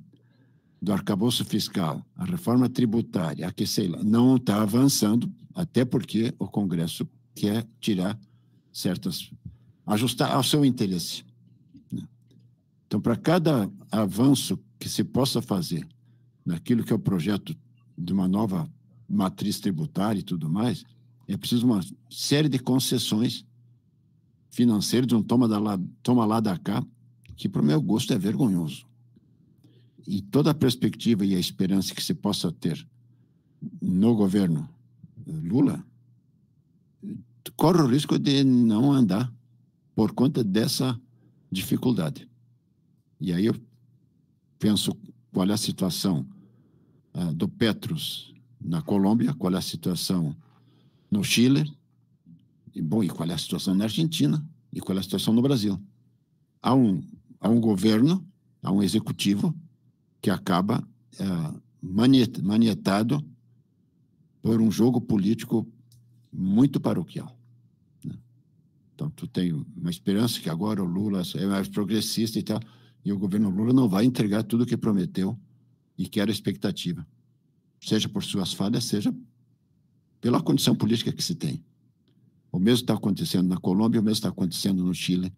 do 0.86 0.94
arcabouço 0.94 1.44
fiscal, 1.44 2.06
a 2.16 2.26
reforma 2.26 2.70
tributária, 2.70 3.48
a 3.48 3.52
que 3.52 3.66
sei 3.66 3.88
lá, 3.88 4.04
não 4.04 4.36
está 4.36 4.62
avançando, 4.62 5.34
até 5.56 5.84
porque 5.84 6.32
o 6.38 6.48
Congresso 6.48 7.10
quer 7.34 7.68
tirar 7.80 8.16
certas. 8.72 9.32
ajustar 9.84 10.32
ao 10.32 10.44
seu 10.44 10.64
interesse. 10.64 11.26
Então, 12.86 13.02
para 13.02 13.16
cada 13.16 13.68
avanço 13.90 14.60
que 14.78 14.88
se 14.88 15.04
possa 15.04 15.42
fazer 15.42 15.88
naquilo 16.46 16.84
que 16.84 16.94
é 16.94 16.96
o 16.96 17.00
projeto 17.00 17.58
de 17.98 18.14
uma 18.14 18.28
nova 18.28 18.70
matriz 19.10 19.60
tributária 19.60 20.20
e 20.20 20.24
tudo 20.24 20.48
mais, 20.48 20.84
é 21.28 21.36
preciso 21.36 21.66
uma 21.66 21.82
série 22.12 22.48
de 22.48 22.60
concessões 22.60 23.44
financeiras, 24.52 25.08
de 25.08 25.16
um 25.16 25.24
toma, 25.24 25.48
da 25.48 25.58
lá, 25.58 25.80
toma 26.04 26.28
lá 26.28 26.40
da 26.40 26.56
cá, 26.60 26.86
que, 27.36 27.50
para 27.50 27.64
o 27.64 27.66
meu 27.66 27.82
gosto, 27.82 28.14
é 28.14 28.20
vergonhoso. 28.20 28.86
E 30.08 30.22
toda 30.22 30.52
a 30.52 30.54
perspectiva 30.54 31.26
e 31.26 31.36
a 31.36 31.40
esperança 31.40 31.94
que 31.94 32.04
se 32.04 32.14
possa 32.14 32.52
ter 32.52 32.86
no 33.82 34.16
governo 34.16 34.70
Lula 35.26 35.84
corre 37.56 37.82
o 37.82 37.88
risco 37.88 38.20
de 38.20 38.44
não 38.44 38.92
andar 38.92 39.32
por 39.96 40.12
conta 40.14 40.44
dessa 40.44 41.00
dificuldade. 41.52 42.28
E 43.20 43.34
aí 43.34 43.46
eu 43.46 43.56
penso 44.60 44.96
qual 45.32 45.48
é 45.50 45.54
a 45.54 45.58
situação 45.58 46.26
uh, 47.14 47.34
do 47.34 47.48
Petros 47.48 48.34
na 48.60 48.82
Colômbia, 48.82 49.34
qual 49.34 49.54
é 49.54 49.58
a 49.58 49.62
situação 49.62 50.36
no 51.10 51.24
Chile, 51.24 51.72
e, 52.74 52.82
bom, 52.82 53.04
e 53.04 53.10
qual 53.10 53.30
é 53.30 53.34
a 53.34 53.38
situação 53.38 53.74
na 53.74 53.86
Argentina, 53.86 54.46
e 54.74 54.82
qual 54.82 54.98
é 54.98 55.00
a 55.00 55.04
situação 55.04 55.34
no 55.34 55.42
Brasil. 55.42 55.80
Há 56.62 56.74
um, 56.74 57.02
há 57.40 57.48
um 57.48 57.62
governo, 57.62 58.26
há 58.62 58.72
um 58.72 58.84
executivo 58.84 59.56
que 60.26 60.32
acaba 60.32 60.84
uh, 61.20 61.62
manietado 62.42 63.24
por 64.42 64.60
um 64.60 64.72
jogo 64.72 65.00
político 65.00 65.72
muito 66.34 66.80
paroquial. 66.80 67.38
Né? 68.04 68.16
Então, 68.96 69.08
tu 69.12 69.28
tem 69.28 69.54
uma 69.54 69.92
esperança 69.92 70.40
que 70.40 70.50
agora 70.50 70.82
o 70.82 70.88
Lula 70.88 71.22
é 71.36 71.46
mais 71.46 71.68
progressista 71.68 72.40
e 72.40 72.42
tal, 72.42 72.60
e 73.06 73.14
o 73.14 73.20
governo 73.20 73.52
Lula 73.52 73.72
não 73.72 73.88
vai 73.88 74.04
entregar 74.04 74.42
tudo 74.42 74.64
o 74.64 74.66
que 74.66 74.76
prometeu 74.76 75.38
e 75.96 76.10
que 76.10 76.20
era 76.20 76.32
expectativa, 76.32 77.06
seja 77.80 78.10
por 78.10 78.24
suas 78.24 78.52
falhas, 78.52 78.86
seja 78.86 79.16
pela 80.20 80.42
condição 80.42 80.76
política 80.76 81.12
que 81.12 81.24
se 81.24 81.36
tem. 81.36 81.64
O 82.52 82.58
mesmo 82.58 82.82
está 82.82 82.96
acontecendo 82.96 83.48
na 83.48 83.58
Colômbia, 83.58 84.02
o 84.02 84.04
mesmo 84.04 84.16
está 84.16 84.30
acontecendo 84.30 84.84
no 84.84 84.94
Chile, 84.96 85.32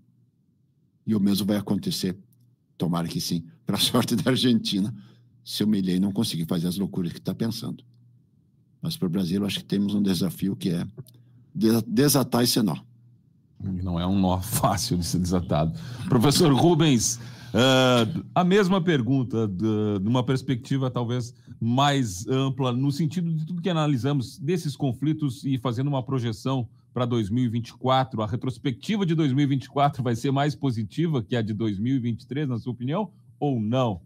e 1.06 1.14
o 1.14 1.20
mesmo 1.20 1.46
vai 1.46 1.58
acontecer, 1.58 2.18
tomara 2.78 3.08
que 3.08 3.20
sim, 3.20 3.44
para 3.66 3.76
a 3.76 3.80
sorte 3.80 4.16
da 4.16 4.32
Argentina, 4.32 4.94
se 5.44 5.64
o 5.64 5.68
Milei 5.68 6.00
não 6.00 6.12
conseguir 6.12 6.46
fazer 6.46 6.68
as 6.68 6.78
loucuras 6.78 7.12
que 7.12 7.20
está 7.20 7.34
pensando. 7.34 7.84
Mas 8.82 8.96
para 8.96 9.08
o 9.08 9.10
Brasil, 9.10 9.46
acho 9.46 9.60
que 9.60 9.66
temos 9.66 9.96
um 9.96 10.02
desafio 10.02 10.56
que 10.56 10.70
é 10.70 10.88
desatar 11.88 12.44
esse 12.44 12.62
nó. 12.62 12.78
Não 13.60 14.00
é 14.00 14.06
um 14.06 14.20
nó 14.20 14.40
fácil 14.40 14.98
de 14.98 15.06
ser 15.06 15.20
desatado. 15.20 15.78
Professor 16.08 16.54
Rubens, 16.54 17.20
Uh, 17.48 18.26
a 18.36 18.44
mesma 18.44 18.82
pergunta, 18.82 19.48
de 19.48 20.08
uma 20.08 20.24
perspectiva 20.24 20.92
talvez 20.92 21.34
mais 21.60 22.28
ampla, 22.28 22.74
no 22.74 22.92
sentido 22.92 23.34
de 23.34 23.46
tudo 23.46 23.62
que 23.62 23.70
analisamos 23.70 24.38
desses 24.38 24.76
conflitos 24.76 25.44
e 25.46 25.58
fazendo 25.58 25.88
uma 25.88 26.04
projeção 26.04 26.68
para 26.98 27.06
2024, 27.06 28.24
a 28.24 28.26
retrospectiva 28.26 29.06
de 29.06 29.14
2024 29.14 30.02
vai 30.02 30.16
ser 30.16 30.32
mais 30.32 30.56
positiva 30.56 31.22
que 31.22 31.36
a 31.36 31.44
de 31.44 31.54
2023, 31.54 32.50
na 32.50 32.58
sua 32.58 32.74
opinião, 32.74 33.12
ou 33.40 33.60
não? 33.60 34.02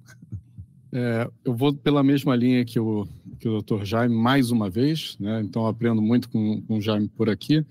É, 0.91 1.25
eu 1.45 1.55
vou 1.55 1.73
pela 1.73 2.03
mesma 2.03 2.35
linha 2.35 2.65
que 2.65 2.77
o, 2.77 3.07
que 3.39 3.47
o 3.47 3.61
Dr. 3.61 3.85
Jaime 3.85 4.13
mais 4.13 4.51
uma 4.51 4.69
vez, 4.69 5.15
né? 5.21 5.41
então 5.41 5.65
aprendo 5.67 6.01
muito 6.01 6.27
com, 6.27 6.61
com 6.63 6.79
o 6.79 6.81
Jaime 6.81 7.07
por 7.07 7.29
aqui, 7.29 7.65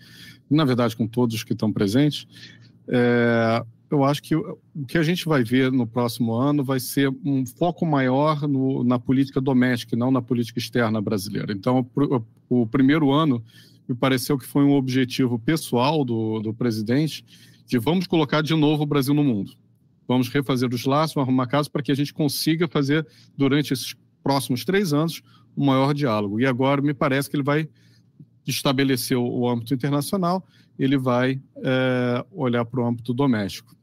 na 0.51 0.65
verdade 0.65 0.97
com 0.97 1.07
todos 1.07 1.45
que 1.45 1.53
estão 1.53 1.71
presentes. 1.71 2.27
É, 2.89 3.63
eu 3.91 4.03
acho 4.05 4.23
que 4.23 4.35
o 4.35 4.59
que 4.89 4.97
a 4.97 5.03
gente 5.03 5.27
vai 5.27 5.45
ver 5.45 5.71
no 5.71 5.87
próximo 5.87 6.33
ano 6.33 6.65
vai 6.65 6.81
ser 6.81 7.15
um 7.23 7.45
foco 7.45 7.85
maior 7.85 8.49
no, 8.49 8.83
na 8.85 8.99
política 8.99 9.39
doméstica, 9.39 9.95
não 9.97 10.11
na 10.11 10.23
política 10.23 10.59
externa 10.59 10.99
brasileira. 10.99 11.53
Então, 11.53 11.87
o, 12.49 12.63
o, 12.63 12.67
primeiro 12.67 13.13
ano 13.13 13.45
me 13.91 13.97
pareceu 13.97 14.39
que 14.39 14.47
foi 14.47 14.63
um 14.63 14.75
objetivo 14.75 15.37
pessoal 15.37 16.05
do, 16.05 16.39
do 16.39 16.55
presidente 16.55 17.25
de 17.67 17.77
vamos 17.77 18.07
colocar 18.07 18.41
de 18.41 18.55
novo 18.55 18.85
o 18.85 18.87
Brasil 18.87 19.13
no 19.13 19.25
mundo. 19.25 19.51
Vamos 20.07 20.29
refazer 20.29 20.73
os 20.73 20.85
laços, 20.85 21.17
arrumar 21.17 21.49
casa 21.49 21.69
para 21.69 21.83
que 21.83 21.91
a 21.91 21.95
gente 21.95 22.15
consiga 22.15 22.69
fazer, 22.69 23.05
durante 23.37 23.73
esses 23.73 23.97
próximos 24.23 24.65
três 24.65 24.93
anos, 24.93 25.23
um 25.57 25.67
maior 25.67 25.93
diálogo. 25.93 26.39
E 26.39 26.47
agora 26.47 26.81
me 26.81 26.95
parece 26.95 27.29
que 27.29 27.35
ele 27.35 27.43
vai 27.43 27.69
estabelecer 28.47 29.17
o, 29.17 29.49
âmbito 29.49 29.75
internacional, 29.75 30.47
ele 30.79 30.97
vai 30.97 31.43
é, 31.57 32.25
olhar 32.31 32.65
para 32.65 32.81
o 32.81 32.87
âmbito 32.87 33.13
doméstico. 33.13 33.75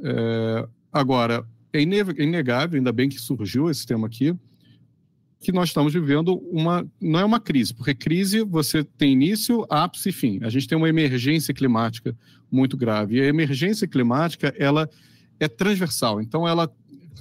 É, 0.00 0.68
agora, 0.92 1.46
é 1.72 1.80
inegável, 1.80 2.76
ainda 2.76 2.90
bem 2.90 3.08
que 3.08 3.20
surgiu 3.20 3.70
esse 3.70 3.86
tema 3.86 4.08
aqui, 4.08 4.36
que 5.40 5.52
nós 5.52 5.68
estamos 5.68 5.92
vivendo 5.92 6.36
uma. 6.50 6.86
Não 7.00 7.20
é 7.20 7.24
uma 7.24 7.38
crise, 7.38 7.72
porque 7.72 7.94
crise 7.94 8.42
você 8.42 8.82
tem 8.82 9.12
início, 9.12 9.64
ápice 9.70 10.08
e 10.08 10.12
fim. 10.12 10.40
A 10.42 10.48
gente 10.48 10.66
tem 10.66 10.76
uma 10.76 10.88
emergência 10.88 11.54
climática 11.54 12.16
muito 12.50 12.76
grave. 12.76 13.16
E 13.16 13.20
a 13.20 13.26
emergência 13.26 13.86
climática, 13.86 14.52
ela 14.58 14.88
é 15.38 15.46
transversal. 15.46 16.20
Então, 16.20 16.46
ela 16.46 16.70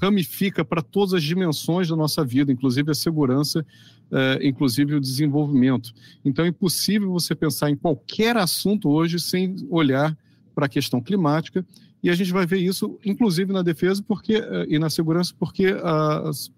ramifica 0.01 0.63
para 0.63 0.81
todas 0.81 1.13
as 1.13 1.23
dimensões 1.23 1.87
da 1.87 1.95
nossa 1.95 2.23
vida, 2.23 2.51
inclusive 2.51 2.91
a 2.91 2.95
segurança, 2.95 3.65
uh, 4.11 4.43
inclusive 4.43 4.95
o 4.95 4.99
desenvolvimento. 4.99 5.91
Então, 6.25 6.45
é 6.45 6.47
impossível 6.47 7.11
você 7.11 7.35
pensar 7.35 7.69
em 7.69 7.75
qualquer 7.75 8.37
assunto 8.37 8.89
hoje 8.89 9.19
sem 9.19 9.55
olhar 9.69 10.17
para 10.55 10.65
a 10.65 10.69
questão 10.69 11.01
climática. 11.01 11.65
E 12.01 12.09
a 12.09 12.15
gente 12.15 12.31
vai 12.31 12.45
ver 12.45 12.57
isso, 12.57 12.97
inclusive 13.03 13.51
na 13.51 13.61
defesa 13.61 14.03
porque, 14.07 14.37
uh, 14.37 14.65
e 14.67 14.79
na 14.79 14.89
segurança, 14.89 15.33
porque 15.37 15.67
as, 15.83 16.51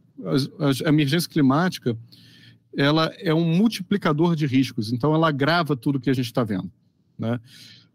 a 0.85 0.89
emergência 0.89 1.29
climática 1.29 1.97
ela 2.77 3.11
é 3.17 3.33
um 3.33 3.43
multiplicador 3.43 4.35
de 4.35 4.45
riscos. 4.45 4.91
Então, 4.91 5.13
ela 5.13 5.27
agrava 5.29 5.75
tudo 5.75 5.99
que 5.99 6.09
a 6.09 6.13
gente 6.13 6.25
está 6.25 6.43
vendo. 6.43 6.71
Né? 7.17 7.39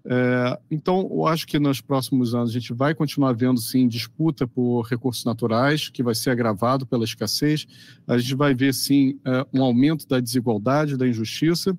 É, 0.07 0.59
então, 0.71 1.09
eu 1.11 1.27
acho 1.27 1.47
que 1.47 1.59
nos 1.59 1.81
próximos 1.81 2.35
anos 2.35 2.51
a 2.51 2.53
gente 2.53 2.73
vai 2.75 2.95
continuar 2.95 3.33
vendo, 3.33 3.61
sim, 3.61 3.89
disputa 3.89 4.47
por 4.47 4.83
recursos 4.83 5.25
naturais, 5.25 5.89
que 5.89 6.03
vai 6.03 6.15
ser 6.15 6.31
agravado 6.31 6.87
pela 6.87 7.05
escassez. 7.05 7.67
A 8.07 8.19
gente 8.19 8.35
vai 8.35 8.55
ver, 8.55 8.75
sim, 8.75 9.19
é, 9.25 9.47
um 9.53 9.63
aumento 9.63 10.07
da 10.07 10.21
desigualdade, 10.21 10.97
da 10.97 11.09
injustiça, 11.09 11.77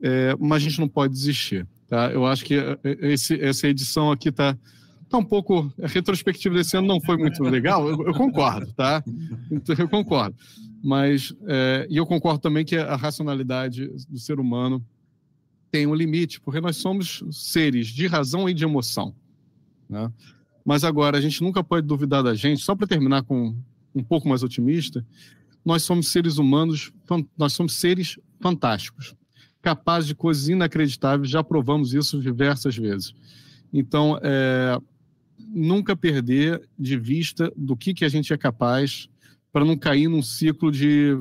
é, 0.00 0.34
mas 0.38 0.62
a 0.62 0.68
gente 0.68 0.80
não 0.80 0.88
pode 0.88 1.12
desistir. 1.12 1.66
Tá? 1.86 2.10
Eu 2.10 2.24
acho 2.24 2.44
que 2.44 2.54
é, 2.54 2.78
é, 2.84 3.12
esse, 3.12 3.38
essa 3.40 3.68
edição 3.68 4.10
aqui 4.10 4.30
está 4.30 4.56
tá 5.10 5.18
um 5.18 5.24
pouco. 5.24 5.72
A 5.82 5.86
retrospectiva 5.86 6.54
desse 6.54 6.76
ano 6.76 6.86
não 6.86 7.00
foi 7.00 7.16
muito 7.16 7.42
legal, 7.42 7.88
eu, 7.88 8.06
eu 8.06 8.14
concordo, 8.14 8.72
tá? 8.72 9.02
Eu 9.78 9.88
concordo. 9.88 10.36
Mas, 10.82 11.34
é, 11.46 11.86
e 11.90 11.96
eu 11.96 12.06
concordo 12.06 12.38
também 12.38 12.64
que 12.64 12.76
a 12.76 12.96
racionalidade 12.96 13.88
do 14.08 14.18
ser 14.18 14.40
humano 14.40 14.82
tem 15.70 15.86
um 15.86 15.94
limite, 15.94 16.40
porque 16.40 16.60
nós 16.60 16.76
somos 16.76 17.22
seres 17.30 17.88
de 17.88 18.06
razão 18.06 18.48
e 18.48 18.54
de 18.54 18.64
emoção. 18.64 19.14
Né? 19.88 20.10
Mas 20.64 20.84
agora, 20.84 21.18
a 21.18 21.20
gente 21.20 21.42
nunca 21.42 21.62
pode 21.62 21.86
duvidar 21.86 22.22
da 22.22 22.34
gente, 22.34 22.62
só 22.62 22.74
para 22.74 22.86
terminar 22.86 23.22
com 23.22 23.54
um 23.94 24.02
pouco 24.02 24.28
mais 24.28 24.42
otimista, 24.42 25.04
nós 25.64 25.82
somos 25.82 26.08
seres 26.08 26.38
humanos, 26.38 26.92
nós 27.36 27.52
somos 27.52 27.74
seres 27.74 28.18
fantásticos, 28.40 29.14
capazes 29.60 30.08
de 30.08 30.14
coisas 30.14 30.48
inacreditáveis, 30.48 31.30
já 31.30 31.44
provamos 31.44 31.92
isso 31.92 32.20
diversas 32.20 32.76
vezes. 32.76 33.14
Então, 33.72 34.18
é, 34.22 34.78
nunca 35.48 35.96
perder 35.96 36.62
de 36.78 36.96
vista 36.96 37.52
do 37.56 37.76
que, 37.76 37.94
que 37.94 38.04
a 38.04 38.08
gente 38.08 38.32
é 38.32 38.36
capaz, 38.36 39.08
para 39.52 39.64
não 39.64 39.76
cair 39.76 40.08
num 40.08 40.22
ciclo 40.22 40.70
de 40.70 41.18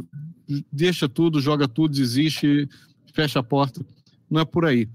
deixa 0.71 1.07
tudo, 1.07 1.39
joga 1.39 1.67
tudo, 1.67 1.93
desiste, 1.93 2.67
fecha 3.13 3.39
a 3.39 3.43
porta 3.43 3.85
não 4.29 4.41
é 4.41 4.45
por 4.45 4.65
aí. 4.65 4.87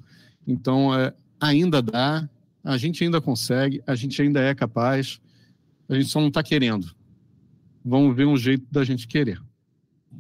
Então, 0.47 0.95
é, 0.95 1.13
ainda 1.41 1.83
dá, 1.83 2.29
a 2.63 2.77
gente 2.77 3.03
ainda 3.03 3.21
consegue, 3.21 3.83
a 3.87 3.95
gente 3.95 4.21
ainda 4.23 4.41
é 4.41 4.55
capaz, 4.55 5.21
a 5.89 5.95
gente 5.95 6.09
só 6.09 6.21
não 6.21 6.29
está 6.29 6.43
querendo. 6.43 6.95
Vamos 7.85 8.15
ver 8.17 8.27
um 8.27 8.37
jeito 8.37 8.65
da 8.71 8.85
gente 8.85 9.07
querer. 9.07 9.41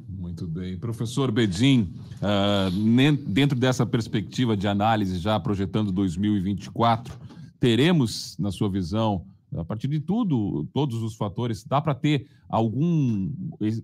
Muito 0.09 0.47
bem. 0.47 0.77
Professor 0.77 1.31
Bedin, 1.31 1.93
uh, 2.21 3.15
dentro 3.27 3.59
dessa 3.59 3.87
perspectiva 3.87 4.57
de 4.57 4.67
análise, 4.67 5.19
já 5.19 5.39
projetando 5.39 5.93
2024, 5.93 7.17
teremos, 7.65 8.37
na 8.39 8.53
sua 8.53 8.69
visão, 8.69 9.25
a 9.57 9.65
partir 9.65 9.89
de 9.89 9.99
tudo, 9.99 10.69
todos 10.71 11.03
os 11.03 11.15
fatores, 11.15 11.65
dá 11.65 11.81
para 11.81 11.95
ter 11.95 12.27
algum 12.47 13.33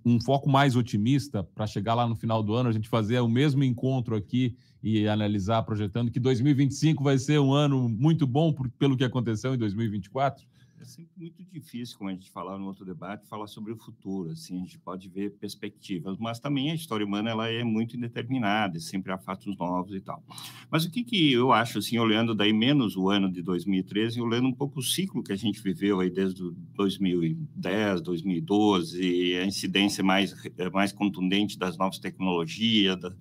um 0.05 0.20
foco 0.20 0.51
mais 0.51 0.76
otimista 0.76 1.43
para 1.43 1.66
chegar 1.66 1.95
lá 1.95 2.07
no 2.07 2.14
final 2.14 2.43
do 2.43 2.55
ano, 2.55 2.68
a 2.68 2.72
gente 2.72 2.91
fazer 2.91 3.18
o 3.20 3.28
mesmo 3.28 3.64
encontro 3.64 4.14
aqui 4.14 4.55
e 4.83 5.09
analisar, 5.09 5.62
projetando 5.62 6.11
que 6.11 6.20
2025 6.20 7.03
vai 7.03 7.16
ser 7.16 7.41
um 7.41 7.55
ano 7.55 7.89
muito 7.89 8.26
bom 8.26 8.53
por, 8.53 8.68
pelo 8.68 8.99
que 8.99 9.05
aconteceu 9.05 9.55
em 9.55 9.59
2024? 9.59 10.45
É 10.81 10.85
sempre 10.87 11.12
muito 11.14 11.45
difícil, 11.53 11.99
como 11.99 12.09
a 12.09 12.12
gente 12.14 12.31
falou 12.31 12.59
no 12.59 12.64
outro 12.64 12.87
debate, 12.87 13.28
falar 13.28 13.47
sobre 13.47 13.70
o 13.70 13.76
futuro. 13.76 14.31
Assim, 14.31 14.57
a 14.57 14.61
gente 14.61 14.78
pode 14.78 15.11
ver 15.11 15.33
perspectivas, 15.33 16.16
mas 16.18 16.41
também 16.41 16.70
a 16.70 16.74
história 16.74 17.05
humana 17.05 17.28
ela 17.28 17.51
é 17.51 17.62
muito 17.62 17.99
indeterminada, 17.99 18.81
sempre 18.81 19.12
há 19.12 19.18
fatos 19.18 19.55
novos 19.59 19.95
e 19.95 20.01
tal. 20.01 20.24
Mas 20.70 20.87
o 20.87 20.91
que, 20.91 21.05
que 21.05 21.35
eu 21.35 21.53
acho, 21.53 21.78
assim, 21.81 21.99
olhando 21.99 22.35
daí 22.35 22.55
menos 22.55 22.97
o 22.97 23.11
ano 23.11 23.31
de 23.31 23.43
2013, 23.43 24.22
olhando 24.22 24.49
um 24.49 24.55
pouco 24.55 24.81
o 24.81 24.83
ciclo 24.83 25.22
que 25.22 25.35
a 25.35 25.37
gente 25.37 25.62
viveu 25.62 26.01
aí 26.01 26.09
desde 26.09 26.51
2010, 26.74 28.01
2012, 28.01 29.37
a 29.37 29.45
incidência 29.45 30.03
mais, 30.03 30.35
mais 30.72 30.93
contundente 30.93 31.59
das 31.59 31.76
novas 31.76 31.99
tecnologias, 31.99 32.99
da 32.99 33.12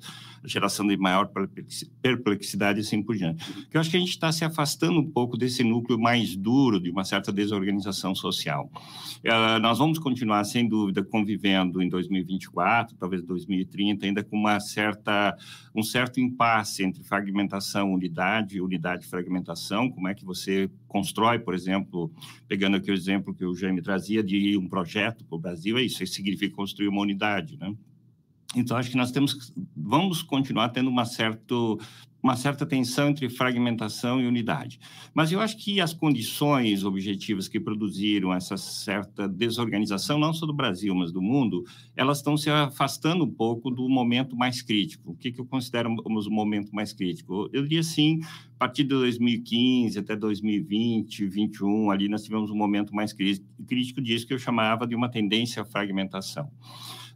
geração 0.46 0.88
de 0.88 0.96
maior 0.96 1.30
perplexidade 2.02 2.80
e 2.80 2.82
assim 2.82 3.04
por 3.04 3.18
diante. 3.18 3.44
Eu 3.74 3.82
acho 3.82 3.90
que 3.90 3.98
a 3.98 4.00
gente 4.00 4.12
está 4.12 4.32
se 4.32 4.46
afastando 4.46 5.00
um 5.00 5.12
pouco 5.12 5.38
desse 5.38 5.62
núcleo 5.62 6.00
mais 6.00 6.38
duro 6.38 6.80
de 6.80 6.90
uma 6.90 7.04
certa 7.04 7.34
desorganização 7.34 7.50
social. 8.16 8.70
Uh, 9.26 9.60
nós 9.60 9.78
vamos 9.78 10.00
continuar, 10.00 10.44
sem 10.44 10.68
dúvida, 10.68 11.04
convivendo 11.04 11.82
em 11.82 11.90
2024, 11.90 12.96
talvez 12.98 13.24
2030, 13.24 14.06
ainda 14.06 14.24
com 14.24 14.38
uma 14.38 14.60
certa, 14.60 15.36
um 15.76 15.84
certo 15.84 16.20
impasse 16.20 16.84
entre 16.84 17.04
fragmentação, 17.04 17.94
unidade, 17.94 18.62
unidade 18.62 19.06
fragmentação, 19.06 19.90
como 19.90 20.08
é 20.08 20.14
que 20.14 20.26
você 20.26 20.70
constrói, 20.88 21.40
por 21.40 21.54
exemplo, 21.54 22.12
pegando 22.48 22.78
aqui 22.78 22.92
o 22.92 22.94
exemplo 22.94 23.34
que 23.34 23.46
o 23.46 23.56
Jaime 23.56 23.82
trazia 23.82 24.24
de 24.24 24.58
um 24.58 24.68
projeto 24.68 25.26
para 25.26 25.36
o 25.36 25.40
Brasil, 25.40 25.78
é 25.78 25.84
isso, 25.84 26.04
isso 26.04 26.14
significa 26.14 26.56
construir 26.56 26.88
uma 26.88 27.02
unidade, 27.02 27.58
né? 27.58 27.74
Então, 28.56 28.76
acho 28.76 28.90
que 28.90 28.98
nós 28.98 29.12
temos, 29.12 29.54
vamos 29.76 30.24
continuar 30.24 30.70
tendo 30.70 30.90
uma, 30.90 31.06
certo, 31.06 31.80
uma 32.22 32.36
certa 32.36 32.66
tensão 32.66 33.10
entre 33.10 33.30
fragmentação 33.30 34.22
e 34.22 34.28
unidade. 34.28 34.80
Mas 35.14 35.32
eu 35.32 35.40
acho 35.40 35.58
que 35.58 35.80
as 35.80 35.94
condições 35.94 36.84
objetivas 36.84 37.48
que 37.48 37.60
produziram 37.60 38.34
essa 38.34 38.58
certa 38.58 39.28
desorganização, 39.28 40.20
não 40.20 40.34
só 40.34 40.46
do 40.46 40.54
Brasil, 40.54 40.94
mas 40.94 41.12
do 41.12 41.22
mundo, 41.22 41.64
elas 41.96 42.18
estão 42.18 42.36
se 42.36 42.50
afastando 42.50 43.24
um 43.24 43.32
pouco 43.32 43.72
do 43.72 43.88
momento 43.88 44.36
mais 44.36 44.62
crítico. 44.62 45.12
O 45.12 45.16
que, 45.16 45.32
que 45.32 45.40
eu 45.40 45.46
considero 45.46 45.90
o 45.90 46.30
momento 46.30 46.76
mais 46.76 46.92
crítico? 46.92 47.50
Eu 47.54 47.64
diria 47.64 47.80
assim, 47.80 48.20
a 48.56 48.60
partir 48.60 48.84
de 48.84 48.90
2015 48.90 49.98
até 49.98 50.16
2020, 50.16 51.20
2021, 51.20 51.92
ali 51.92 52.10
nós 52.10 52.24
tivemos 52.24 52.52
um 52.52 52.56
momento 52.56 52.94
mais 52.94 53.14
crítico 53.14 54.02
disso 54.02 54.28
que 54.28 54.34
eu 54.34 54.40
chamava 54.40 54.86
de 54.86 54.96
uma 54.96 55.10
tendência 55.10 55.62
à 55.62 55.66
fragmentação. 55.66 56.52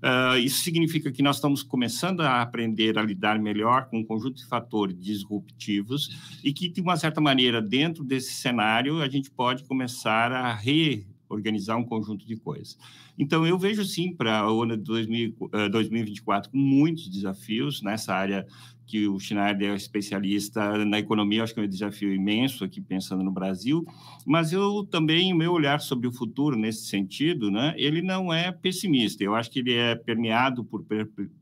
Uh, 0.04 0.38
isso 0.38 0.62
significa 0.62 1.10
que 1.14 1.24
nós 1.24 1.38
estamos 1.38 1.64
começando 1.64 2.20
a 2.20 2.42
aprender 2.42 3.00
a 3.00 3.02
lidar 3.02 3.40
melhor 3.40 3.86
com 3.86 4.00
um 4.00 4.04
conjunto 4.04 4.36
de 4.36 4.46
fatores 4.46 5.00
disruptivos 5.00 6.10
e 6.44 6.52
que, 6.52 6.68
de 6.68 6.82
uma 6.82 6.98
certa 6.98 7.22
maneira, 7.22 7.62
dentro 7.62 8.04
desse 8.04 8.34
cenário, 8.34 9.02
a 9.02 9.08
gente 9.08 9.32
pode 9.32 9.64
começar 9.64 10.34
a 10.34 10.54
reorganizar 10.54 11.78
um 11.78 11.86
conjunto 11.86 12.28
de 12.28 12.36
coisas. 12.36 12.78
Então, 13.18 13.48
eu 13.48 13.58
vejo, 13.58 13.86
sim, 13.86 14.14
para 14.14 14.52
o 14.52 14.64
ano 14.64 14.76
de 14.76 14.84
2000, 14.84 15.36
uh, 15.40 15.70
2024 15.70 16.52
muitos 16.54 17.08
desafios 17.08 17.82
nessa 17.82 18.14
área 18.14 18.46
que 18.86 19.08
o 19.08 19.20
Schneider 19.20 19.72
é 19.72 19.76
especialista 19.76 20.86
na 20.86 21.00
economia, 21.00 21.44
acho 21.44 21.54
que 21.54 21.60
é 21.60 21.64
um 21.64 21.68
desafio 21.68 22.14
imenso 22.14 22.64
aqui 22.64 22.82
pensando 22.82 23.24
no 23.24 23.32
Brasil, 23.32 23.86
mas 24.26 24.52
eu 24.54 24.86
também, 24.90 25.34
o 25.34 25.36
meu 25.36 25.52
olhar 25.52 25.80
sobre 25.80 26.08
o 26.08 26.12
futuro 26.12 26.58
nesse 26.58 26.86
sentido, 26.86 27.50
né, 27.50 27.74
ele 27.78 28.02
não 28.02 28.34
é 28.34 28.52
pessimista, 28.52 29.24
eu 29.24 29.36
acho 29.36 29.50
que 29.50 29.60
ele 29.60 29.74
é 29.74 29.96
permeado 29.96 30.64
por 30.64 30.86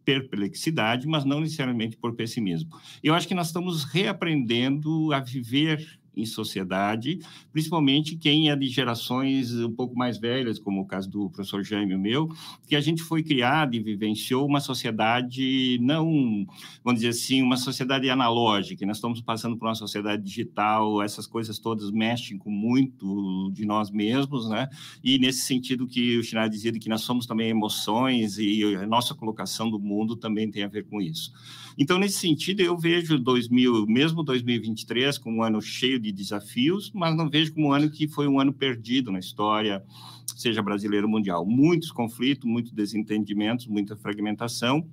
perplexidade, 0.06 1.08
mas 1.08 1.26
não 1.26 1.39
necessariamente 1.39 1.98
por 1.98 2.16
pessimismo. 2.16 2.70
Eu 3.04 3.14
acho 3.14 3.28
que 3.28 3.36
nós 3.36 3.48
estamos 3.48 3.84
reaprendendo 3.84 5.14
a 5.14 5.20
viver 5.20 6.01
em 6.16 6.26
sociedade, 6.26 7.20
principalmente 7.51 8.18
quem 8.18 8.49
é 8.49 8.55
de 8.55 8.68
gerações 8.68 9.53
um 9.55 9.72
pouco 9.72 9.95
mais 9.97 10.18
velhas, 10.18 10.59
como 10.59 10.82
o 10.82 10.86
caso 10.86 11.09
do 11.09 11.30
professor 11.30 11.64
Jaime, 11.64 11.97
meu, 11.97 12.30
que 12.68 12.76
a 12.76 12.82
gente 12.82 13.01
foi 13.01 13.24
criado 13.24 13.76
e 13.76 13.80
vivenciou 13.80 14.45
uma 14.45 14.59
sociedade 14.59 15.78
não, 15.82 16.45
vamos 16.84 17.01
dizer 17.01 17.09
assim, 17.09 17.41
uma 17.41 17.57
sociedade 17.57 18.09
analógica, 18.09 18.86
nós 18.86 18.97
estamos 18.97 19.22
passando 19.22 19.57
por 19.57 19.68
uma 19.68 19.76
sociedade 19.76 20.24
digital, 20.24 21.01
essas 21.01 21.26
coisas 21.26 21.59
todas 21.59 21.91
mexem 21.91 22.38
com 22.38 22.49
muito 22.49 23.51
de 23.53 23.66
nós 23.66 23.89
mesmos, 23.89 24.49
né? 24.49 24.68
E 25.03 25.18
nesse 25.18 25.41
sentido 25.41 25.88
que 25.88 26.18
o 26.18 26.24
Schneider 26.24 26.49
dizia 26.49 26.72
de 26.72 26.80
que 26.80 26.89
nós 26.89 27.01
somos 27.01 27.26
também 27.26 27.49
emoções 27.49 28.38
e 28.38 28.64
a 28.76 28.86
nossa 28.86 29.16
colocação 29.16 29.70
do 29.70 29.80
mundo 29.80 30.16
também 30.16 30.49
tem 30.49 30.64
a 30.64 30.68
ver 30.68 30.86
com 30.86 31.01
isso. 31.01 31.32
Então, 31.78 31.97
nesse 31.97 32.19
sentido, 32.19 32.61
eu 32.61 32.78
vejo 32.78 33.17
2000, 33.17 33.86
mesmo 33.88 34.24
2023 34.24 35.17
como 35.17 35.38
um 35.38 35.43
ano 35.43 35.61
cheio 35.61 35.99
de 35.99 36.11
desafios, 36.11 36.91
mas 36.93 37.15
não 37.15 37.30
vejo 37.30 37.53
como 37.53 37.67
um 37.67 37.74
ano 37.74 37.89
que 37.89 38.07
foi 38.07 38.28
um 38.28 38.39
ano 38.39 38.53
perdido 38.53 39.11
na 39.11 39.19
história, 39.19 39.84
seja 40.36 40.61
brasileira 40.61 41.05
ou 41.05 41.11
mundial. 41.11 41.45
Muitos 41.45 41.91
conflitos, 41.91 42.49
muitos 42.49 42.72
desentendimentos, 42.72 43.67
muita 43.67 43.95
fragmentação. 43.95 44.88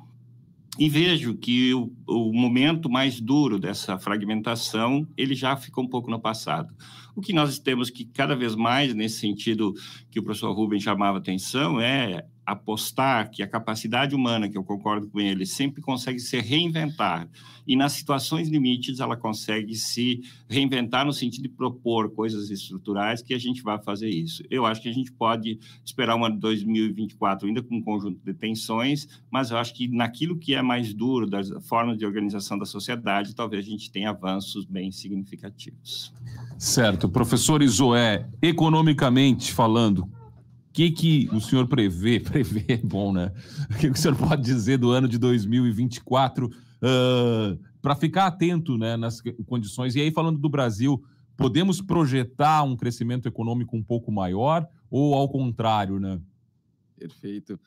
E 0.79 0.89
vejo 0.89 1.35
que 1.35 1.75
o, 1.75 1.93
o, 2.07 2.33
momento 2.33 2.89
mais 2.89 3.21
duro 3.21 3.59
dessa 3.59 3.99
fragmentação, 3.99 5.09
ele 5.17 5.35
já 5.35 5.57
ficou 5.57 5.83
um 5.83 5.89
pouco 5.89 6.09
no 6.09 6.21
passado. 6.21 6.73
O 7.17 7.21
que 7.21 7.33
nós 7.33 7.59
temos 7.59 7.91
que 7.91 8.05
cada 8.05 8.37
vez 8.37 8.55
mais, 8.55 8.95
nesse 8.95 9.19
sentido 9.19 9.75
que 10.09 10.21
o 10.21 10.23
professor 10.23 10.53
Rubens 10.53 10.85
chamava 10.85 11.19
atenção, 11.19 11.81
é 11.81 12.25
apostar 12.49 13.31
que 13.31 13.43
a 13.43 13.47
capacidade 13.47 14.15
humana, 14.15 14.49
que 14.49 14.57
eu 14.57 14.65
concordo 14.65 15.07
com 15.07 15.21
ele, 15.21 15.45
sempre 15.45 15.83
consegue 15.83 16.19
se 16.19 16.41
reinventar. 16.41 17.29
E 17.67 17.77
nas 17.77 17.93
situações 17.93 18.49
limites, 18.49 19.01
ela 19.01 19.19
consegue 19.19 19.75
se 19.75 20.23
reinventar 20.49 21.05
no 21.05 21.13
sentido 21.13 21.43
de 21.43 21.51
propor 21.51 22.11
coisas 22.11 22.49
estruturais 22.49 23.21
que 23.21 23.35
a 23.35 23.39
gente 23.39 23.63
vai 23.63 23.79
fazer 23.79 24.09
isso. 24.09 24.43
Eu 24.51 24.65
acho 24.65 24.81
que 24.81 24.89
a 24.89 24.93
gente 24.93 25.13
pode 25.13 25.59
esperar 25.85 26.17
um 26.17 26.31
de 26.31 26.39
2024 26.39 27.47
ainda 27.47 27.63
com 27.63 27.77
um 27.77 27.83
conjunto 27.83 28.19
de 28.25 28.33
tensões, 28.33 29.07
mas 29.31 29.51
eu 29.51 29.59
acho 29.59 29.75
que 29.75 29.87
naquilo 29.87 30.39
que 30.39 30.55
é 30.55 30.63
mais 30.63 30.95
duro, 30.95 31.27
das 31.27 31.51
formas 31.69 31.99
de 31.99 32.07
organização 32.07 32.59
da 32.59 32.65
sociedade, 32.65 33.35
talvez 33.35 33.67
a 33.67 33.69
gente 33.69 33.91
tenha 33.91 34.09
avanços 34.09 34.65
bem 34.65 34.91
significativos. 34.91 36.15
Certo. 36.57 37.11
Professor 37.11 37.63
Isoé, 37.63 38.27
economicamente 38.41 39.53
falando, 39.53 40.11
que, 40.79 40.91
que 40.93 41.29
o 41.35 41.41
senhor 41.41 41.67
prevê? 41.67 42.21
Prevê 42.31 42.65
é 42.69 42.77
bom, 42.77 43.13
né? 43.13 43.33
O 43.69 43.75
que, 43.75 43.91
que 43.91 43.99
o 43.99 44.01
senhor 44.01 44.17
pode 44.17 44.43
dizer 44.43 44.79
do 44.79 44.93
ano 44.93 45.09
de 45.09 45.19
2024 45.19 46.47
uh, 46.47 47.59
para 47.83 47.97
ficar 47.97 48.27
atento 48.27 48.79
né, 48.79 48.97
nas 48.97 49.21
condições? 49.45 49.97
E 49.97 50.01
aí, 50.01 50.13
falando 50.13 50.39
do 50.39 50.49
Brasil, 50.49 51.03
podemos 51.37 51.81
projetar 51.81 52.63
um 52.63 52.77
crescimento 52.77 53.27
econômico 53.27 53.77
um 53.77 53.83
pouco 53.83 54.13
maior 54.13 54.69
ou 54.89 55.15
ao 55.15 55.29
contrário, 55.29 55.99
né? 55.99 56.21
Perfeito. 56.97 57.59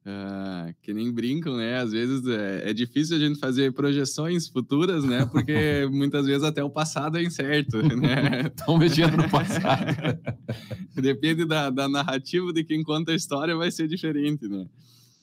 Uh, 0.00 0.74
que 0.80 0.94
nem 0.94 1.12
brincam, 1.12 1.58
né? 1.58 1.76
Às 1.76 1.92
vezes 1.92 2.26
é, 2.26 2.70
é, 2.70 2.72
difícil 2.72 3.18
a 3.18 3.20
gente 3.20 3.38
fazer 3.38 3.70
projeções 3.74 4.48
futuras, 4.48 5.04
né? 5.04 5.26
Porque 5.26 5.86
muitas 5.92 6.24
vezes 6.24 6.42
até 6.42 6.64
o 6.64 6.70
passado 6.70 7.18
é 7.18 7.22
incerto, 7.22 7.76
né? 7.96 8.46
Estão 8.46 8.78
mexendo 8.78 9.18
no 9.18 9.28
passado. 9.28 10.18
Depende 10.96 11.44
da, 11.44 11.68
da 11.68 11.86
narrativa 11.86 12.50
de 12.50 12.64
quem 12.64 12.82
conta 12.82 13.12
a 13.12 13.14
história, 13.14 13.54
vai 13.54 13.70
ser 13.70 13.88
diferente, 13.88 14.48
né? 14.48 14.64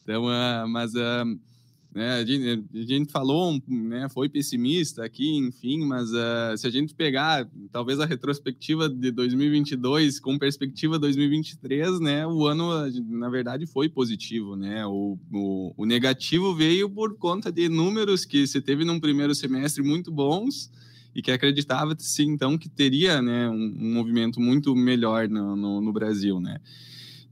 Então, 0.04 0.26
uh, 0.26 0.68
mas 0.68 0.94
uh, 0.94 1.40
né? 1.98 2.14
A, 2.14 2.24
gente, 2.24 2.64
a 2.76 2.82
gente 2.84 3.12
falou, 3.12 3.60
né, 3.68 4.08
foi 4.08 4.30
pessimista 4.30 5.04
aqui, 5.04 5.36
enfim, 5.36 5.84
mas 5.84 6.12
uh, 6.12 6.56
se 6.56 6.68
a 6.68 6.70
gente 6.70 6.94
pegar 6.94 7.50
talvez 7.72 8.00
a 8.00 8.06
retrospectiva 8.06 8.88
de 8.88 9.12
2022 9.12 10.20
com 10.20 10.38
perspectiva 10.38 11.00
2023, 11.00 12.00
né, 12.00 12.28
o 12.28 12.46
ano 12.46 12.70
na 13.10 13.30
verdade 13.30 13.66
foi 13.66 13.90
positivo, 13.90 14.56
né? 14.56 14.86
O, 14.86 15.18
o, 15.34 15.74
o 15.76 15.86
negativo 15.86 16.54
veio 16.54 16.88
por 16.88 17.18
conta 17.18 17.52
de 17.52 17.68
números 17.68 18.26
que 18.26 18.46
se 18.46 18.62
teve 18.62 18.86
num 18.86 19.00
primeiro 19.00 19.34
semestre 19.34 19.82
muito 19.82 20.12
bons 20.12 20.72
e 21.16 21.22
que 21.24 21.32
acreditava-se 21.32 22.24
então 22.24 22.60
que 22.60 22.70
teria, 22.70 23.24
né, 23.24 23.50
um, 23.50 23.76
um 23.80 23.94
movimento 23.96 24.40
muito 24.40 24.76
melhor 24.76 25.28
no, 25.28 25.56
no, 25.56 25.82
no 25.82 25.92
Brasil, 25.92 26.40
né? 26.40 26.60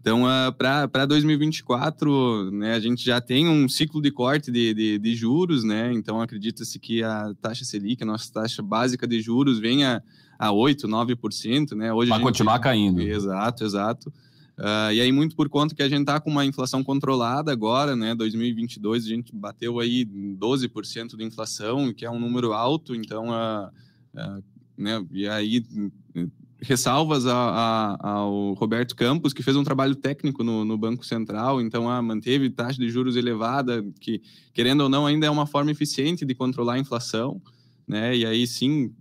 Então, 0.05 0.21
uh, 0.21 0.53
para 0.53 1.03
2024, 1.07 2.51
né, 2.51 2.75
a 2.75 2.79
gente 2.79 3.03
já 3.03 3.19
tem 3.19 3.49
um 3.49 3.67
ciclo 3.67 3.99
de 3.99 4.11
corte 4.11 4.51
de, 4.51 4.71
de, 4.71 4.99
de 4.99 5.15
juros, 5.15 5.63
né? 5.63 5.91
Então, 5.93 6.21
acredita-se 6.21 6.77
que 6.77 7.01
a 7.01 7.33
taxa 7.41 7.65
Selic, 7.65 8.03
a 8.03 8.05
nossa 8.05 8.31
taxa 8.31 8.61
básica 8.61 9.07
de 9.07 9.19
juros, 9.19 9.57
venha 9.57 10.03
a 10.37 10.49
8%, 10.49 10.81
9%, 10.83 11.71
né? 11.71 11.91
Hoje 11.91 12.11
Vai 12.11 12.21
continuar 12.21 12.59
caindo. 12.59 13.01
Exato, 13.01 13.63
exato. 13.63 14.09
Uh, 14.59 14.93
e 14.93 15.01
aí, 15.01 15.11
muito 15.11 15.35
por 15.35 15.49
conta 15.49 15.73
que 15.73 15.81
a 15.81 15.89
gente 15.89 16.01
está 16.01 16.19
com 16.19 16.29
uma 16.29 16.45
inflação 16.45 16.83
controlada 16.83 17.51
agora, 17.51 17.95
né? 17.95 18.13
2022, 18.13 19.05
a 19.05 19.09
gente 19.09 19.35
bateu 19.35 19.79
aí 19.79 20.05
12% 20.05 21.17
de 21.17 21.23
inflação, 21.23 21.91
que 21.91 22.05
é 22.05 22.11
um 22.11 22.19
número 22.19 22.53
alto, 22.53 22.93
então, 22.93 23.29
uh, 23.29 23.71
uh, 24.13 24.43
né? 24.77 25.03
E 25.11 25.27
aí 25.27 25.65
ressalvas 26.65 27.27
a, 27.27 27.33
a, 27.33 28.09
ao 28.09 28.53
Roberto 28.53 28.95
Campos, 28.95 29.33
que 29.33 29.43
fez 29.43 29.55
um 29.55 29.63
trabalho 29.63 29.95
técnico 29.95 30.43
no, 30.43 30.65
no 30.65 30.77
Banco 30.77 31.05
Central, 31.05 31.61
então 31.61 31.89
ah, 31.89 32.01
manteve 32.01 32.49
taxa 32.49 32.79
de 32.79 32.89
juros 32.89 33.15
elevada, 33.15 33.85
que, 33.99 34.21
querendo 34.53 34.81
ou 34.81 34.89
não, 34.89 35.05
ainda 35.05 35.27
é 35.27 35.29
uma 35.29 35.45
forma 35.45 35.71
eficiente 35.71 36.25
de 36.25 36.33
controlar 36.33 36.73
a 36.73 36.79
inflação, 36.79 37.41
né? 37.87 38.17
E 38.17 38.25
aí 38.25 38.47
sim, 38.47 38.91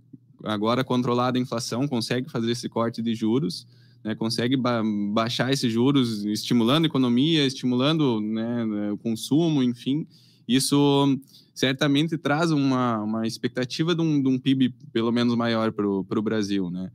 agora 0.43 0.83
controlada 0.83 1.37
a 1.37 1.41
inflação, 1.41 1.87
consegue 1.87 2.29
fazer 2.29 2.51
esse 2.51 2.69
corte 2.69 3.01
de 3.01 3.15
juros, 3.15 3.67
né? 4.03 4.13
consegue 4.13 4.55
ba 4.55 4.83
baixar 5.11 5.51
esses 5.51 5.71
juros, 5.73 6.23
estimulando 6.25 6.85
a 6.85 6.87
economia, 6.87 7.45
estimulando 7.45 8.21
né, 8.21 8.91
o 8.91 8.97
consumo, 8.97 9.63
enfim. 9.63 10.05
Isso 10.47 11.19
certamente 11.55 12.15
traz 12.17 12.51
uma, 12.51 13.01
uma 13.01 13.25
expectativa 13.25 13.95
de 13.95 14.01
um, 14.01 14.21
de 14.21 14.27
um 14.27 14.37
PIB 14.37 14.75
pelo 14.93 15.11
menos 15.11 15.35
maior 15.35 15.71
para 15.71 15.87
o 15.87 16.21
Brasil, 16.21 16.69
né? 16.69 16.91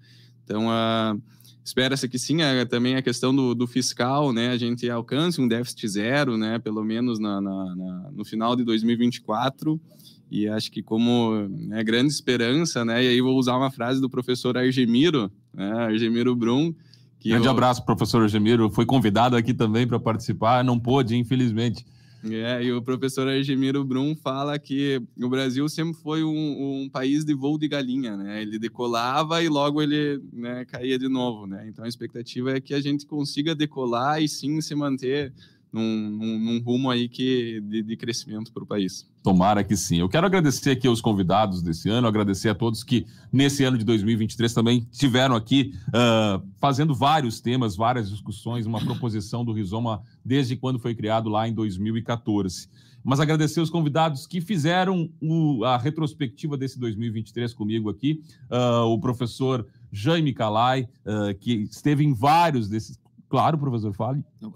Então, 0.51 0.67
uh, 0.67 1.23
espera-se 1.65 2.09
que 2.09 2.19
sim, 2.19 2.39
também 2.69 2.97
a 2.97 3.03
questão 3.03 3.33
do, 3.33 3.55
do, 3.55 3.69
fiscal, 3.69 4.33
né, 4.33 4.49
a 4.49 4.57
gente 4.57 4.91
alcance 4.91 5.41
um 5.41 5.47
déficit 5.47 5.87
zero, 5.87 6.37
né, 6.37 6.59
pelo 6.59 6.83
menos 6.83 7.21
na, 7.21 7.41
na, 7.41 7.77
na, 7.77 8.11
no 8.13 8.25
final 8.25 8.57
de 8.57 8.65
2024, 8.65 9.81
e 10.29 10.49
acho 10.49 10.73
que 10.73 10.83
como 10.83 11.47
né, 11.49 11.85
grande 11.85 12.13
esperança, 12.13 12.85
né, 12.85 13.05
e 13.05 13.07
aí 13.07 13.21
vou 13.21 13.39
usar 13.39 13.57
uma 13.57 13.71
frase 13.71 14.01
do 14.01 14.11
professor 14.11 14.59
Argemiro, 14.59 15.31
né, 15.55 15.71
Argemiro 15.73 16.35
Brum, 16.35 16.75
Grande 17.23 17.47
eu... 17.47 17.51
abraço, 17.51 17.85
professor 17.85 18.23
Argemiro, 18.23 18.71
foi 18.71 18.87
convidado 18.87 19.37
aqui 19.37 19.53
também 19.53 19.87
para 19.87 20.01
participar, 20.01 20.65
não 20.65 20.79
pôde, 20.79 21.15
infelizmente. 21.17 21.85
É, 22.23 22.63
e 22.63 22.73
o 22.73 22.83
professor 22.83 23.27
Argemiro 23.27 23.83
Brum 23.83 24.15
fala 24.15 24.59
que 24.59 25.01
o 25.17 25.29
Brasil 25.29 25.67
sempre 25.69 25.95
foi 26.03 26.23
um, 26.23 26.83
um, 26.83 26.89
país 26.89 27.25
de 27.25 27.33
voo 27.35 27.59
de 27.59 27.67
galinha, 27.67 28.17
né? 28.17 28.43
Ele 28.43 28.59
decolava 28.59 29.43
e 29.43 29.49
logo 29.49 29.81
ele 29.81 30.23
né, 30.31 30.67
caía 30.67 30.99
de 30.99 31.09
novo, 31.09 31.47
né? 31.47 31.67
Então 31.67 31.85
a 31.85 31.89
expectativa 31.89 32.53
é 32.53 32.61
que 32.61 32.75
a 32.75 32.81
gente 32.81 33.07
consiga 33.07 33.55
decolar 33.55 34.23
e 34.23 34.29
sim 34.29 34.61
se 34.61 34.75
manter 34.75 35.33
num, 35.73 36.11
num, 36.11 36.39
num 36.39 36.63
rumo 36.63 36.91
aí 36.91 37.09
que, 37.09 37.61
de, 37.61 37.83
de 37.83 37.97
crescimento 37.97 38.53
para 38.53 38.63
o 38.63 38.67
país. 38.67 39.09
Tomara 39.23 39.63
que 39.63 39.77
sim. 39.77 39.99
Eu 39.99 40.09
quero 40.09 40.27
agradecer 40.27 40.71
aqui 40.71 40.89
aos 40.89 41.01
convidados 41.01 41.63
desse 41.63 41.89
ano, 41.89 42.09
agradecer 42.09 42.49
a 42.49 42.55
todos 42.55 42.83
que 42.83 43.07
nesse 43.33 43.65
ano 43.65 43.79
de 43.79 43.85
2023 43.85 44.53
também 44.53 44.87
estiveram 44.91 45.37
aqui 45.37 45.75
uh, 45.89 46.43
fazendo 46.59 46.95
vários 46.95 47.41
temas, 47.41 47.77
várias 47.77 48.11
discussões, 48.11 48.67
uma 48.67 48.81
proposição 48.81 49.45
do 49.45 49.53
Rizoma 49.53 50.03
desde 50.25 50.57
quando 50.57 50.79
foi 50.79 50.95
criado 50.95 51.29
lá 51.29 51.47
em 51.47 51.53
2014. 51.53 52.69
Mas 53.03 53.21
agradecer 53.21 53.61
os 53.61 53.71
convidados 53.71 54.27
que 54.27 54.41
fizeram 54.41 55.11
o, 55.21 55.65
a 55.65 55.79
retrospectiva 55.79 56.57
desse 56.57 56.79
2023 56.79 57.55
comigo 57.55 57.89
aqui, 57.89 58.23
uh, 58.51 58.85
o 58.85 58.99
professor 58.99 59.67
Jaime 59.91 60.35
Calai, 60.35 60.89
uh, 61.07 61.35
que 61.39 61.53
esteve 61.63 62.05
em 62.05 62.13
vários 62.13 62.69
desses. 62.69 62.99
Claro, 63.29 63.57
professor, 63.57 63.95
fale. 63.95 64.25
Não 64.41 64.53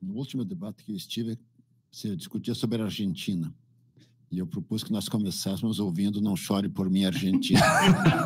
no 0.00 0.14
último 0.14 0.44
debate 0.44 0.84
que 0.84 0.92
eu 0.92 0.96
estive, 0.96 1.38
se 1.90 2.14
discutia 2.16 2.54
sobre 2.54 2.80
a 2.80 2.84
Argentina. 2.84 3.52
E 4.30 4.38
eu 4.38 4.46
propus 4.46 4.84
que 4.84 4.92
nós 4.92 5.08
começássemos 5.08 5.78
ouvindo 5.78 6.20
Não 6.20 6.36
Chore 6.36 6.68
por 6.68 6.90
Mim, 6.90 7.04
Argentina. 7.04 7.60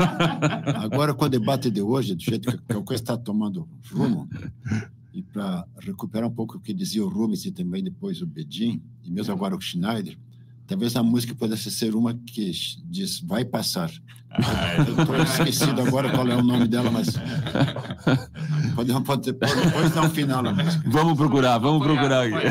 Agora, 0.83 1.15
com 1.15 1.25
o 1.25 1.29
debate 1.29 1.71
de 1.71 1.81
hoje, 1.81 2.15
do 2.15 2.23
jeito 2.23 2.59
que 2.59 2.73
a 2.73 2.83
coisa 2.83 3.03
está 3.03 3.17
tomando 3.17 3.69
rumo, 3.93 4.29
e 5.15 5.23
para 5.23 5.67
recuperar 5.79 6.29
um 6.29 6.35
pouco 6.35 6.57
o 6.57 6.61
que 6.61 6.75
dizia 6.75 7.05
o 7.05 7.09
Rubens 7.09 7.45
e 7.45 7.53
também 7.53 7.85
depois 7.85 8.21
o 8.21 8.27
Bedin, 8.27 8.83
e 9.05 9.11
mesmo 9.11 9.33
agora 9.33 9.55
o 9.55 9.61
Schneider, 9.61 10.19
Talvez 10.73 10.97
a 10.97 11.03
música 11.03 11.35
pudesse 11.35 11.71
ser 11.71 11.95
uma 11.95 12.15
que 12.15 12.51
diz 12.87 13.21
Vai 13.21 13.45
Passar. 13.45 13.91
Ah, 14.31 14.77
eu 14.77 15.03
estou 15.03 15.23
esquecido 15.23 15.83
agora 15.83 16.11
qual 16.11 16.27
é 16.27 16.35
o 16.35 16.43
nome 16.43 16.67
dela, 16.67 16.91
mas. 16.91 17.09
Pode, 18.75 18.93
pode, 19.05 19.33
pode, 19.33 19.73
pode 19.73 19.95
dar 19.95 20.05
um 20.05 20.11
final 20.11 20.43
na 20.43 20.53
música. 20.53 20.83
Vamos 20.91 21.17
procurar, 21.17 21.59
vamos 21.59 21.83
procurar 21.83 22.27
aqui. 22.27 22.47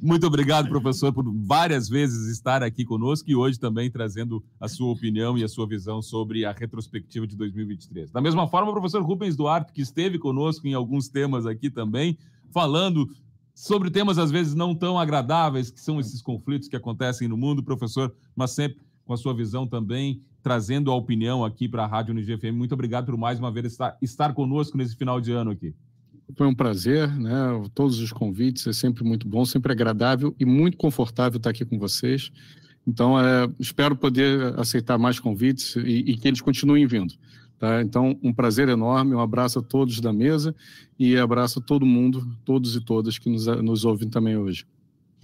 Muito 0.00 0.26
obrigado, 0.26 0.68
professor, 0.68 1.12
por 1.12 1.24
várias 1.44 1.88
vezes 1.88 2.28
estar 2.28 2.62
aqui 2.62 2.84
conosco 2.84 3.30
e 3.30 3.36
hoje 3.36 3.58
também 3.58 3.90
trazendo 3.90 4.42
a 4.60 4.68
sua 4.68 4.92
opinião 4.92 5.36
e 5.38 5.44
a 5.44 5.48
sua 5.48 5.66
visão 5.66 6.02
sobre 6.02 6.44
a 6.44 6.52
retrospectiva 6.52 7.26
de 7.26 7.36
2023. 7.36 8.10
Da 8.10 8.20
mesma 8.20 8.48
forma, 8.48 8.70
o 8.70 8.72
professor 8.72 9.02
Rubens 9.02 9.36
Duarte, 9.36 9.72
que 9.72 9.82
esteve 9.82 10.18
conosco 10.18 10.66
em 10.66 10.74
alguns 10.74 11.08
temas 11.08 11.46
aqui 11.46 11.70
também, 11.70 12.18
falando 12.50 13.08
sobre 13.54 13.90
temas 13.90 14.18
às 14.18 14.30
vezes 14.30 14.54
não 14.54 14.74
tão 14.74 14.98
agradáveis, 14.98 15.70
que 15.70 15.80
são 15.80 16.00
esses 16.00 16.22
conflitos 16.22 16.68
que 16.68 16.76
acontecem 16.76 17.28
no 17.28 17.36
mundo, 17.36 17.62
professor, 17.62 18.12
mas 18.34 18.50
sempre 18.52 18.80
com 19.04 19.12
a 19.12 19.16
sua 19.16 19.34
visão 19.34 19.66
também, 19.66 20.20
trazendo 20.42 20.90
a 20.90 20.96
opinião 20.96 21.44
aqui 21.44 21.68
para 21.68 21.84
a 21.84 21.86
Rádio 21.86 22.12
UniGFM. 22.12 22.52
Muito 22.52 22.72
obrigado 22.72 23.06
por 23.06 23.16
mais 23.16 23.38
uma 23.38 23.50
vez 23.50 23.66
estar, 23.66 23.96
estar 24.02 24.34
conosco 24.34 24.76
nesse 24.76 24.96
final 24.96 25.20
de 25.20 25.32
ano 25.32 25.52
aqui. 25.52 25.74
Foi 26.36 26.46
um 26.46 26.54
prazer, 26.54 27.08
né? 27.08 27.62
Todos 27.74 27.98
os 28.00 28.12
convites, 28.12 28.66
é 28.66 28.72
sempre 28.72 29.04
muito 29.04 29.28
bom, 29.28 29.44
sempre 29.44 29.72
agradável 29.72 30.34
e 30.38 30.44
muito 30.44 30.76
confortável 30.76 31.36
estar 31.36 31.50
aqui 31.50 31.64
com 31.64 31.78
vocês. 31.78 32.30
Então, 32.86 33.18
é, 33.18 33.48
espero 33.60 33.94
poder 33.94 34.58
aceitar 34.58 34.98
mais 34.98 35.20
convites 35.20 35.76
e, 35.76 36.10
e 36.10 36.16
que 36.16 36.26
eles 36.26 36.40
continuem 36.40 36.86
vindo. 36.86 37.14
Tá? 37.58 37.80
Então, 37.80 38.18
um 38.22 38.32
prazer 38.32 38.68
enorme, 38.68 39.14
um 39.14 39.20
abraço 39.20 39.60
a 39.60 39.62
todos 39.62 40.00
da 40.00 40.12
mesa 40.12 40.54
e 40.98 41.16
abraço 41.16 41.60
a 41.60 41.62
todo 41.62 41.86
mundo, 41.86 42.26
todos 42.44 42.74
e 42.74 42.80
todas 42.80 43.18
que 43.18 43.30
nos, 43.30 43.46
nos 43.46 43.84
ouvem 43.84 44.08
também 44.08 44.36
hoje. 44.36 44.66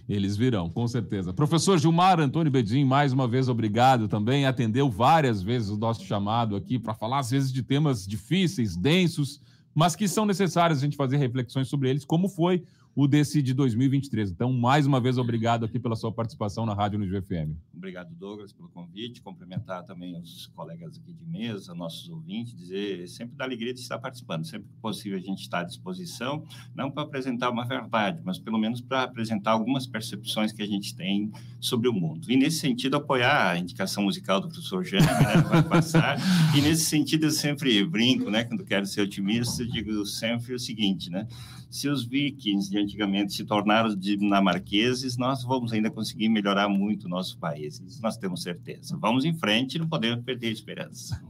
Eles 0.08 0.36
virão, 0.36 0.70
com 0.70 0.88
certeza. 0.88 1.34
Professor 1.34 1.78
Gilmar 1.78 2.18
Antônio 2.18 2.50
Bedin, 2.50 2.84
mais 2.84 3.12
uma 3.12 3.28
vez 3.28 3.48
obrigado 3.48 4.08
também. 4.08 4.46
Atendeu 4.46 4.88
várias 4.88 5.42
vezes 5.42 5.68
o 5.68 5.76
nosso 5.76 6.02
chamado 6.04 6.56
aqui 6.56 6.78
para 6.78 6.94
falar, 6.94 7.18
às 7.18 7.30
vezes, 7.30 7.52
de 7.52 7.62
temas 7.62 8.06
difíceis, 8.06 8.74
densos, 8.74 9.40
mas 9.74 9.94
que 9.94 10.08
são 10.08 10.24
necessários 10.24 10.78
a 10.78 10.82
gente 10.82 10.96
fazer 10.96 11.18
reflexões 11.18 11.68
sobre 11.68 11.90
eles, 11.90 12.06
como 12.06 12.26
foi 12.26 12.64
o 12.98 13.06
desse 13.06 13.40
de 13.40 13.54
2023. 13.54 14.32
Então, 14.32 14.52
mais 14.52 14.84
uma 14.84 15.00
vez, 15.00 15.18
obrigado 15.18 15.64
aqui 15.64 15.78
pela 15.78 15.94
sua 15.94 16.10
participação 16.10 16.66
na 16.66 16.74
Rádio 16.74 16.98
no 16.98 17.06
GFM. 17.06 17.54
Obrigado, 17.72 18.12
Douglas, 18.12 18.52
pelo 18.52 18.68
convite. 18.70 19.22
Cumprimentar 19.22 19.84
também 19.84 20.18
os 20.18 20.48
colegas 20.48 20.98
aqui 20.98 21.12
de 21.12 21.24
mesa, 21.24 21.76
nossos 21.76 22.08
ouvintes, 22.08 22.56
dizer 22.56 23.06
sempre 23.06 23.36
da 23.36 23.44
alegria 23.44 23.72
de 23.72 23.78
estar 23.78 24.00
participando. 24.00 24.44
Sempre 24.44 24.66
que 24.66 24.80
possível, 24.82 25.16
a 25.16 25.20
gente 25.20 25.42
está 25.42 25.60
à 25.60 25.62
disposição, 25.62 26.42
não 26.74 26.90
para 26.90 27.04
apresentar 27.04 27.50
uma 27.50 27.64
verdade, 27.64 28.20
mas 28.24 28.36
pelo 28.36 28.58
menos 28.58 28.80
para 28.80 29.04
apresentar 29.04 29.52
algumas 29.52 29.86
percepções 29.86 30.50
que 30.50 30.60
a 30.60 30.66
gente 30.66 30.96
tem 30.96 31.30
sobre 31.60 31.88
o 31.88 31.92
mundo. 31.92 32.28
E, 32.28 32.36
nesse 32.36 32.58
sentido, 32.58 32.96
apoiar 32.96 33.52
a 33.52 33.58
indicação 33.60 34.02
musical 34.02 34.40
do 34.40 34.48
professor 34.48 34.84
Jânio, 34.84 35.06
né, 35.06 35.36
vai 35.48 35.62
passar. 35.62 36.18
E, 36.52 36.60
nesse 36.60 36.86
sentido, 36.86 37.26
eu 37.26 37.30
sempre 37.30 37.84
brinco, 37.86 38.28
né, 38.28 38.42
quando 38.42 38.64
quero 38.64 38.86
ser 38.86 39.02
otimista, 39.02 39.64
digo 39.64 40.04
sempre 40.04 40.52
o 40.52 40.58
seguinte, 40.58 41.10
né? 41.10 41.28
Se 41.70 41.86
os 41.86 42.02
vikings 42.02 42.70
de 42.70 42.78
antigamente 42.88 43.34
se 43.34 43.44
tornaram 43.44 43.94
dinamarqueses, 43.94 45.18
nós 45.18 45.44
vamos 45.44 45.72
ainda 45.72 45.90
conseguir 45.90 46.28
melhorar 46.30 46.68
muito 46.68 47.04
o 47.04 47.08
nosso 47.08 47.38
país. 47.38 47.80
Isso 47.86 48.00
nós 48.02 48.16
temos 48.16 48.42
certeza. 48.42 48.96
Vamos 48.98 49.24
em 49.26 49.34
frente 49.34 49.78
não 49.78 49.86
podemos 49.86 50.24
perder 50.24 50.48
a 50.48 50.52
esperança. 50.52 51.22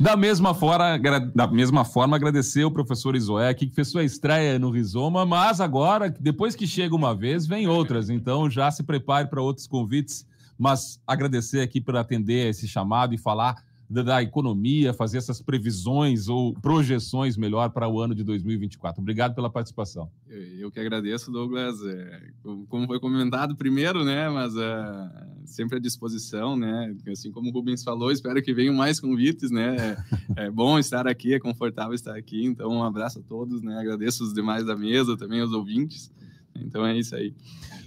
Da 0.00 0.16
mesma 0.16 0.54
forma, 0.54 0.98
da 1.34 1.46
mesma 1.46 1.84
forma 1.84 2.16
agradecer 2.16 2.64
o 2.64 2.70
professor 2.70 3.14
Isoé, 3.14 3.52
que 3.52 3.68
fez 3.68 3.88
sua 3.88 4.02
estreia 4.02 4.58
no 4.58 4.70
Rizoma, 4.70 5.26
mas 5.26 5.60
agora, 5.60 6.08
depois 6.08 6.56
que 6.56 6.66
chega 6.66 6.94
uma 6.94 7.14
vez, 7.14 7.46
vem 7.46 7.68
outras. 7.68 8.08
Então 8.08 8.48
já 8.48 8.70
se 8.70 8.82
prepare 8.82 9.28
para 9.28 9.42
outros 9.42 9.66
convites. 9.66 10.26
Mas 10.56 11.00
agradecer 11.04 11.60
aqui 11.60 11.80
por 11.80 11.96
atender 11.96 12.48
esse 12.48 12.68
chamado 12.68 13.12
e 13.12 13.18
falar 13.18 13.56
da, 13.88 14.22
economia, 14.22 14.92
fazer 14.92 15.18
essas 15.18 15.40
previsões 15.40 16.28
ou 16.28 16.54
projeções 16.54 17.36
melhor 17.36 17.70
para 17.70 17.88
o 17.88 18.00
ano 18.00 18.14
de 18.14 18.24
2024. 18.24 19.00
Obrigado 19.00 19.34
pela 19.34 19.50
participação. 19.50 20.10
Eu 20.58 20.70
que 20.70 20.80
agradeço, 20.80 21.30
Douglas. 21.30 21.84
É, 21.84 22.30
como 22.68 22.86
foi 22.86 22.98
comentado 22.98 23.54
primeiro, 23.54 24.04
né? 24.04 24.28
Mas 24.28 24.56
é, 24.56 25.10
sempre 25.44 25.76
à 25.76 25.80
disposição, 25.80 26.56
né? 26.56 26.94
Assim 27.10 27.30
como 27.30 27.50
o 27.50 27.52
Rubens 27.52 27.82
falou, 27.82 28.10
espero 28.10 28.42
que 28.42 28.54
venham 28.54 28.74
mais 28.74 28.98
convites, 28.98 29.50
né? 29.50 29.96
É, 30.36 30.46
é 30.46 30.50
bom 30.50 30.78
estar 30.78 31.06
aqui, 31.06 31.34
é 31.34 31.38
confortável 31.38 31.94
estar 31.94 32.16
aqui. 32.16 32.44
Então, 32.44 32.70
um 32.70 32.82
abraço 32.82 33.18
a 33.18 33.22
todos, 33.22 33.62
né? 33.62 33.78
Agradeço 33.78 34.24
os 34.24 34.32
demais 34.32 34.64
da 34.64 34.76
mesa, 34.76 35.16
também 35.16 35.42
os 35.42 35.52
ouvintes. 35.52 36.10
Então 36.56 36.86
é 36.86 36.96
isso 36.96 37.14
aí. 37.14 37.34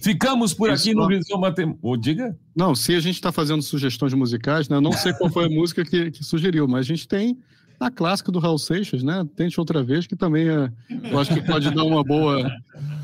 Ficamos 0.01 0.53
por 0.53 0.69
aqui 0.69 0.93
no 0.93 1.07
Rizoma 1.07 1.51
Tem... 1.51 1.75
Oh, 1.81 1.97
diga. 1.97 2.37
Não, 2.55 2.75
se 2.75 2.95
a 2.95 2.99
gente 2.99 3.15
está 3.15 3.31
fazendo 3.31 3.61
sugestões 3.61 4.13
musicais, 4.13 4.69
né? 4.69 4.77
Eu 4.77 4.81
não 4.81 4.91
sei 4.91 5.13
qual 5.13 5.29
foi 5.29 5.45
a 5.45 5.49
música 5.51 5.83
que, 5.83 6.11
que, 6.11 6.23
sugeriu, 6.23 6.67
mas 6.67 6.81
a 6.81 6.87
gente 6.87 7.07
tem 7.07 7.37
a 7.79 7.91
clássica 7.91 8.31
do 8.31 8.39
Raul 8.39 8.57
Seixas, 8.57 9.03
né? 9.03 9.27
Tente 9.35 9.59
outra 9.59 9.83
vez, 9.83 10.07
que 10.07 10.15
também 10.15 10.47
é, 10.47 10.71
eu 11.11 11.19
acho 11.19 11.33
que 11.33 11.41
pode 11.41 11.69
dar 11.71 11.83
uma 11.83 12.03
boa, 12.03 12.49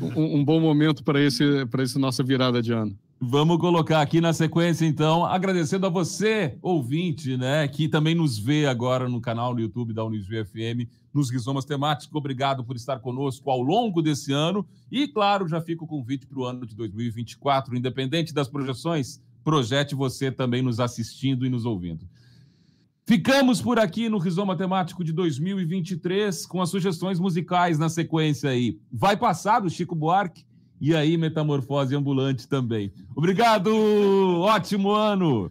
um, 0.00 0.38
um 0.38 0.44
bom 0.44 0.60
momento 0.60 1.02
para 1.04 1.20
esse, 1.20 1.66
para 1.66 1.82
essa 1.82 1.98
nossa 1.98 2.22
virada 2.22 2.60
de 2.62 2.72
ano. 2.72 2.96
Vamos 3.26 3.56
colocar 3.56 4.02
aqui 4.02 4.20
na 4.20 4.34
sequência, 4.34 4.84
então, 4.84 5.24
agradecendo 5.24 5.86
a 5.86 5.88
você, 5.88 6.58
ouvinte, 6.60 7.38
né, 7.38 7.66
que 7.66 7.88
também 7.88 8.14
nos 8.14 8.38
vê 8.38 8.66
agora 8.66 9.08
no 9.08 9.18
canal 9.18 9.54
no 9.54 9.60
YouTube 9.60 9.94
da 9.94 10.04
Unisv 10.04 10.44
FM, 10.44 10.86
nos 11.12 11.30
Rizomas 11.30 11.64
Temáticos. 11.64 12.14
Obrigado 12.14 12.62
por 12.62 12.76
estar 12.76 12.98
conosco 12.98 13.50
ao 13.50 13.62
longo 13.62 14.02
desse 14.02 14.30
ano. 14.30 14.66
E, 14.92 15.08
claro, 15.08 15.48
já 15.48 15.58
fica 15.58 15.82
o 15.82 15.86
convite 15.86 16.26
para 16.26 16.38
o 16.38 16.44
ano 16.44 16.66
de 16.66 16.76
2024. 16.76 17.74
Independente 17.74 18.34
das 18.34 18.46
projeções, 18.46 19.22
projete 19.42 19.94
você 19.94 20.30
também 20.30 20.60
nos 20.60 20.78
assistindo 20.78 21.46
e 21.46 21.48
nos 21.48 21.64
ouvindo. 21.64 22.06
Ficamos 23.06 23.60
por 23.60 23.78
aqui 23.78 24.08
no 24.10 24.18
Rizoma 24.18 24.54
Temático 24.54 25.02
de 25.02 25.12
2023 25.12 26.44
com 26.44 26.60
as 26.60 26.68
sugestões 26.68 27.18
musicais 27.18 27.78
na 27.78 27.88
sequência 27.88 28.50
aí. 28.50 28.78
Vai 28.92 29.16
passar 29.16 29.60
do 29.60 29.70
Chico 29.70 29.94
Buarque 29.94 30.44
e 30.84 30.94
aí 30.94 31.16
Metamorfose 31.16 31.96
Ambulante 31.96 32.46
também. 32.46 32.92
Obrigado! 33.16 33.70
Ótimo 34.42 34.90
ano! 34.90 35.50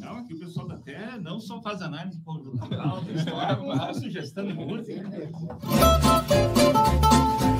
Não, 0.00 0.16
aqui 0.16 0.34
o 0.34 0.38
pessoal 0.40 0.72
até 0.72 1.16
não 1.20 1.38
só 1.38 1.62
faz 1.62 1.80
análise 1.82 2.20
conjuntural, 2.20 3.04
história, 3.14 3.62
mas 3.62 3.96
sugestão 3.98 4.44
de 4.44 4.54
música. 4.54 5.08